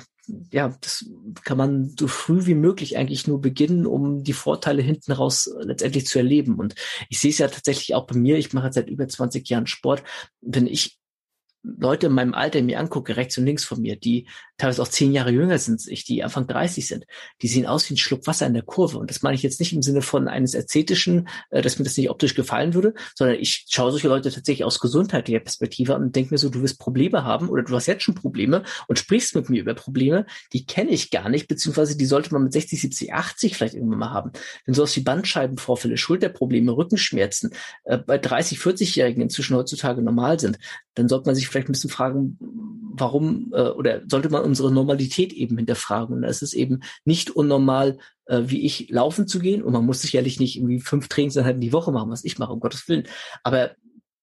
[0.53, 1.07] ja, das
[1.43, 6.07] kann man so früh wie möglich eigentlich nur beginnen, um die Vorteile hinten raus letztendlich
[6.07, 6.57] zu erleben.
[6.57, 6.75] Und
[7.09, 8.37] ich sehe es ja tatsächlich auch bei mir.
[8.37, 10.03] Ich mache seit über 20 Jahren Sport.
[10.41, 10.99] Wenn ich
[11.63, 14.29] Leute in meinem Alter mir angucke, rechts und links von mir, die
[14.59, 17.07] teilweise auch zehn Jahre jünger sind ich, die Anfang 30 sind,
[17.43, 18.99] die sehen aus wie ein Schluck Wasser in der Kurve.
[18.99, 21.97] Und das meine ich jetzt nicht im Sinne von eines Ästhetischen, äh, dass mir das
[21.97, 26.17] nicht optisch gefallen würde, sondern ich schaue solche Leute tatsächlich aus gesundheitlicher Perspektive an und
[26.17, 29.35] denke mir so, du wirst Probleme haben oder du hast jetzt schon Probleme und sprichst
[29.35, 32.81] mit mir über Probleme, die kenne ich gar nicht, beziehungsweise die sollte man mit 60,
[32.81, 34.33] 70, 80 vielleicht irgendwann mal haben.
[34.65, 37.53] Wenn sowas wie Bandscheibenvorfälle, Schulterprobleme, Rückenschmerzen
[37.85, 40.59] äh, bei 30, 40-Jährigen inzwischen heutzutage normal sind,
[40.99, 42.39] dann sollte man sich vielleicht ein bisschen fragen,
[43.01, 46.17] warum äh, oder sollte man unsere Normalität eben hinterfragen.
[46.17, 49.63] Und es ist eben nicht unnormal, äh, wie ich laufen zu gehen.
[49.63, 52.61] Und man muss sicherlich nicht irgendwie fünf Trainingseinheiten die Woche machen, was ich mache, um
[52.61, 53.07] Gottes Willen.
[53.43, 53.73] Aber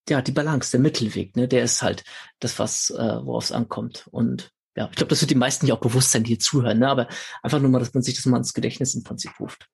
[0.09, 2.03] ja, die Balance, der Mittelweg, ne, der ist halt
[2.39, 4.07] das, was äh, worauf es ankommt.
[4.11, 6.79] Und ja, ich glaube, das wird die meisten ja auch bewusst sein, die hier zuhören.
[6.79, 6.87] Ne?
[6.89, 7.07] Aber
[7.41, 9.67] einfach nur mal, dass man sich das mal ins Gedächtnis im Prinzip ruft.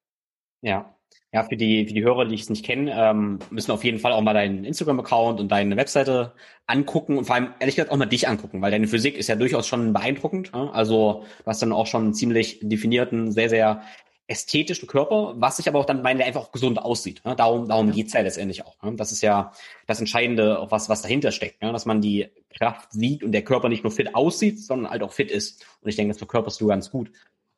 [0.61, 0.95] Ja,
[1.33, 3.99] ja, für die, für die Hörer, die ich es nicht kenne, ähm, müssen auf jeden
[3.99, 6.33] Fall auch mal deinen Instagram-Account und deine Webseite
[6.67, 9.35] angucken und vor allem ehrlich gesagt auch mal dich angucken, weil deine Physik ist ja
[9.35, 10.53] durchaus schon beeindruckend.
[10.53, 10.69] Ne?
[10.73, 13.83] Also du hast dann auch schon einen ziemlich definierten, sehr, sehr
[14.27, 17.23] ästhetischen Körper, was sich aber auch dann meine einfach auch gesund aussieht.
[17.23, 17.35] Ne?
[17.35, 18.81] Darum, darum geht's ja letztendlich auch.
[18.81, 18.95] Ne?
[18.95, 19.53] Das ist ja
[19.87, 21.71] das Entscheidende, auch was, was dahinter steckt, ne?
[21.71, 22.27] dass man die
[22.57, 25.65] Kraft sieht und der Körper nicht nur fit aussieht, sondern halt auch fit ist.
[25.81, 27.11] Und ich denke, das verkörperst du ganz gut.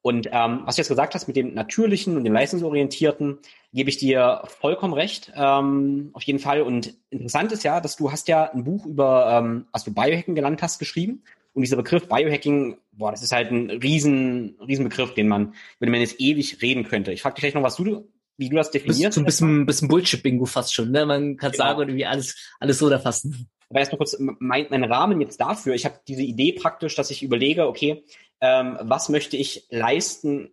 [0.03, 3.39] Und ähm, was du jetzt gesagt hast mit dem Natürlichen und dem Leistungsorientierten,
[3.71, 6.61] gebe ich dir vollkommen recht, ähm, auf jeden Fall.
[6.61, 10.35] Und interessant ist ja, dass du hast ja ein Buch über, ähm, was du Biohacking
[10.35, 11.23] genannt hast, geschrieben.
[11.53, 15.85] Und dieser Begriff Biohacking, boah, das ist halt ein riesen, riesen Begriff, den man, über
[15.85, 17.13] den man jetzt ewig reden könnte.
[17.13, 19.15] Ich frage dich gleich noch, was du, wie du das definierst.
[19.15, 21.05] So ein bisschen, bisschen Bullshit-Bingo fast schon, ne?
[21.05, 21.63] Man kann genau.
[21.63, 23.47] sagen, irgendwie alles, alles so da fassen.
[23.69, 25.73] Aber erst mal kurz mein, mein Rahmen jetzt dafür.
[25.73, 28.03] Ich habe diese Idee praktisch, dass ich überlege, okay,
[28.43, 30.51] ähm, was möchte ich leisten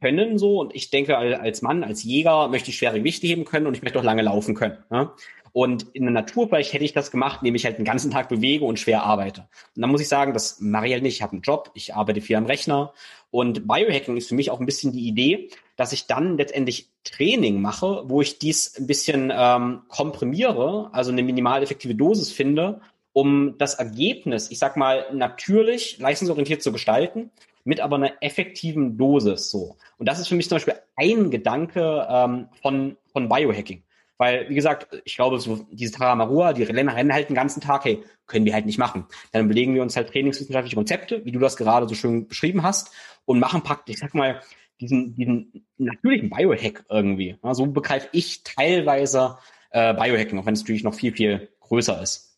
[0.00, 3.66] können so und ich denke als Mann, als Jäger möchte ich schwere Gewichte heben können
[3.66, 4.76] und ich möchte auch lange laufen können.
[4.92, 5.14] Ja?
[5.52, 8.64] Und in der Naturbereich hätte ich das gemacht, indem ich halt den ganzen Tag bewege
[8.64, 9.48] und schwer arbeite.
[9.74, 11.16] Und dann muss ich sagen, das mache ich halt nicht.
[11.16, 12.92] Ich habe einen Job, ich arbeite viel am Rechner.
[13.32, 17.60] Und Biohacking ist für mich auch ein bisschen die Idee, dass ich dann letztendlich Training
[17.60, 22.80] mache, wo ich dies ein bisschen ähm, komprimiere, also eine minimal effektive Dosis finde
[23.12, 27.30] um das Ergebnis, ich sag mal, natürlich leistungsorientiert zu gestalten,
[27.64, 29.76] mit aber einer effektiven Dosis so.
[29.98, 33.82] Und das ist für mich zum Beispiel ein Gedanke ähm, von, von Biohacking.
[34.16, 38.02] Weil, wie gesagt, ich glaube, so diese Taramarua, die rennen halt den ganzen Tag, hey,
[38.26, 39.06] können wir halt nicht machen.
[39.32, 42.92] Dann belegen wir uns halt trainingswissenschaftliche Konzepte, wie du das gerade so schön beschrieben hast,
[43.24, 44.42] und machen praktisch, ich sag mal,
[44.78, 47.38] diesen, diesen natürlichen Biohack irgendwie.
[47.42, 49.38] Ja, so begreife ich teilweise
[49.70, 52.29] äh, Biohacking, auch wenn es natürlich noch viel, viel größer ist.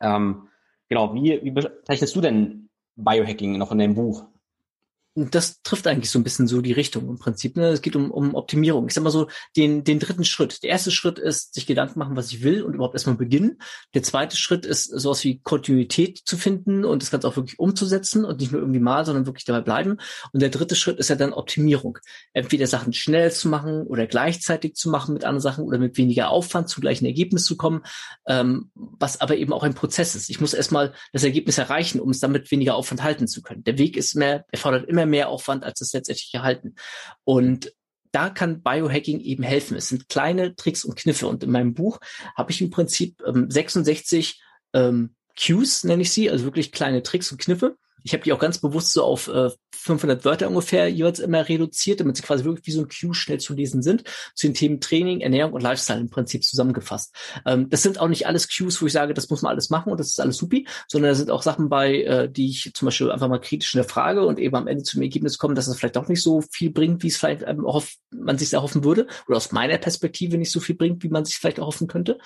[0.00, 0.48] Ähm,
[0.88, 4.26] genau, wie, wie bezeichnest du denn Biohacking noch in deinem Buch?
[5.14, 7.56] Das trifft eigentlich so ein bisschen so die Richtung im Prinzip.
[7.56, 7.68] Ne?
[7.68, 8.86] Es geht um, um Optimierung.
[8.86, 10.62] Ich sag mal so, den, den dritten Schritt.
[10.62, 13.58] Der erste Schritt ist, sich Gedanken machen, was ich will und überhaupt erstmal beginnen.
[13.92, 18.24] Der zweite Schritt ist, sowas wie Kontinuität zu finden und das Ganze auch wirklich umzusetzen
[18.24, 19.98] und nicht nur irgendwie mal, sondern wirklich dabei bleiben.
[20.32, 21.98] Und der dritte Schritt ist ja dann Optimierung.
[22.32, 26.30] Entweder Sachen schnell zu machen oder gleichzeitig zu machen mit anderen Sachen oder mit weniger
[26.30, 27.82] Aufwand zum gleichen Ergebnis zu kommen,
[28.26, 30.30] ähm, was aber eben auch ein Prozess ist.
[30.30, 33.64] Ich muss erstmal das Ergebnis erreichen, um es dann mit weniger Aufwand halten zu können.
[33.64, 36.74] Der Weg ist mehr, erfordert immer mehr Aufwand, als es letztendlich erhalten.
[37.24, 37.72] Und
[38.12, 39.76] da kann Biohacking eben helfen.
[39.76, 41.26] Es sind kleine Tricks und Kniffe.
[41.26, 42.00] Und in meinem Buch
[42.36, 44.42] habe ich im Prinzip ähm, 66
[44.72, 48.38] ähm, Cues, nenne ich sie, also wirklich kleine Tricks und Kniffe, ich habe die auch
[48.38, 52.66] ganz bewusst so auf äh, 500 Wörter ungefähr jeweils immer reduziert, damit sie quasi wirklich
[52.66, 56.00] wie so ein Cue schnell zu lesen sind, zu den Themen Training, Ernährung und Lifestyle
[56.00, 57.14] im Prinzip zusammengefasst.
[57.46, 59.90] Ähm, das sind auch nicht alles Cues, wo ich sage, das muss man alles machen
[59.90, 62.86] und das ist alles supi, sondern da sind auch Sachen bei, äh, die ich zum
[62.86, 65.66] Beispiel einfach mal kritisch in der Frage und eben am Ende zum Ergebnis kommen, dass
[65.66, 67.66] es vielleicht auch nicht so viel bringt, wie es vielleicht ähm,
[68.10, 71.36] man sich erhoffen würde oder aus meiner Perspektive nicht so viel bringt, wie man sich
[71.36, 72.18] vielleicht erhoffen könnte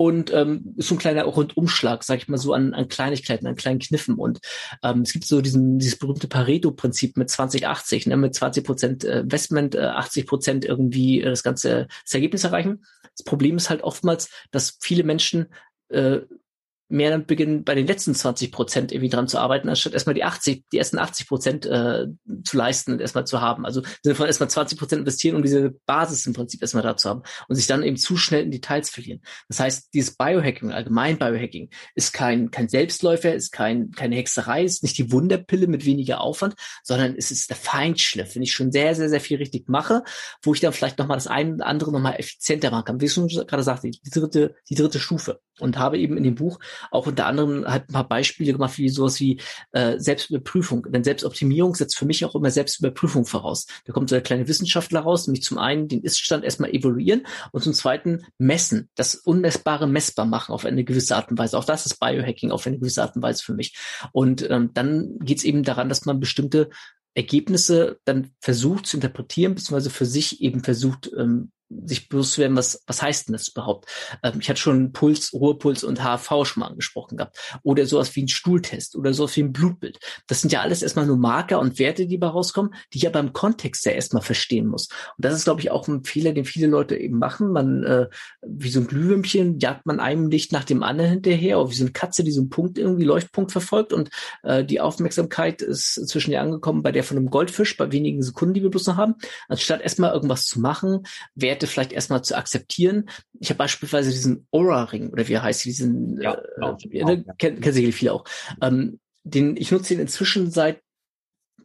[0.00, 3.54] und ähm, ist so ein kleiner Rundumschlag, sag ich mal so, an, an Kleinigkeiten, an
[3.54, 4.14] kleinen Kniffen.
[4.14, 4.40] Und
[4.82, 9.20] ähm, es gibt so diesen, dieses berühmte Pareto-Prinzip mit 2080, ne, mit 20 Prozent äh,
[9.20, 12.82] Investment, äh, 80 Prozent irgendwie äh, das ganze das Ergebnis erreichen.
[13.14, 15.52] Das Problem ist halt oftmals, dass viele Menschen
[15.90, 16.20] äh,
[16.90, 20.24] mehr dann beginnen, bei den letzten 20 Prozent irgendwie dran zu arbeiten, anstatt erstmal die
[20.24, 22.06] 80, die ersten 80 Prozent äh,
[22.44, 23.64] zu leisten und erstmal zu haben.
[23.64, 27.08] Also sind von erstmal 20 Prozent investieren, um diese Basis im Prinzip erstmal da zu
[27.08, 29.20] haben und sich dann eben zu schnell in Details verlieren.
[29.48, 34.82] Das heißt, dieses Biohacking, allgemein Biohacking, ist kein, kein Selbstläufer, ist kein, keine Hexerei, ist
[34.82, 38.94] nicht die Wunderpille mit weniger Aufwand, sondern es ist der Feinschliff, wenn ich schon sehr,
[38.96, 40.02] sehr, sehr viel richtig mache,
[40.42, 43.00] wo ich dann vielleicht nochmal das eine oder andere nochmal effizienter machen kann.
[43.00, 46.34] Wie ich schon gerade sagte, die dritte, die dritte Stufe und habe eben in dem
[46.34, 46.58] Buch
[46.90, 49.40] auch unter anderem halt ein paar Beispiele gemacht, wie sowas wie
[49.72, 50.86] äh, Selbstüberprüfung.
[50.90, 53.66] Denn Selbstoptimierung setzt für mich auch immer Selbstüberprüfung voraus.
[53.84, 57.62] Da kommt so der kleine Wissenschaftler raus, nämlich zum einen den Iststand erstmal evaluieren und
[57.62, 61.58] zum zweiten messen, das Unmessbare messbar machen auf eine gewisse Art und Weise.
[61.58, 63.76] Auch das ist Biohacking auf eine gewisse Art und Weise für mich.
[64.12, 66.70] Und ähm, dann geht es eben daran, dass man bestimmte
[67.14, 71.50] Ergebnisse dann versucht zu interpretieren, beziehungsweise für sich eben versucht ähm,
[71.84, 73.88] sich bewusst werden, was, was heißt denn das überhaupt?
[74.22, 77.38] Ähm, ich hatte schon Puls, Ruhepuls und HV schon mal angesprochen gehabt.
[77.62, 79.98] Oder sowas wie ein Stuhltest oder sowas wie ein Blutbild.
[80.26, 83.20] Das sind ja alles erstmal nur Marker und Werte, die dabei rauskommen, die ich aber
[83.20, 84.88] im Kontext ja erstmal verstehen muss.
[85.16, 87.52] Und das ist, glaube ich, auch ein Fehler, den viele Leute eben machen.
[87.52, 88.08] Man, äh,
[88.42, 91.84] wie so ein Glühwürmchen, jagt man einem Licht nach dem anderen hinterher, oder wie so
[91.84, 94.10] eine Katze, die so einen Punkt irgendwie, Leuchtpunkt verfolgt und
[94.42, 98.54] äh, die Aufmerksamkeit ist inzwischen ja angekommen bei der von einem Goldfisch, bei wenigen Sekunden,
[98.54, 99.14] die wir bloß noch haben.
[99.48, 101.04] Anstatt erstmal irgendwas zu machen,
[101.34, 103.10] Werte Werte vielleicht erstmal zu akzeptieren.
[103.38, 107.34] Ich habe beispielsweise diesen Aura-Ring, oder wie er heißt, diesen, ja, äh, ne, ja.
[107.34, 108.24] kennen kenn sicherlich viele auch.
[108.62, 110.80] Ähm, den, ich nutze ihn inzwischen seit,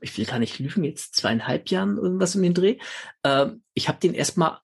[0.01, 2.77] ich will gar nicht lügen, jetzt zweieinhalb Jahren irgendwas in den Dreh.
[3.23, 4.59] Ähm, ich habe den erstmal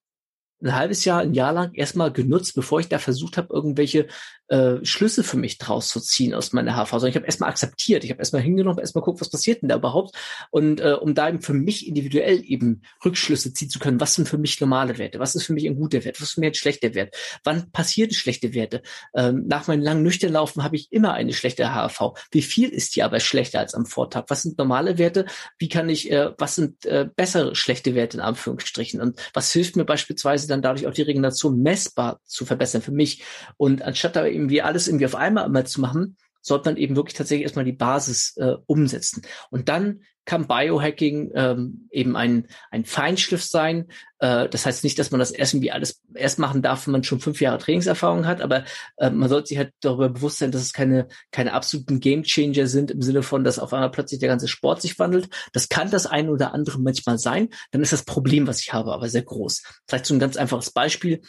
[0.61, 4.07] ein halbes Jahr, ein Jahr lang erstmal genutzt, bevor ich da versucht habe, irgendwelche
[4.51, 7.03] äh, Schlüsse für mich draus zu ziehen aus meiner HV.
[7.05, 10.15] Ich habe erstmal akzeptiert, ich habe erstmal hingenommen, erstmal guckt, was passiert denn da überhaupt.
[10.49, 14.27] Und äh, um da eben für mich individuell eben Rückschlüsse ziehen zu können, was sind
[14.27, 16.49] für mich normale Werte, was ist für mich ein guter Wert, was ist für mich
[16.49, 18.81] ein schlechter Wert, wann passieren schlechte Werte.
[19.15, 22.13] Ähm, nach meinem langen Nüchternlaufen habe ich immer eine schlechte HV.
[22.31, 24.25] Wie viel ist die aber schlechter als am Vortag?
[24.27, 25.27] Was sind normale Werte?
[25.59, 28.99] Wie kann ich, äh, was sind äh, bessere schlechte Werte in Anführungsstrichen?
[28.99, 33.23] Und was hilft mir beispielsweise dann dadurch auch die Regeneration messbar zu verbessern für mich.
[33.55, 37.15] Und anstatt da irgendwie alles irgendwie auf einmal immer zu machen, sollte man eben wirklich
[37.15, 39.21] tatsächlich erstmal die Basis äh, umsetzen.
[39.49, 43.87] Und dann kann Biohacking ähm, eben ein, ein Feinschliff sein.
[44.19, 47.03] Äh, das heißt nicht, dass man das erst irgendwie alles erst machen darf, wenn man
[47.03, 48.63] schon fünf Jahre Trainingserfahrung hat, aber
[48.97, 52.91] äh, man sollte sich halt darüber bewusst sein, dass es keine, keine absoluten Gamechanger sind
[52.91, 55.27] im Sinne von, dass auf einmal plötzlich der ganze Sport sich wandelt.
[55.53, 57.49] Das kann das eine oder andere manchmal sein.
[57.71, 59.63] Dann ist das Problem, was ich habe, aber sehr groß.
[59.87, 61.21] Vielleicht so ein ganz einfaches Beispiel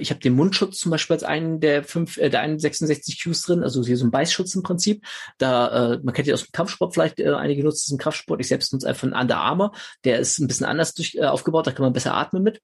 [0.00, 3.42] ich habe den Mundschutz zum Beispiel als einen der fünf, äh, der einen 66 Qs
[3.42, 5.04] drin, also hier so ein Beißschutz im Prinzip.
[5.38, 8.40] Da, äh, man kennt ja aus dem Kampfsport vielleicht, äh, einige nutzen es im Kraftsport.
[8.40, 9.72] Ich selbst nutze einfach einen Under Armour.
[10.04, 12.60] Der ist ein bisschen anders durch, äh, aufgebaut, da kann man besser atmen mit.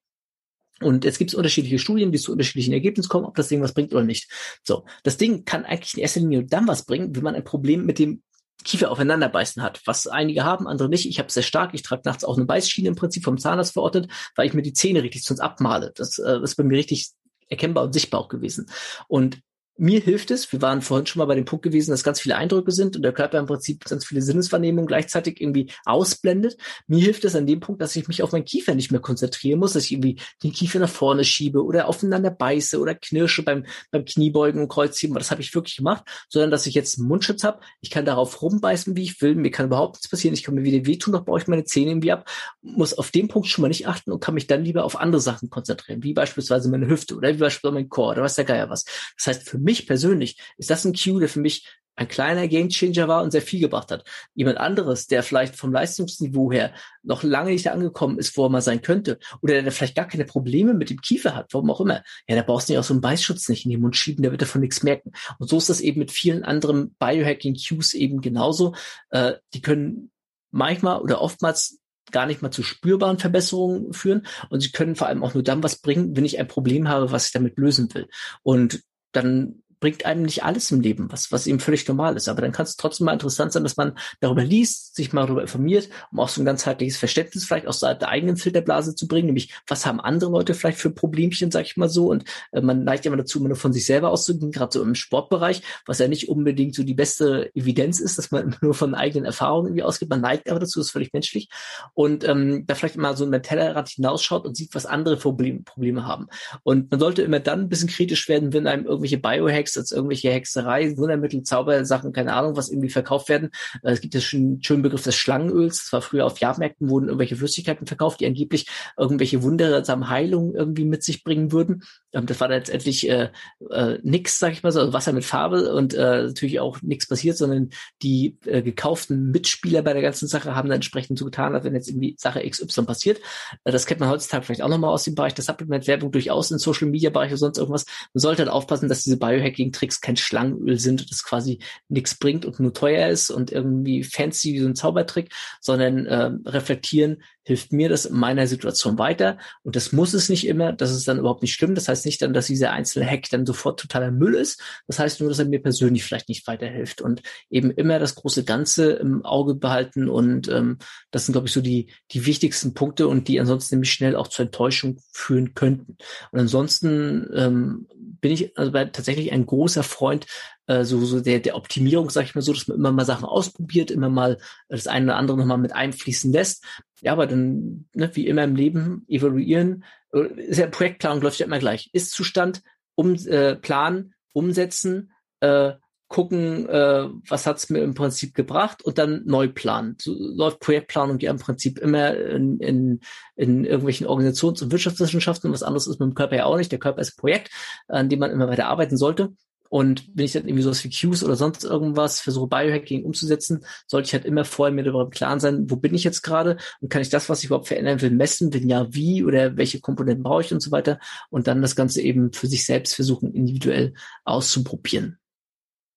[0.81, 3.75] Und jetzt gibt es unterschiedliche Studien, die zu unterschiedlichen Ergebnissen kommen, ob das Ding was
[3.75, 4.29] bringt oder nicht.
[4.65, 7.87] So, das Ding kann eigentlich in erster Linie dann was bringen, wenn man ein Problem
[7.87, 8.23] mit dem
[8.65, 11.07] Kiefer aufeinander beißen hat, was einige haben, andere nicht.
[11.07, 11.75] Ich habe sehr stark.
[11.75, 14.73] Ich trage nachts auch eine Beißschiene im Prinzip vom Zahnarzt verordnet, weil ich mir die
[14.73, 15.93] Zähne richtig sonst abmale.
[15.95, 17.11] Das äh, ist bei mir richtig
[17.49, 18.71] erkennbar und sichtbar auch gewesen.
[19.07, 19.41] Und
[19.77, 22.37] mir hilft es, wir waren vorhin schon mal bei dem Punkt gewesen, dass ganz viele
[22.37, 26.57] Eindrücke sind und der Körper im Prinzip ganz viele Sinneswahrnehmungen gleichzeitig irgendwie ausblendet.
[26.87, 29.59] Mir hilft es an dem Punkt, dass ich mich auf meinen Kiefer nicht mehr konzentrieren
[29.59, 33.65] muss, dass ich irgendwie den Kiefer nach vorne schiebe oder aufeinander beiße oder knirsche beim,
[33.91, 35.17] beim Kniebeugen und Kreuzheben.
[35.17, 37.61] Das habe ich wirklich gemacht, sondern dass ich jetzt einen Mundschutz habe.
[37.81, 39.35] Ich kann darauf rumbeißen, wie ich will.
[39.35, 40.35] Mir kann überhaupt nichts passieren.
[40.35, 42.29] Ich kann mir wieder wehtun, doch baue ich meine Zähne irgendwie ab.
[42.63, 45.21] Muss auf dem Punkt schon mal nicht achten und kann mich dann lieber auf andere
[45.21, 48.71] Sachen konzentrieren, wie beispielsweise meine Hüfte oder wie beispielsweise mein Chor oder was der Geier
[48.71, 48.85] was.
[49.17, 53.09] Das heißt, für mich persönlich ist das ein Cue, der für mich ein kleiner Gamechanger
[53.09, 54.05] war und sehr viel gebracht hat.
[54.35, 58.63] Jemand anderes, der vielleicht vom Leistungsniveau her noch lange nicht angekommen ist, wo er mal
[58.63, 62.03] sein könnte, oder der vielleicht gar keine Probleme mit dem Kiefer hat, warum auch immer,
[62.27, 64.33] ja, da brauchst du nicht auch so einen Beißschutz nicht in den Mund schieben, der
[64.33, 65.13] wird davon nichts merken.
[65.39, 68.75] Und so ist das eben mit vielen anderen Biohacking-Cues eben genauso.
[69.11, 70.11] Äh, die können
[70.51, 71.79] manchmal oder oftmals
[72.11, 75.63] gar nicht mal zu spürbaren Verbesserungen führen und sie können vor allem auch nur dann
[75.63, 78.09] was bringen, wenn ich ein Problem habe, was ich damit lösen will.
[78.43, 78.83] Und
[79.17, 82.27] dann bringt einem nicht alles im Leben, was, was eben völlig normal ist.
[82.31, 85.43] Aber dann kann es trotzdem mal interessant sein, dass man darüber liest, sich mal darüber
[85.43, 89.53] informiert, um auch so ein ganzheitliches Verständnis vielleicht aus der eigenen Filterblase zu bringen, nämlich
[89.67, 92.07] was haben andere Leute vielleicht für Problemchen, sag ich mal so.
[92.07, 94.95] Und äh, man neigt immer dazu, immer nur von sich selber auszugehen, gerade so im
[94.95, 99.27] Sportbereich, was ja nicht unbedingt so die beste Evidenz ist, dass man nur von eigenen
[99.27, 100.09] Erfahrungen irgendwie ausgeht.
[100.09, 101.51] Man neigt aber dazu, ist völlig menschlich.
[101.93, 106.07] Und ähm, da vielleicht mal so ein Tellerrand hinausschaut und sieht, was andere Probleme, Probleme
[106.07, 106.29] haben.
[106.63, 110.31] Und man sollte immer dann ein bisschen kritisch werden, wenn einem irgendwelche Biohacks als irgendwelche
[110.31, 113.51] Hexerei, Wundermittel, Zaubersachen, keine Ahnung, was irgendwie verkauft werden.
[113.83, 115.85] Äh, es gibt ja schon einen schönen Begriff des Schlangenöls.
[115.85, 118.67] Das war früher auf Jahrmärkten, wurden irgendwelche Flüssigkeiten verkauft, die angeblich
[118.99, 121.83] irgendwelche wundersame Heilungen irgendwie mit sich bringen würden.
[122.13, 123.31] Ähm, das war dann letztendlich äh,
[123.71, 127.07] äh, nix, sag ich mal so, also Wasser mit Farbe und äh, natürlich auch nichts
[127.07, 127.71] passiert, sondern
[128.03, 131.75] die äh, gekauften Mitspieler bei der ganzen Sache haben dann entsprechend so getan, als wenn
[131.75, 133.21] jetzt irgendwie Sache XY passiert.
[133.65, 136.59] Äh, das kennt man heutzutage vielleicht auch nochmal aus dem Bereich der Supplement-Werbung durchaus in
[136.59, 137.87] Social Media Bereich oder sonst irgendwas.
[138.13, 142.17] Man sollte halt aufpassen, dass diese Biohacking Tricks kein Schlangenöl sind und das quasi nichts
[142.17, 147.23] bringt und nur teuer ist und irgendwie fancy wie so ein Zaubertrick, sondern äh, reflektieren,
[147.45, 149.39] hilft mir das in meiner Situation weiter.
[149.63, 151.75] Und das muss es nicht immer, das ist dann überhaupt nicht schlimm.
[151.75, 154.61] Das heißt nicht dann, dass dieser einzelne Hack dann sofort totaler Müll ist.
[154.87, 157.03] Das heißt nur, dass er mir persönlich vielleicht nicht weiterhilft.
[157.03, 160.09] Und eben immer das große Ganze im Auge behalten.
[160.09, 160.79] Und ähm,
[161.11, 164.29] das sind, glaube ich, so die, die wichtigsten Punkte und die ansonsten nämlich schnell auch
[164.29, 165.99] zur Enttäuschung führen könnten.
[166.33, 167.87] Und ansonsten ähm,
[168.25, 170.27] bin ich also tatsächlich ein großer Freund
[170.67, 173.27] äh, so, so der, der Optimierung, sag ich mal so, dass man immer mal Sachen
[173.27, 174.39] ausprobiert, immer mal
[174.71, 176.65] das eine oder andere nochmal mit einfließen lässt.
[177.03, 179.85] Ja, aber dann, ne, wie immer im Leben, evaluieren.
[180.15, 181.91] Äh, ist ja Projektplanung läuft ja immer gleich.
[181.93, 182.63] Ist-Zustand,
[182.95, 185.73] um, äh, planen, umsetzen, äh,
[186.15, 189.97] gucken, äh, was hat's mir im Prinzip gebracht und dann neu planen.
[190.01, 193.01] So läuft Projektplanung ja im Prinzip immer in, in,
[193.35, 195.51] in irgendwelchen Organisations- und Wirtschaftswissenschaften.
[195.51, 196.71] Was anderes ist mit dem Körper ja auch nicht.
[196.71, 197.51] Der Körper ist ein Projekt,
[197.89, 199.33] an dem man immer weiter arbeiten sollte.
[199.71, 204.07] Und wenn ich dann irgendwie sowas wie Cues oder sonst irgendwas versuche, Biohacking umzusetzen, sollte
[204.07, 206.91] ich halt immer vorher mir darüber im Klaren sein, wo bin ich jetzt gerade und
[206.91, 210.23] kann ich das, was ich überhaupt verändern will, messen, wenn ja, wie oder welche Komponenten
[210.23, 211.01] brauche ich und so weiter.
[211.29, 215.19] Und dann das Ganze eben für sich selbst versuchen, individuell auszuprobieren.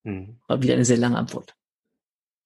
[0.07, 0.37] Mhm.
[0.47, 1.53] War wieder eine sehr lange Antwort.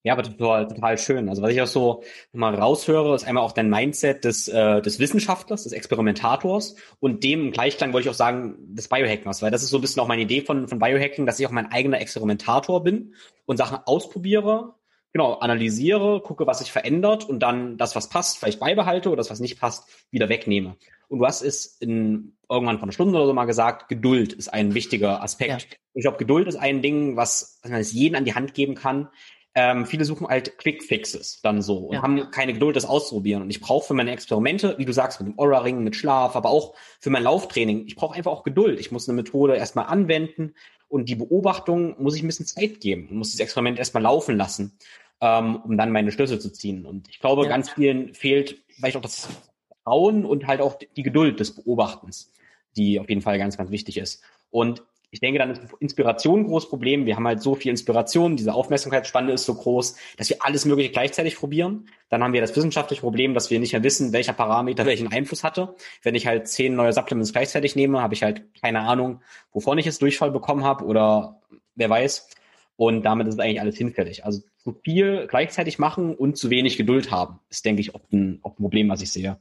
[0.03, 1.30] Ja, aber total, total schön.
[1.30, 4.97] Also was ich auch so mal raushöre, ist einmal auch dein Mindset des, äh, des
[4.97, 9.70] Wissenschaftlers, des Experimentators und dem Gleichklang wollte ich auch sagen, des Biohackers, weil das ist
[9.70, 12.82] so ein bisschen auch meine Idee von, von Biohacking, dass ich auch mein eigener Experimentator
[12.82, 13.14] bin
[13.45, 14.74] und Sachen ausprobiere,
[15.14, 19.30] genau, analysiere, gucke, was sich verändert und dann das, was passt, vielleicht beibehalte oder das,
[19.30, 20.76] was nicht passt, wieder wegnehme.
[21.09, 24.49] Und du hast es in irgendwann vor einer Stunde oder so mal gesagt, Geduld ist
[24.49, 25.64] ein wichtiger Aspekt.
[25.64, 25.78] Ja.
[25.93, 28.76] Ich glaube, Geduld ist ein Ding, was, was man es jeden an die Hand geben
[28.76, 29.09] kann,
[29.53, 32.01] ähm, viele suchen halt Quick Fixes dann so und ja.
[32.01, 33.41] haben keine Geduld, das auszuprobieren.
[33.41, 36.49] Und ich brauche für meine Experimente, wie du sagst, mit dem Aura-Ring, mit Schlaf, aber
[36.49, 38.80] auch für mein Lauftraining, ich brauche einfach auch Geduld.
[38.80, 40.53] Ich muss eine Methode erstmal anwenden
[40.92, 44.36] und die Beobachtung muss ich ein bisschen Zeit geben und muss das Experiment erstmal laufen
[44.36, 44.78] lassen,
[45.22, 46.86] ähm, um dann meine Schlüsse zu ziehen.
[46.86, 47.50] Und ich glaube, ja.
[47.50, 49.30] ganz vielen fehlt vielleicht auch das
[49.70, 52.34] Vertrauen und halt auch die Geduld des Beobachtens,
[52.76, 54.22] die auf jeden Fall ganz, ganz wichtig ist.
[54.50, 54.84] Und
[55.14, 57.05] ich denke, dann ist Inspiration ein großes Problem.
[57.05, 60.89] Wir haben halt so viel Inspiration, diese Aufmerksamkeitsspanne ist so groß, dass wir alles Mögliche
[60.89, 61.89] gleichzeitig probieren.
[62.09, 65.43] Dann haben wir das wissenschaftliche Problem, dass wir nicht mehr wissen, welcher Parameter welchen Einfluss
[65.43, 65.75] hatte.
[66.01, 69.21] Wenn ich halt zehn neue Supplements gleichzeitig nehme, habe ich halt keine Ahnung,
[69.51, 71.42] wovon ich jetzt Durchfall bekommen habe oder
[71.75, 72.29] wer weiß.
[72.78, 74.24] Und damit ist eigentlich alles hinfällig.
[74.24, 78.39] Also zu viel gleichzeitig machen und zu wenig Geduld haben, ist, denke ich, auch ein,
[78.43, 79.38] auch ein Problem, was ich sehe.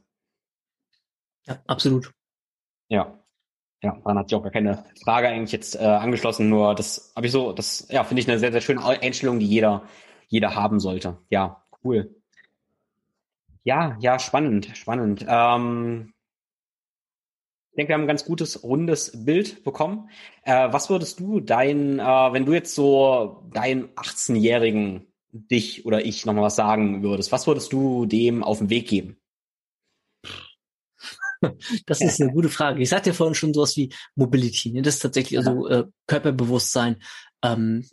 [1.47, 2.11] Ja, absolut.
[2.89, 3.20] Ja.
[3.83, 7.25] Ja, dann hat sich auch gar keine Frage eigentlich jetzt äh, angeschlossen, nur das habe
[7.25, 9.83] ich so, das ja, finde ich eine sehr, sehr schöne Einstellung, die jeder,
[10.27, 11.17] jeder haben sollte.
[11.29, 12.15] Ja, cool.
[13.63, 15.25] Ja, ja, spannend, spannend.
[15.27, 16.13] Ähm,
[17.71, 20.09] Ich denke, wir haben ein ganz gutes, rundes Bild bekommen.
[20.43, 26.25] Äh, was würdest du dein, äh, wenn du jetzt so deinen 18-jährigen dich oder ich
[26.25, 29.20] nochmal was sagen würdest, was würdest du dem auf den Weg geben?
[31.85, 32.81] Das ist eine gute Frage.
[32.81, 34.71] Ich sagte ja vorhin schon sowas wie Mobility.
[34.71, 34.81] Ne?
[34.81, 36.97] Das ist tatsächlich also äh, Körperbewusstsein.
[37.43, 37.85] Ähm,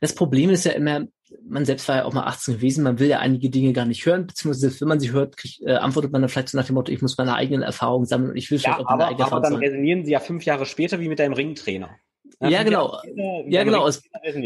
[0.00, 1.06] das Problem ist ja immer,
[1.46, 4.04] man selbst war ja auch mal 18 gewesen, man will ja einige Dinge gar nicht
[4.06, 6.74] hören, beziehungsweise wenn man sie hört, krieg, äh, antwortet man dann vielleicht so nach dem
[6.74, 9.10] Motto, ich muss meine eigenen Erfahrungen sammeln und ich will ja, vielleicht auch aber, meine
[9.10, 9.70] eigene aber Erfahrung dann sammeln.
[9.70, 11.90] resonieren sie ja fünf Jahre später wie mit deinem Ringtrainer.
[12.42, 12.98] Ja, genau.
[13.48, 13.84] Ja, genau.
[13.84, 14.02] Das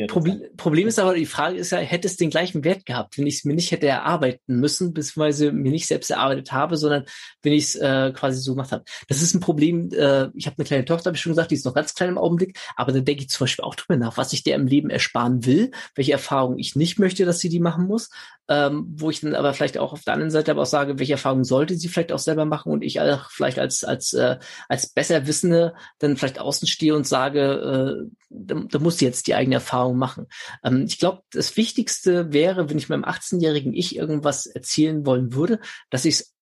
[0.08, 3.26] Proble Problem ist aber, die Frage ist ja, hätte es den gleichen Wert gehabt, wenn
[3.26, 7.04] ich es mir nicht hätte erarbeiten müssen, beziehungsweise mir nicht selbst erarbeitet habe, sondern
[7.42, 8.84] wenn ich es äh, quasi so gemacht habe.
[9.06, 11.54] Das ist ein Problem, äh, ich habe eine kleine Tochter, habe ich schon gesagt, die
[11.54, 14.16] ist noch ganz klein im Augenblick, aber da denke ich zum Beispiel auch drüber nach,
[14.16, 17.60] was ich der im Leben ersparen will, welche Erfahrungen ich nicht möchte, dass sie die
[17.60, 18.10] machen muss,
[18.48, 21.12] ähm, wo ich dann aber vielleicht auch auf der anderen Seite aber auch sage, welche
[21.12, 24.38] Erfahrungen sollte sie vielleicht auch selber machen und ich auch vielleicht als als äh,
[24.68, 27.84] als Besserwissende dann vielleicht außen stehe und sage, äh,
[28.31, 30.27] da, da muss sie jetzt die eigene Erfahrung machen.
[30.62, 35.61] Ähm, ich glaube, das Wichtigste wäre, wenn ich meinem 18-jährigen Ich irgendwas erzählen wollen würde,
[35.90, 36.35] dass ich es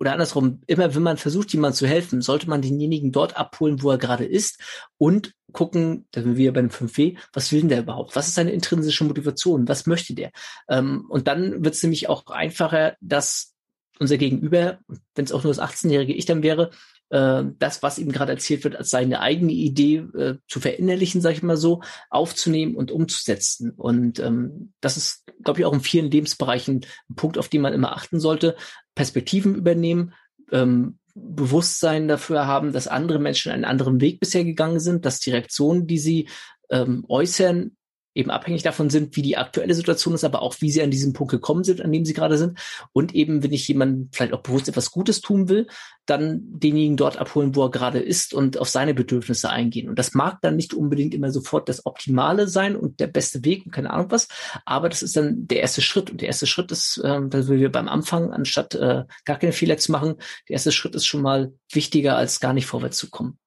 [0.00, 3.90] oder andersrum, immer wenn man versucht, jemandem zu helfen, sollte man denjenigen dort abholen, wo
[3.90, 4.60] er gerade ist
[4.96, 8.14] und gucken, da sind wir wieder bei dem 5W, was will denn der überhaupt?
[8.14, 9.66] Was ist seine intrinsische Motivation?
[9.66, 10.30] Was möchte der?
[10.68, 13.54] Ähm, und dann wird es nämlich auch einfacher, dass
[13.98, 14.78] unser Gegenüber,
[15.16, 16.70] wenn es auch nur das 18-jährige Ich dann wäre,
[17.10, 21.36] äh, das, was ihm gerade erzählt wird, als seine eigene Idee äh, zu verinnerlichen, sage
[21.36, 23.72] ich mal so, aufzunehmen und umzusetzen.
[23.76, 27.72] Und ähm, das ist, glaube ich, auch in vielen Lebensbereichen ein Punkt, auf den man
[27.72, 28.56] immer achten sollte.
[28.94, 30.12] Perspektiven übernehmen,
[30.52, 35.30] ähm, Bewusstsein dafür haben, dass andere Menschen einen anderen Weg bisher gegangen sind, dass die
[35.30, 36.28] Reaktionen, die sie
[36.70, 37.76] ähm, äußern,
[38.14, 41.12] eben abhängig davon sind, wie die aktuelle Situation ist, aber auch wie sie an diesem
[41.12, 42.58] Punkt gekommen sind, an dem sie gerade sind.
[42.92, 45.66] Und eben, wenn ich jemandem vielleicht auch bewusst etwas Gutes tun will,
[46.06, 49.88] dann denjenigen dort abholen, wo er gerade ist und auf seine Bedürfnisse eingehen.
[49.88, 53.66] Und das mag dann nicht unbedingt immer sofort das Optimale sein und der beste Weg
[53.66, 54.28] und keine Ahnung was,
[54.64, 56.10] aber das ist dann der erste Schritt.
[56.10, 59.52] Und der erste Schritt ist, ähm, da sind wir beim Anfang, anstatt äh, gar keine
[59.52, 60.14] Fehler zu machen,
[60.48, 63.38] der erste Schritt ist schon mal wichtiger, als gar nicht vorwärts zu kommen.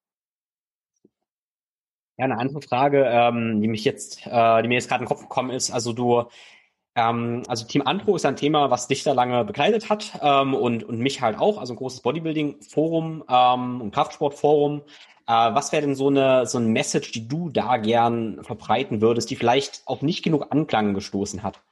[2.21, 5.07] Ja, eine andere Frage, ähm, die mich jetzt, äh, die mir jetzt gerade in den
[5.07, 6.25] Kopf gekommen ist, also du,
[6.93, 10.83] ähm, also Team Andro ist ein Thema, was dich da lange begleitet hat ähm, und,
[10.83, 14.83] und mich halt auch, also ein großes Bodybuilding-Forum ähm, und Kraftsport-Forum.
[15.25, 19.31] Äh, was wäre denn so eine, so eine Message, die du da gern verbreiten würdest,
[19.31, 21.63] die vielleicht auch nicht genug Anklang gestoßen hat?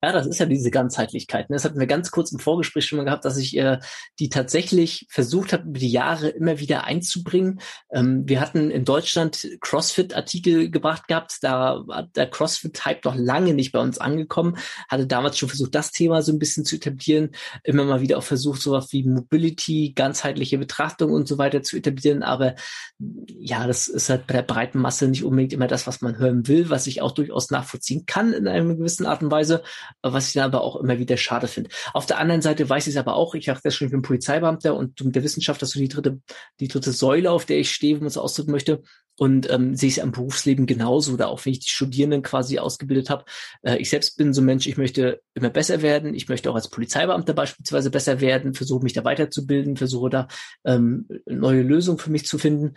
[0.00, 1.50] Ja, das ist ja diese Ganzheitlichkeit.
[1.50, 1.56] Ne?
[1.56, 3.80] Das hatten wir ganz kurz im Vorgespräch schon mal gehabt, dass ich äh,
[4.20, 7.60] die tatsächlich versucht habe, über die Jahre immer wieder einzubringen.
[7.90, 11.38] Ähm, wir hatten in Deutschland CrossFit-Artikel gebracht gehabt.
[11.42, 14.56] Da war der CrossFit-Hype noch lange nicht bei uns angekommen.
[14.88, 17.30] Hatte damals schon versucht, das Thema so ein bisschen zu etablieren.
[17.64, 22.22] Immer mal wieder auch versucht, sowas wie Mobility, ganzheitliche Betrachtung und so weiter zu etablieren.
[22.22, 22.54] Aber
[23.00, 26.46] ja, das ist halt bei der breiten Masse nicht unbedingt immer das, was man hören
[26.46, 29.64] will, was ich auch durchaus nachvollziehen kann in einer gewissen Art und Weise
[30.02, 31.70] was ich dann aber auch immer wieder schade finde.
[31.92, 34.02] Auf der anderen Seite weiß ich es aber auch, ich habe das schon, ich bin
[34.02, 36.20] Polizeibeamter und mit der Wissenschaft, dass so die dritte,
[36.60, 38.82] die dritte Säule, auf der ich stehe, wenn man es ausdrücken möchte,
[39.18, 42.58] und ähm, sehe ich es am Berufsleben genauso oder auch wenn ich die Studierenden quasi
[42.58, 43.24] ausgebildet habe.
[43.62, 46.14] Äh, ich selbst bin so ein Mensch, ich möchte immer besser werden.
[46.14, 50.28] Ich möchte auch als Polizeibeamter beispielsweise besser werden, versuche mich da weiterzubilden, versuche da
[50.64, 52.74] ähm, neue Lösungen für mich zu finden.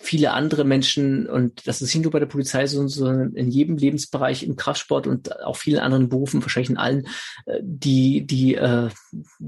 [0.00, 4.44] Viele andere Menschen, und das ist nicht nur bei der Polizei, sondern in jedem Lebensbereich,
[4.44, 7.06] im Kraftsport und auch vielen anderen Berufen, wahrscheinlich in allen,
[7.46, 8.90] äh, die, die äh,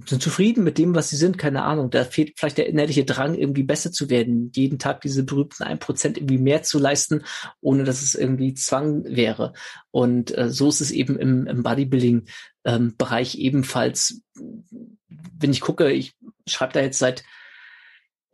[0.07, 1.91] sind zufrieden mit dem, was sie sind, keine Ahnung.
[1.91, 4.51] Da fehlt vielleicht der innerliche Drang, irgendwie besser zu werden.
[4.55, 7.25] Jeden Tag diese berühmten 1% irgendwie irgendwie mehr zu leisten,
[7.61, 9.53] ohne dass es irgendwie Zwang wäre.
[9.91, 14.23] Und äh, so ist es eben im, im Bodybuilding-Bereich ähm, ebenfalls.
[14.35, 16.15] Wenn ich gucke, ich
[16.47, 17.25] schreibe da jetzt seit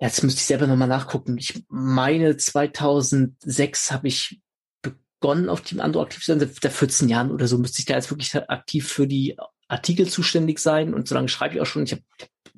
[0.00, 1.38] Jetzt müsste ich selber nochmal nachgucken.
[1.38, 4.40] Ich meine, 2006 habe ich
[4.80, 6.38] begonnen, auf Team Andro aktiv zu sein.
[6.62, 10.60] Seit 14 Jahren oder so müsste ich da jetzt wirklich aktiv für die Artikel zuständig
[10.60, 10.94] sein.
[10.94, 11.82] Und so lange schreibe ich auch schon.
[11.82, 12.02] Ich habe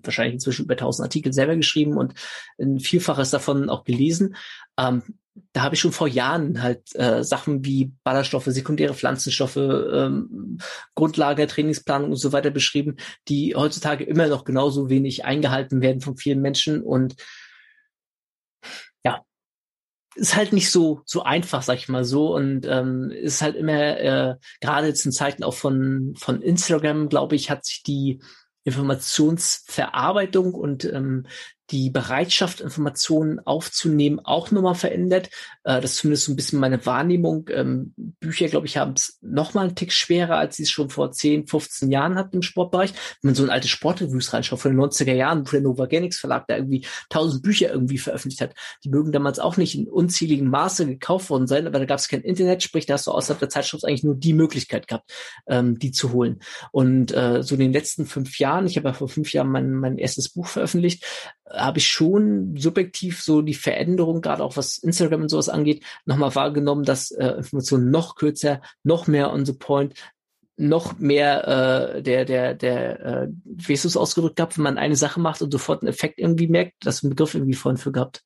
[0.02, 2.14] wahrscheinlich inzwischen über 1000 Artikel selber geschrieben und
[2.58, 4.36] ein Vielfaches davon auch gelesen.
[4.78, 5.02] Ähm,
[5.52, 10.58] da habe ich schon vor Jahren halt äh, Sachen wie Ballaststoffe, sekundäre Pflanzenstoffe, ähm,
[10.94, 12.96] Grundlage, Trainingsplanung und so weiter beschrieben,
[13.28, 16.82] die heutzutage immer noch genauso wenig eingehalten werden von vielen Menschen.
[16.82, 17.16] Und
[19.04, 19.22] ja,
[20.16, 22.34] ist halt nicht so so einfach, sag ich mal so.
[22.34, 27.36] Und ähm, ist halt immer äh, gerade jetzt in Zeiten auch von von Instagram, glaube
[27.36, 28.20] ich, hat sich die
[28.64, 31.26] Informationsverarbeitung und ähm,
[31.70, 35.30] die Bereitschaft, Informationen aufzunehmen, auch nochmal verändert.
[35.70, 37.48] Äh, das ist zumindest so ein bisschen meine Wahrnehmung.
[37.52, 40.90] Ähm, Bücher, glaube ich, haben es noch mal einen Tick schwerer, als sie es schon
[40.90, 42.92] vor 10, 15 Jahren hatten im Sportbereich.
[43.22, 46.46] Wenn man so ein altes Sportreviews reinschaut von den 90er Jahren, wo der Novagenics Verlag
[46.48, 50.86] da irgendwie tausend Bücher irgendwie veröffentlicht hat, die mögen damals auch nicht in unzähligen Maße
[50.86, 53.48] gekauft worden sein, aber da gab es kein Internet, sprich, da hast du außerhalb der
[53.48, 55.10] Zeitschrift eigentlich nur die Möglichkeit gehabt,
[55.46, 56.40] ähm, die zu holen.
[56.72, 59.72] Und äh, so in den letzten fünf Jahren, ich habe ja vor fünf Jahren mein,
[59.72, 61.04] mein erstes Buch veröffentlicht,
[61.52, 65.59] habe ich schon subjektiv so die Veränderung, gerade auch was Instagram und sowas angeht,
[66.04, 69.94] nochmal wahrgenommen, dass äh, Informationen noch kürzer, noch mehr on the point,
[70.56, 73.28] noch mehr äh, der der der äh,
[73.72, 77.02] es ausgedrückt gehabt, wenn man eine Sache macht und sofort einen Effekt irgendwie merkt, das
[77.02, 78.22] einen Begriff irgendwie vorhin für gehabt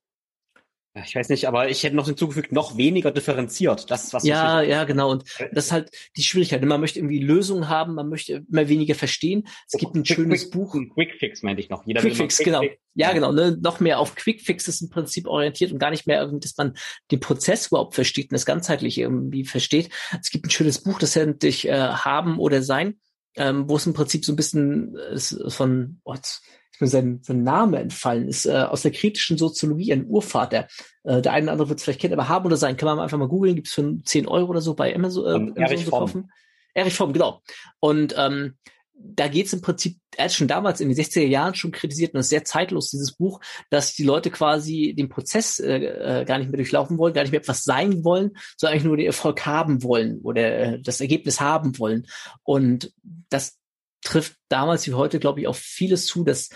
[1.03, 3.91] ich weiß nicht, aber ich hätte noch hinzugefügt, noch weniger differenziert.
[3.91, 4.23] Das ist was.
[4.23, 5.11] Ja, ja, genau.
[5.11, 6.62] Und das ist halt die Schwierigkeit.
[6.62, 9.49] Man möchte irgendwie Lösungen haben, man möchte immer weniger verstehen.
[9.66, 10.77] Es gibt ein Quick, schönes Quick, Buch.
[10.95, 11.85] Quick Fix meinte ich noch.
[11.85, 12.61] Jeder Quick Fix, Quick genau.
[12.61, 12.77] Fix.
[12.95, 13.33] Ja, genau.
[13.33, 13.59] Ne?
[13.61, 16.77] Noch mehr auf Quick Fixes im Prinzip orientiert und gar nicht mehr irgendwie, dass man
[17.11, 19.91] den Prozess überhaupt versteht und das ganzheitlich irgendwie versteht.
[20.21, 23.01] Es gibt ein schönes Buch, das nennt sich äh, Haben oder Sein,
[23.35, 26.41] ähm, wo es im Prinzip so ein bisschen äh, von, what,
[26.74, 30.66] ist mir sein, sein Name entfallen, ist äh, aus der kritischen Soziologie ein Urvater.
[31.05, 32.98] Äh, der eine oder andere wird es vielleicht kennen, aber haben oder sein, kann man
[32.98, 35.84] einfach mal googeln, gibt es für 10 Euro oder so bei Amazon, äh, Amazon Erich
[35.84, 36.30] zu kaufen.
[36.74, 37.42] Erich Fromm, genau.
[37.78, 38.56] Und ähm,
[38.96, 42.14] da geht es im Prinzip, er hat schon damals in den 60er Jahren schon kritisiert
[42.14, 43.40] und das ist sehr zeitlos, dieses Buch,
[43.70, 47.32] dass die Leute quasi den Prozess äh, äh, gar nicht mehr durchlaufen wollen, gar nicht
[47.32, 51.40] mehr etwas sein wollen, sondern eigentlich nur den Erfolg haben wollen oder äh, das Ergebnis
[51.40, 52.06] haben wollen.
[52.42, 52.92] Und
[53.28, 53.59] das
[54.05, 56.51] trifft damals wie heute, glaube ich, auf vieles zu, dass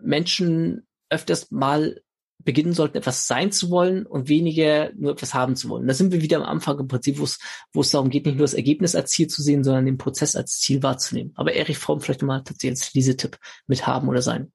[0.00, 2.00] Menschen öfters mal
[2.44, 5.86] beginnen sollten, etwas sein zu wollen und weniger nur etwas haben zu wollen.
[5.86, 7.24] Da sind wir wieder am Anfang im Prinzip, wo
[7.80, 10.58] es, darum geht, nicht nur das Ergebnis als Ziel zu sehen, sondern den Prozess als
[10.58, 11.32] Ziel wahrzunehmen.
[11.34, 14.52] Aber Erich Fromm vielleicht mal tatsächlich als diese Tipp mit haben oder sein.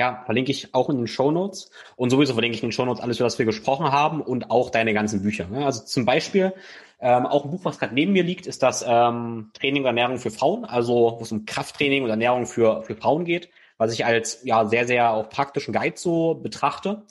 [0.00, 2.86] Ja, verlinke ich auch in den Show Notes und sowieso verlinke ich in den Show
[2.86, 5.46] Notes alles, über das wir gesprochen haben und auch deine ganzen Bücher.
[5.52, 6.54] Also zum Beispiel
[7.00, 10.16] ähm, auch ein Buch, was gerade neben mir liegt, ist das ähm, Training und Ernährung
[10.16, 14.06] für Frauen, also wo es um Krafttraining und Ernährung für, für Frauen geht, was ich
[14.06, 17.02] als ja sehr, sehr auch praktischen Guide so betrachte,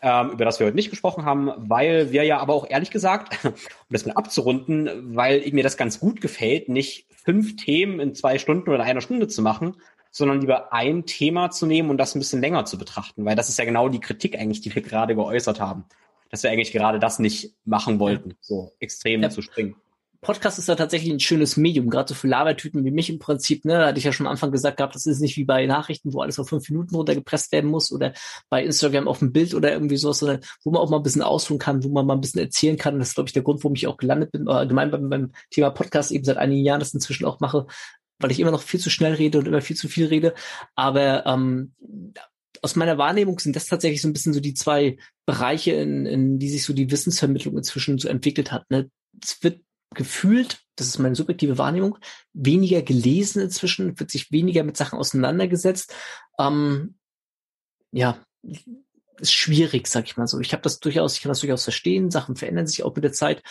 [0.00, 3.40] ähm, über das wir heute nicht gesprochen haben, weil wir ja aber auch ehrlich gesagt,
[3.44, 3.54] um
[3.90, 8.70] das mal abzurunden, weil mir das ganz gut gefällt, nicht fünf Themen in zwei Stunden
[8.70, 9.74] oder einer Stunde zu machen,
[10.16, 13.48] sondern lieber ein Thema zu nehmen und das ein bisschen länger zu betrachten, weil das
[13.48, 15.84] ist ja genau die Kritik eigentlich, die wir gerade geäußert haben
[16.30, 19.30] dass wir eigentlich gerade das nicht machen wollten, so extrem ja.
[19.30, 19.76] zu springen.
[20.22, 23.64] Podcast ist da tatsächlich ein schönes Medium, gerade so für Labertüten wie mich im Prinzip.
[23.64, 25.66] Ne, da hatte ich ja schon am Anfang gesagt gehabt, das ist nicht wie bei
[25.66, 28.12] Nachrichten, wo alles auf fünf Minuten runtergepresst werden muss oder
[28.48, 31.22] bei Instagram auf ein Bild oder irgendwie sowas, sondern wo man auch mal ein bisschen
[31.22, 32.98] ausruhen kann, wo man mal ein bisschen erzählen kann.
[32.98, 35.70] Das ist, glaube ich, der Grund, warum ich auch gelandet bin, allgemein beim, beim Thema
[35.70, 37.66] Podcast eben seit einigen Jahren das inzwischen auch mache,
[38.18, 40.34] weil ich immer noch viel zu schnell rede und immer viel zu viel rede.
[40.74, 41.74] Aber ähm,
[42.62, 46.38] aus meiner Wahrnehmung sind das tatsächlich so ein bisschen so die zwei Bereiche, in, in
[46.38, 48.70] die sich so die Wissensvermittlung inzwischen so entwickelt hat.
[48.70, 48.90] Ne?
[49.22, 49.60] Es wird
[49.94, 51.98] gefühlt, das ist meine subjektive Wahrnehmung,
[52.32, 55.94] weniger gelesen inzwischen, wird sich weniger mit Sachen auseinandergesetzt.
[56.38, 56.96] Ähm,
[57.92, 58.18] ja,
[59.20, 60.40] ist schwierig, sag ich mal so.
[60.40, 62.10] Ich habe das durchaus, ich kann das durchaus verstehen.
[62.10, 63.42] Sachen verändern sich auch mit der Zeit.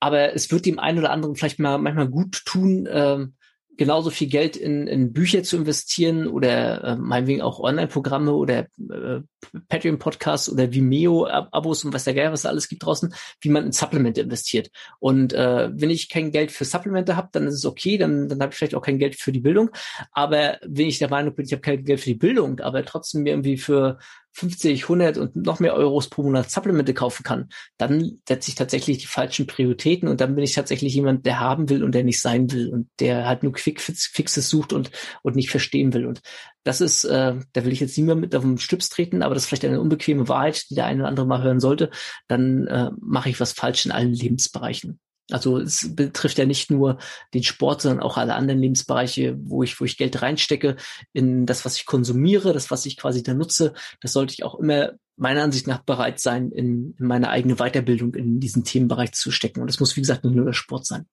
[0.00, 3.34] Aber es wird dem einen oder anderen vielleicht mal manchmal gut tun, ähm,
[3.78, 9.20] genauso viel Geld in, in Bücher zu investieren oder äh, meinetwegen auch Online-Programme oder äh,
[9.68, 13.72] Patreon-Podcasts oder Vimeo-Abos und was der Geil, was da alles gibt draußen, wie man in
[13.72, 14.70] Supplemente investiert.
[14.98, 18.40] Und äh, wenn ich kein Geld für Supplemente habe, dann ist es okay, dann, dann
[18.40, 19.70] habe ich vielleicht auch kein Geld für die Bildung.
[20.12, 23.26] Aber wenn ich der Meinung bin, ich habe kein Geld für die Bildung, aber trotzdem
[23.26, 23.98] irgendwie für
[24.38, 28.98] 50, 100 und noch mehr Euros pro Monat Supplemente kaufen kann, dann setze ich tatsächlich
[28.98, 32.20] die falschen Prioritäten und dann bin ich tatsächlich jemand, der haben will und der nicht
[32.20, 34.92] sein will und der halt nur Quick Fixes sucht und,
[35.22, 36.06] und nicht verstehen will.
[36.06, 36.20] Und
[36.68, 39.44] das ist, äh, da will ich jetzt niemand mit auf den Stüps treten, aber das
[39.44, 41.88] ist vielleicht eine unbequeme Wahrheit, die der eine oder andere mal hören sollte.
[42.26, 45.00] Dann äh, mache ich was falsch in allen Lebensbereichen.
[45.30, 46.98] Also es betrifft ja nicht nur
[47.32, 50.76] den Sport, sondern auch alle anderen Lebensbereiche, wo ich, wo ich Geld reinstecke,
[51.14, 53.72] in das, was ich konsumiere, das, was ich quasi da nutze.
[54.02, 58.14] Das sollte ich auch immer meiner Ansicht nach bereit sein, in, in meine eigene Weiterbildung
[58.14, 59.62] in diesen Themenbereich zu stecken.
[59.62, 61.06] Und das muss, wie gesagt, nicht nur der Sport sein.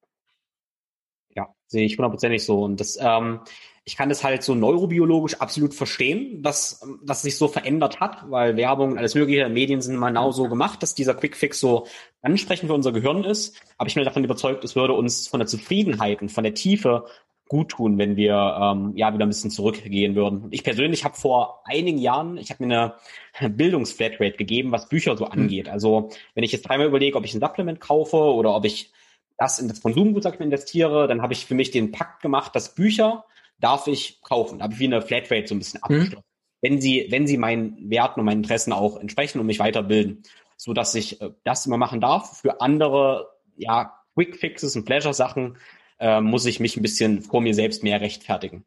[1.34, 2.62] Ja, sehe ich hundertprozentig so.
[2.62, 3.40] Und das, ähm,
[3.88, 8.58] ich kann das halt so neurobiologisch absolut verstehen, dass, dass sich so verändert hat, weil
[8.58, 11.86] Werbung und alles mögliche, Medien sind mal genau so gemacht, dass dieser Quickfix so
[12.24, 13.62] ansprechend für unser Gehirn ist.
[13.78, 17.06] Aber ich bin davon überzeugt, es würde uns von der Zufriedenheit und von der Tiefe
[17.48, 20.48] gut tun, wenn wir ähm, ja wieder ein bisschen zurückgehen würden.
[20.50, 22.96] Ich persönlich habe vor einigen Jahren, ich habe mir
[23.34, 25.32] eine Bildungsflatrate gegeben, was Bücher so hm.
[25.32, 25.70] angeht.
[25.70, 28.92] Also wenn ich jetzt dreimal überlege, ob ich ein Supplement kaufe oder ob ich
[29.38, 32.24] das in das Konsumgut sag ich mal, investiere, dann habe ich für mich den Pakt
[32.24, 33.26] gemacht, dass Bücher
[33.60, 34.60] darf ich kaufen.
[34.60, 36.18] Da habe ich wie eine Flatrate so ein bisschen abgeschlossen.
[36.18, 36.62] Mhm.
[36.62, 40.24] Wenn sie, wenn sie meinen Werten und meinen Interessen auch entsprechen und mich weiterbilden.
[40.58, 42.42] so dass ich äh, das immer machen darf.
[42.42, 45.58] Für andere, ja, Quick Fixes und Pleasure Sachen
[46.00, 48.66] äh, muss ich mich ein bisschen vor mir selbst mehr rechtfertigen.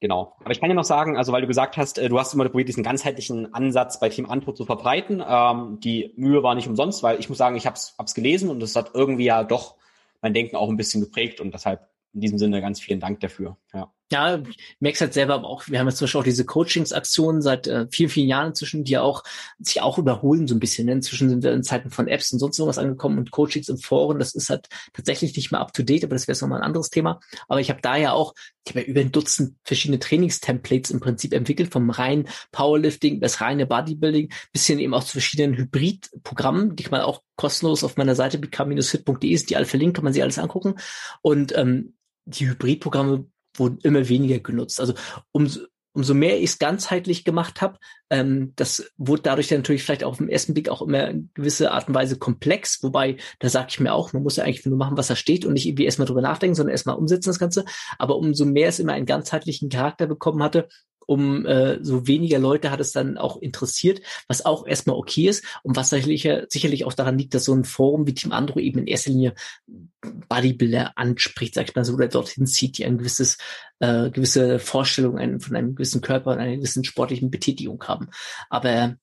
[0.00, 0.36] Genau.
[0.40, 2.48] Aber ich kann ja noch sagen, also weil du gesagt hast, äh, du hast immer
[2.48, 5.22] probiert, diesen ganzheitlichen Ansatz bei Team Antwort zu verbreiten.
[5.26, 8.62] Ähm, die Mühe war nicht umsonst, weil ich muss sagen, ich habe es gelesen und
[8.62, 9.76] es hat irgendwie ja doch
[10.20, 13.56] mein Denken auch ein bisschen geprägt und deshalb in diesem Sinne ganz vielen Dank dafür.
[13.72, 13.92] Ja.
[14.12, 14.40] Ja,
[14.80, 17.86] Max hat selber aber auch, wir haben jetzt zum Beispiel auch diese Coachingsaktionen seit äh,
[17.90, 19.24] vielen, vielen Jahren inzwischen, die ja auch
[19.58, 20.86] sich auch überholen so ein bisschen.
[20.86, 20.92] Ne?
[20.92, 24.18] Inzwischen sind wir in Zeiten von Apps und sonst sowas angekommen und Coachings im Foren,
[24.18, 26.90] das ist halt tatsächlich nicht mehr up to date, aber das wäre nochmal ein anderes
[26.90, 27.18] Thema.
[27.48, 28.34] Aber ich habe da ja auch,
[28.64, 33.40] ich habe ja über ein Dutzend verschiedene Trainingstemplates im Prinzip entwickelt, vom reinen Powerlifting, das
[33.40, 38.14] reine Bodybuilding, bisschen eben auch zu verschiedenen Hybridprogrammen, die kann man auch kostenlos auf meiner
[38.14, 40.74] Seite become-fit.de ist, die alle verlinkt, kann man sich alles angucken.
[41.22, 43.26] Und ähm, die Hybridprogramme
[43.56, 44.80] wurden immer weniger genutzt.
[44.80, 44.94] Also
[45.32, 45.60] umso,
[45.94, 47.78] umso mehr ich es ganzheitlich gemacht habe,
[48.10, 51.70] ähm, das wurde dadurch dann natürlich vielleicht auf den ersten Blick auch immer in gewisse
[51.70, 54.76] Art und Weise komplex, wobei da sage ich mir auch, man muss ja eigentlich nur
[54.76, 57.64] machen, was da steht und nicht irgendwie erstmal drüber nachdenken, sondern erstmal umsetzen das Ganze.
[57.98, 60.68] Aber umso mehr es immer einen ganzheitlichen Charakter bekommen hatte,
[61.06, 65.44] um äh, so weniger Leute hat es dann auch interessiert, was auch erstmal okay ist
[65.62, 68.80] und was sicherlich, sicherlich auch daran liegt, dass so ein Forum wie Team Andro eben
[68.80, 69.34] in erster Linie
[70.28, 73.38] Bodybuilder anspricht, sag ich mal so, oder dorthin zieht, die ein gewisses,
[73.80, 78.08] äh, gewisse Vorstellung von einem gewissen Körper und einer gewissen sportlichen Betätigung haben.
[78.50, 78.96] Aber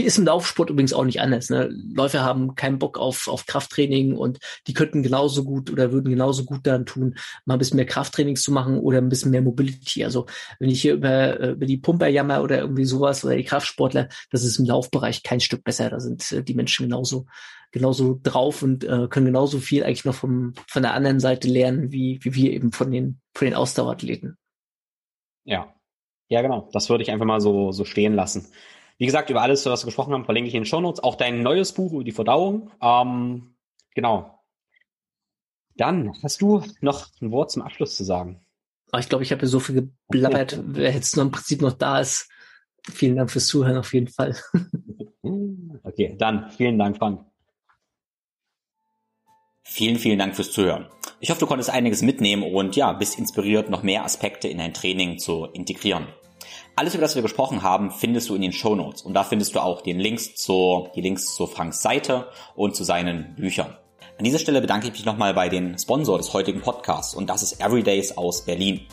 [0.00, 1.50] ist im Laufsport übrigens auch nicht anders.
[1.50, 1.68] Ne?
[1.94, 6.44] Läufer haben keinen Bock auf, auf Krafttraining und die könnten genauso gut oder würden genauso
[6.44, 10.04] gut daran tun, mal ein bisschen mehr Krafttrainings zu machen oder ein bisschen mehr Mobility.
[10.04, 10.26] Also
[10.58, 14.08] wenn ich hier über, äh, über die Pumper jammer oder irgendwie sowas oder die Kraftsportler,
[14.30, 15.90] das ist im Laufbereich kein Stück besser.
[15.90, 17.26] Da sind äh, die Menschen genauso
[17.72, 21.90] genauso drauf und äh, können genauso viel eigentlich noch vom, von der anderen Seite lernen,
[21.90, 24.36] wie, wie wir eben von den, von den Ausdauerathleten.
[25.44, 25.74] Ja.
[26.28, 26.68] Ja, genau.
[26.72, 28.46] Das würde ich einfach mal so, so stehen lassen.
[29.02, 31.02] Wie gesagt, über alles, was wir gesprochen haben, verlinke ich in den Shownotes.
[31.02, 32.70] Auch dein neues Buch über die Verdauung.
[32.80, 33.56] Ähm,
[33.96, 34.38] genau.
[35.74, 38.46] Dann hast du noch ein Wort zum Abschluss zu sagen.
[38.92, 40.60] Oh, ich glaube, ich habe so viel geblabbert.
[40.64, 42.30] Wer jetzt noch im Prinzip noch da ist,
[42.92, 44.36] vielen Dank fürs Zuhören auf jeden Fall.
[45.82, 47.26] okay, dann vielen Dank, Frank.
[49.64, 50.86] Vielen, vielen Dank fürs Zuhören.
[51.18, 54.74] Ich hoffe, du konntest einiges mitnehmen und ja, bist inspiriert, noch mehr Aspekte in dein
[54.74, 56.06] Training zu integrieren.
[56.74, 59.54] Alles, über das wir gesprochen haben, findest du in den Show Notes und da findest
[59.54, 63.76] du auch den Links zu, die Links zu Franks Seite und zu seinen Büchern.
[64.18, 67.42] An dieser Stelle bedanke ich mich nochmal bei den Sponsor des heutigen Podcasts und das
[67.42, 68.86] ist Everydays aus Berlin.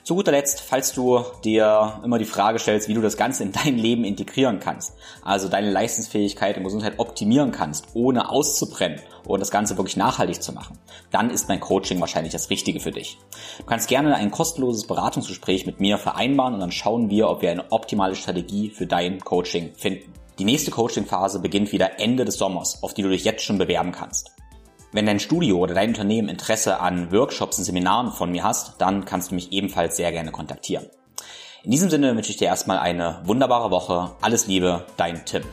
[0.05, 3.53] Zu guter Letzt, falls du dir immer die Frage stellst, wie du das Ganze in
[3.53, 9.53] dein Leben integrieren kannst, also deine Leistungsfähigkeit und Gesundheit optimieren kannst, ohne auszubrennen und das
[9.53, 10.77] Ganze wirklich nachhaltig zu machen,
[11.13, 13.17] dann ist mein Coaching wahrscheinlich das Richtige für dich.
[13.59, 17.53] Du kannst gerne ein kostenloses Beratungsgespräch mit mir vereinbaren und dann schauen wir, ob wir
[17.53, 20.13] eine optimale Strategie für dein Coaching finden.
[20.41, 23.93] Die nächste Coaching-Phase beginnt wieder Ende des Sommers, auf die du dich jetzt schon bewerben
[23.93, 24.33] kannst.
[24.95, 29.07] Wenn dein Studio oder dein Unternehmen Interesse an Workshops und Seminaren von mir hast, dann
[29.07, 30.85] kannst du mich ebenfalls sehr gerne kontaktieren.
[31.65, 34.15] In diesem Sinne wünsche ich dir erstmal eine wunderbare Woche.
[34.21, 35.45] Alles Liebe, dein Tim.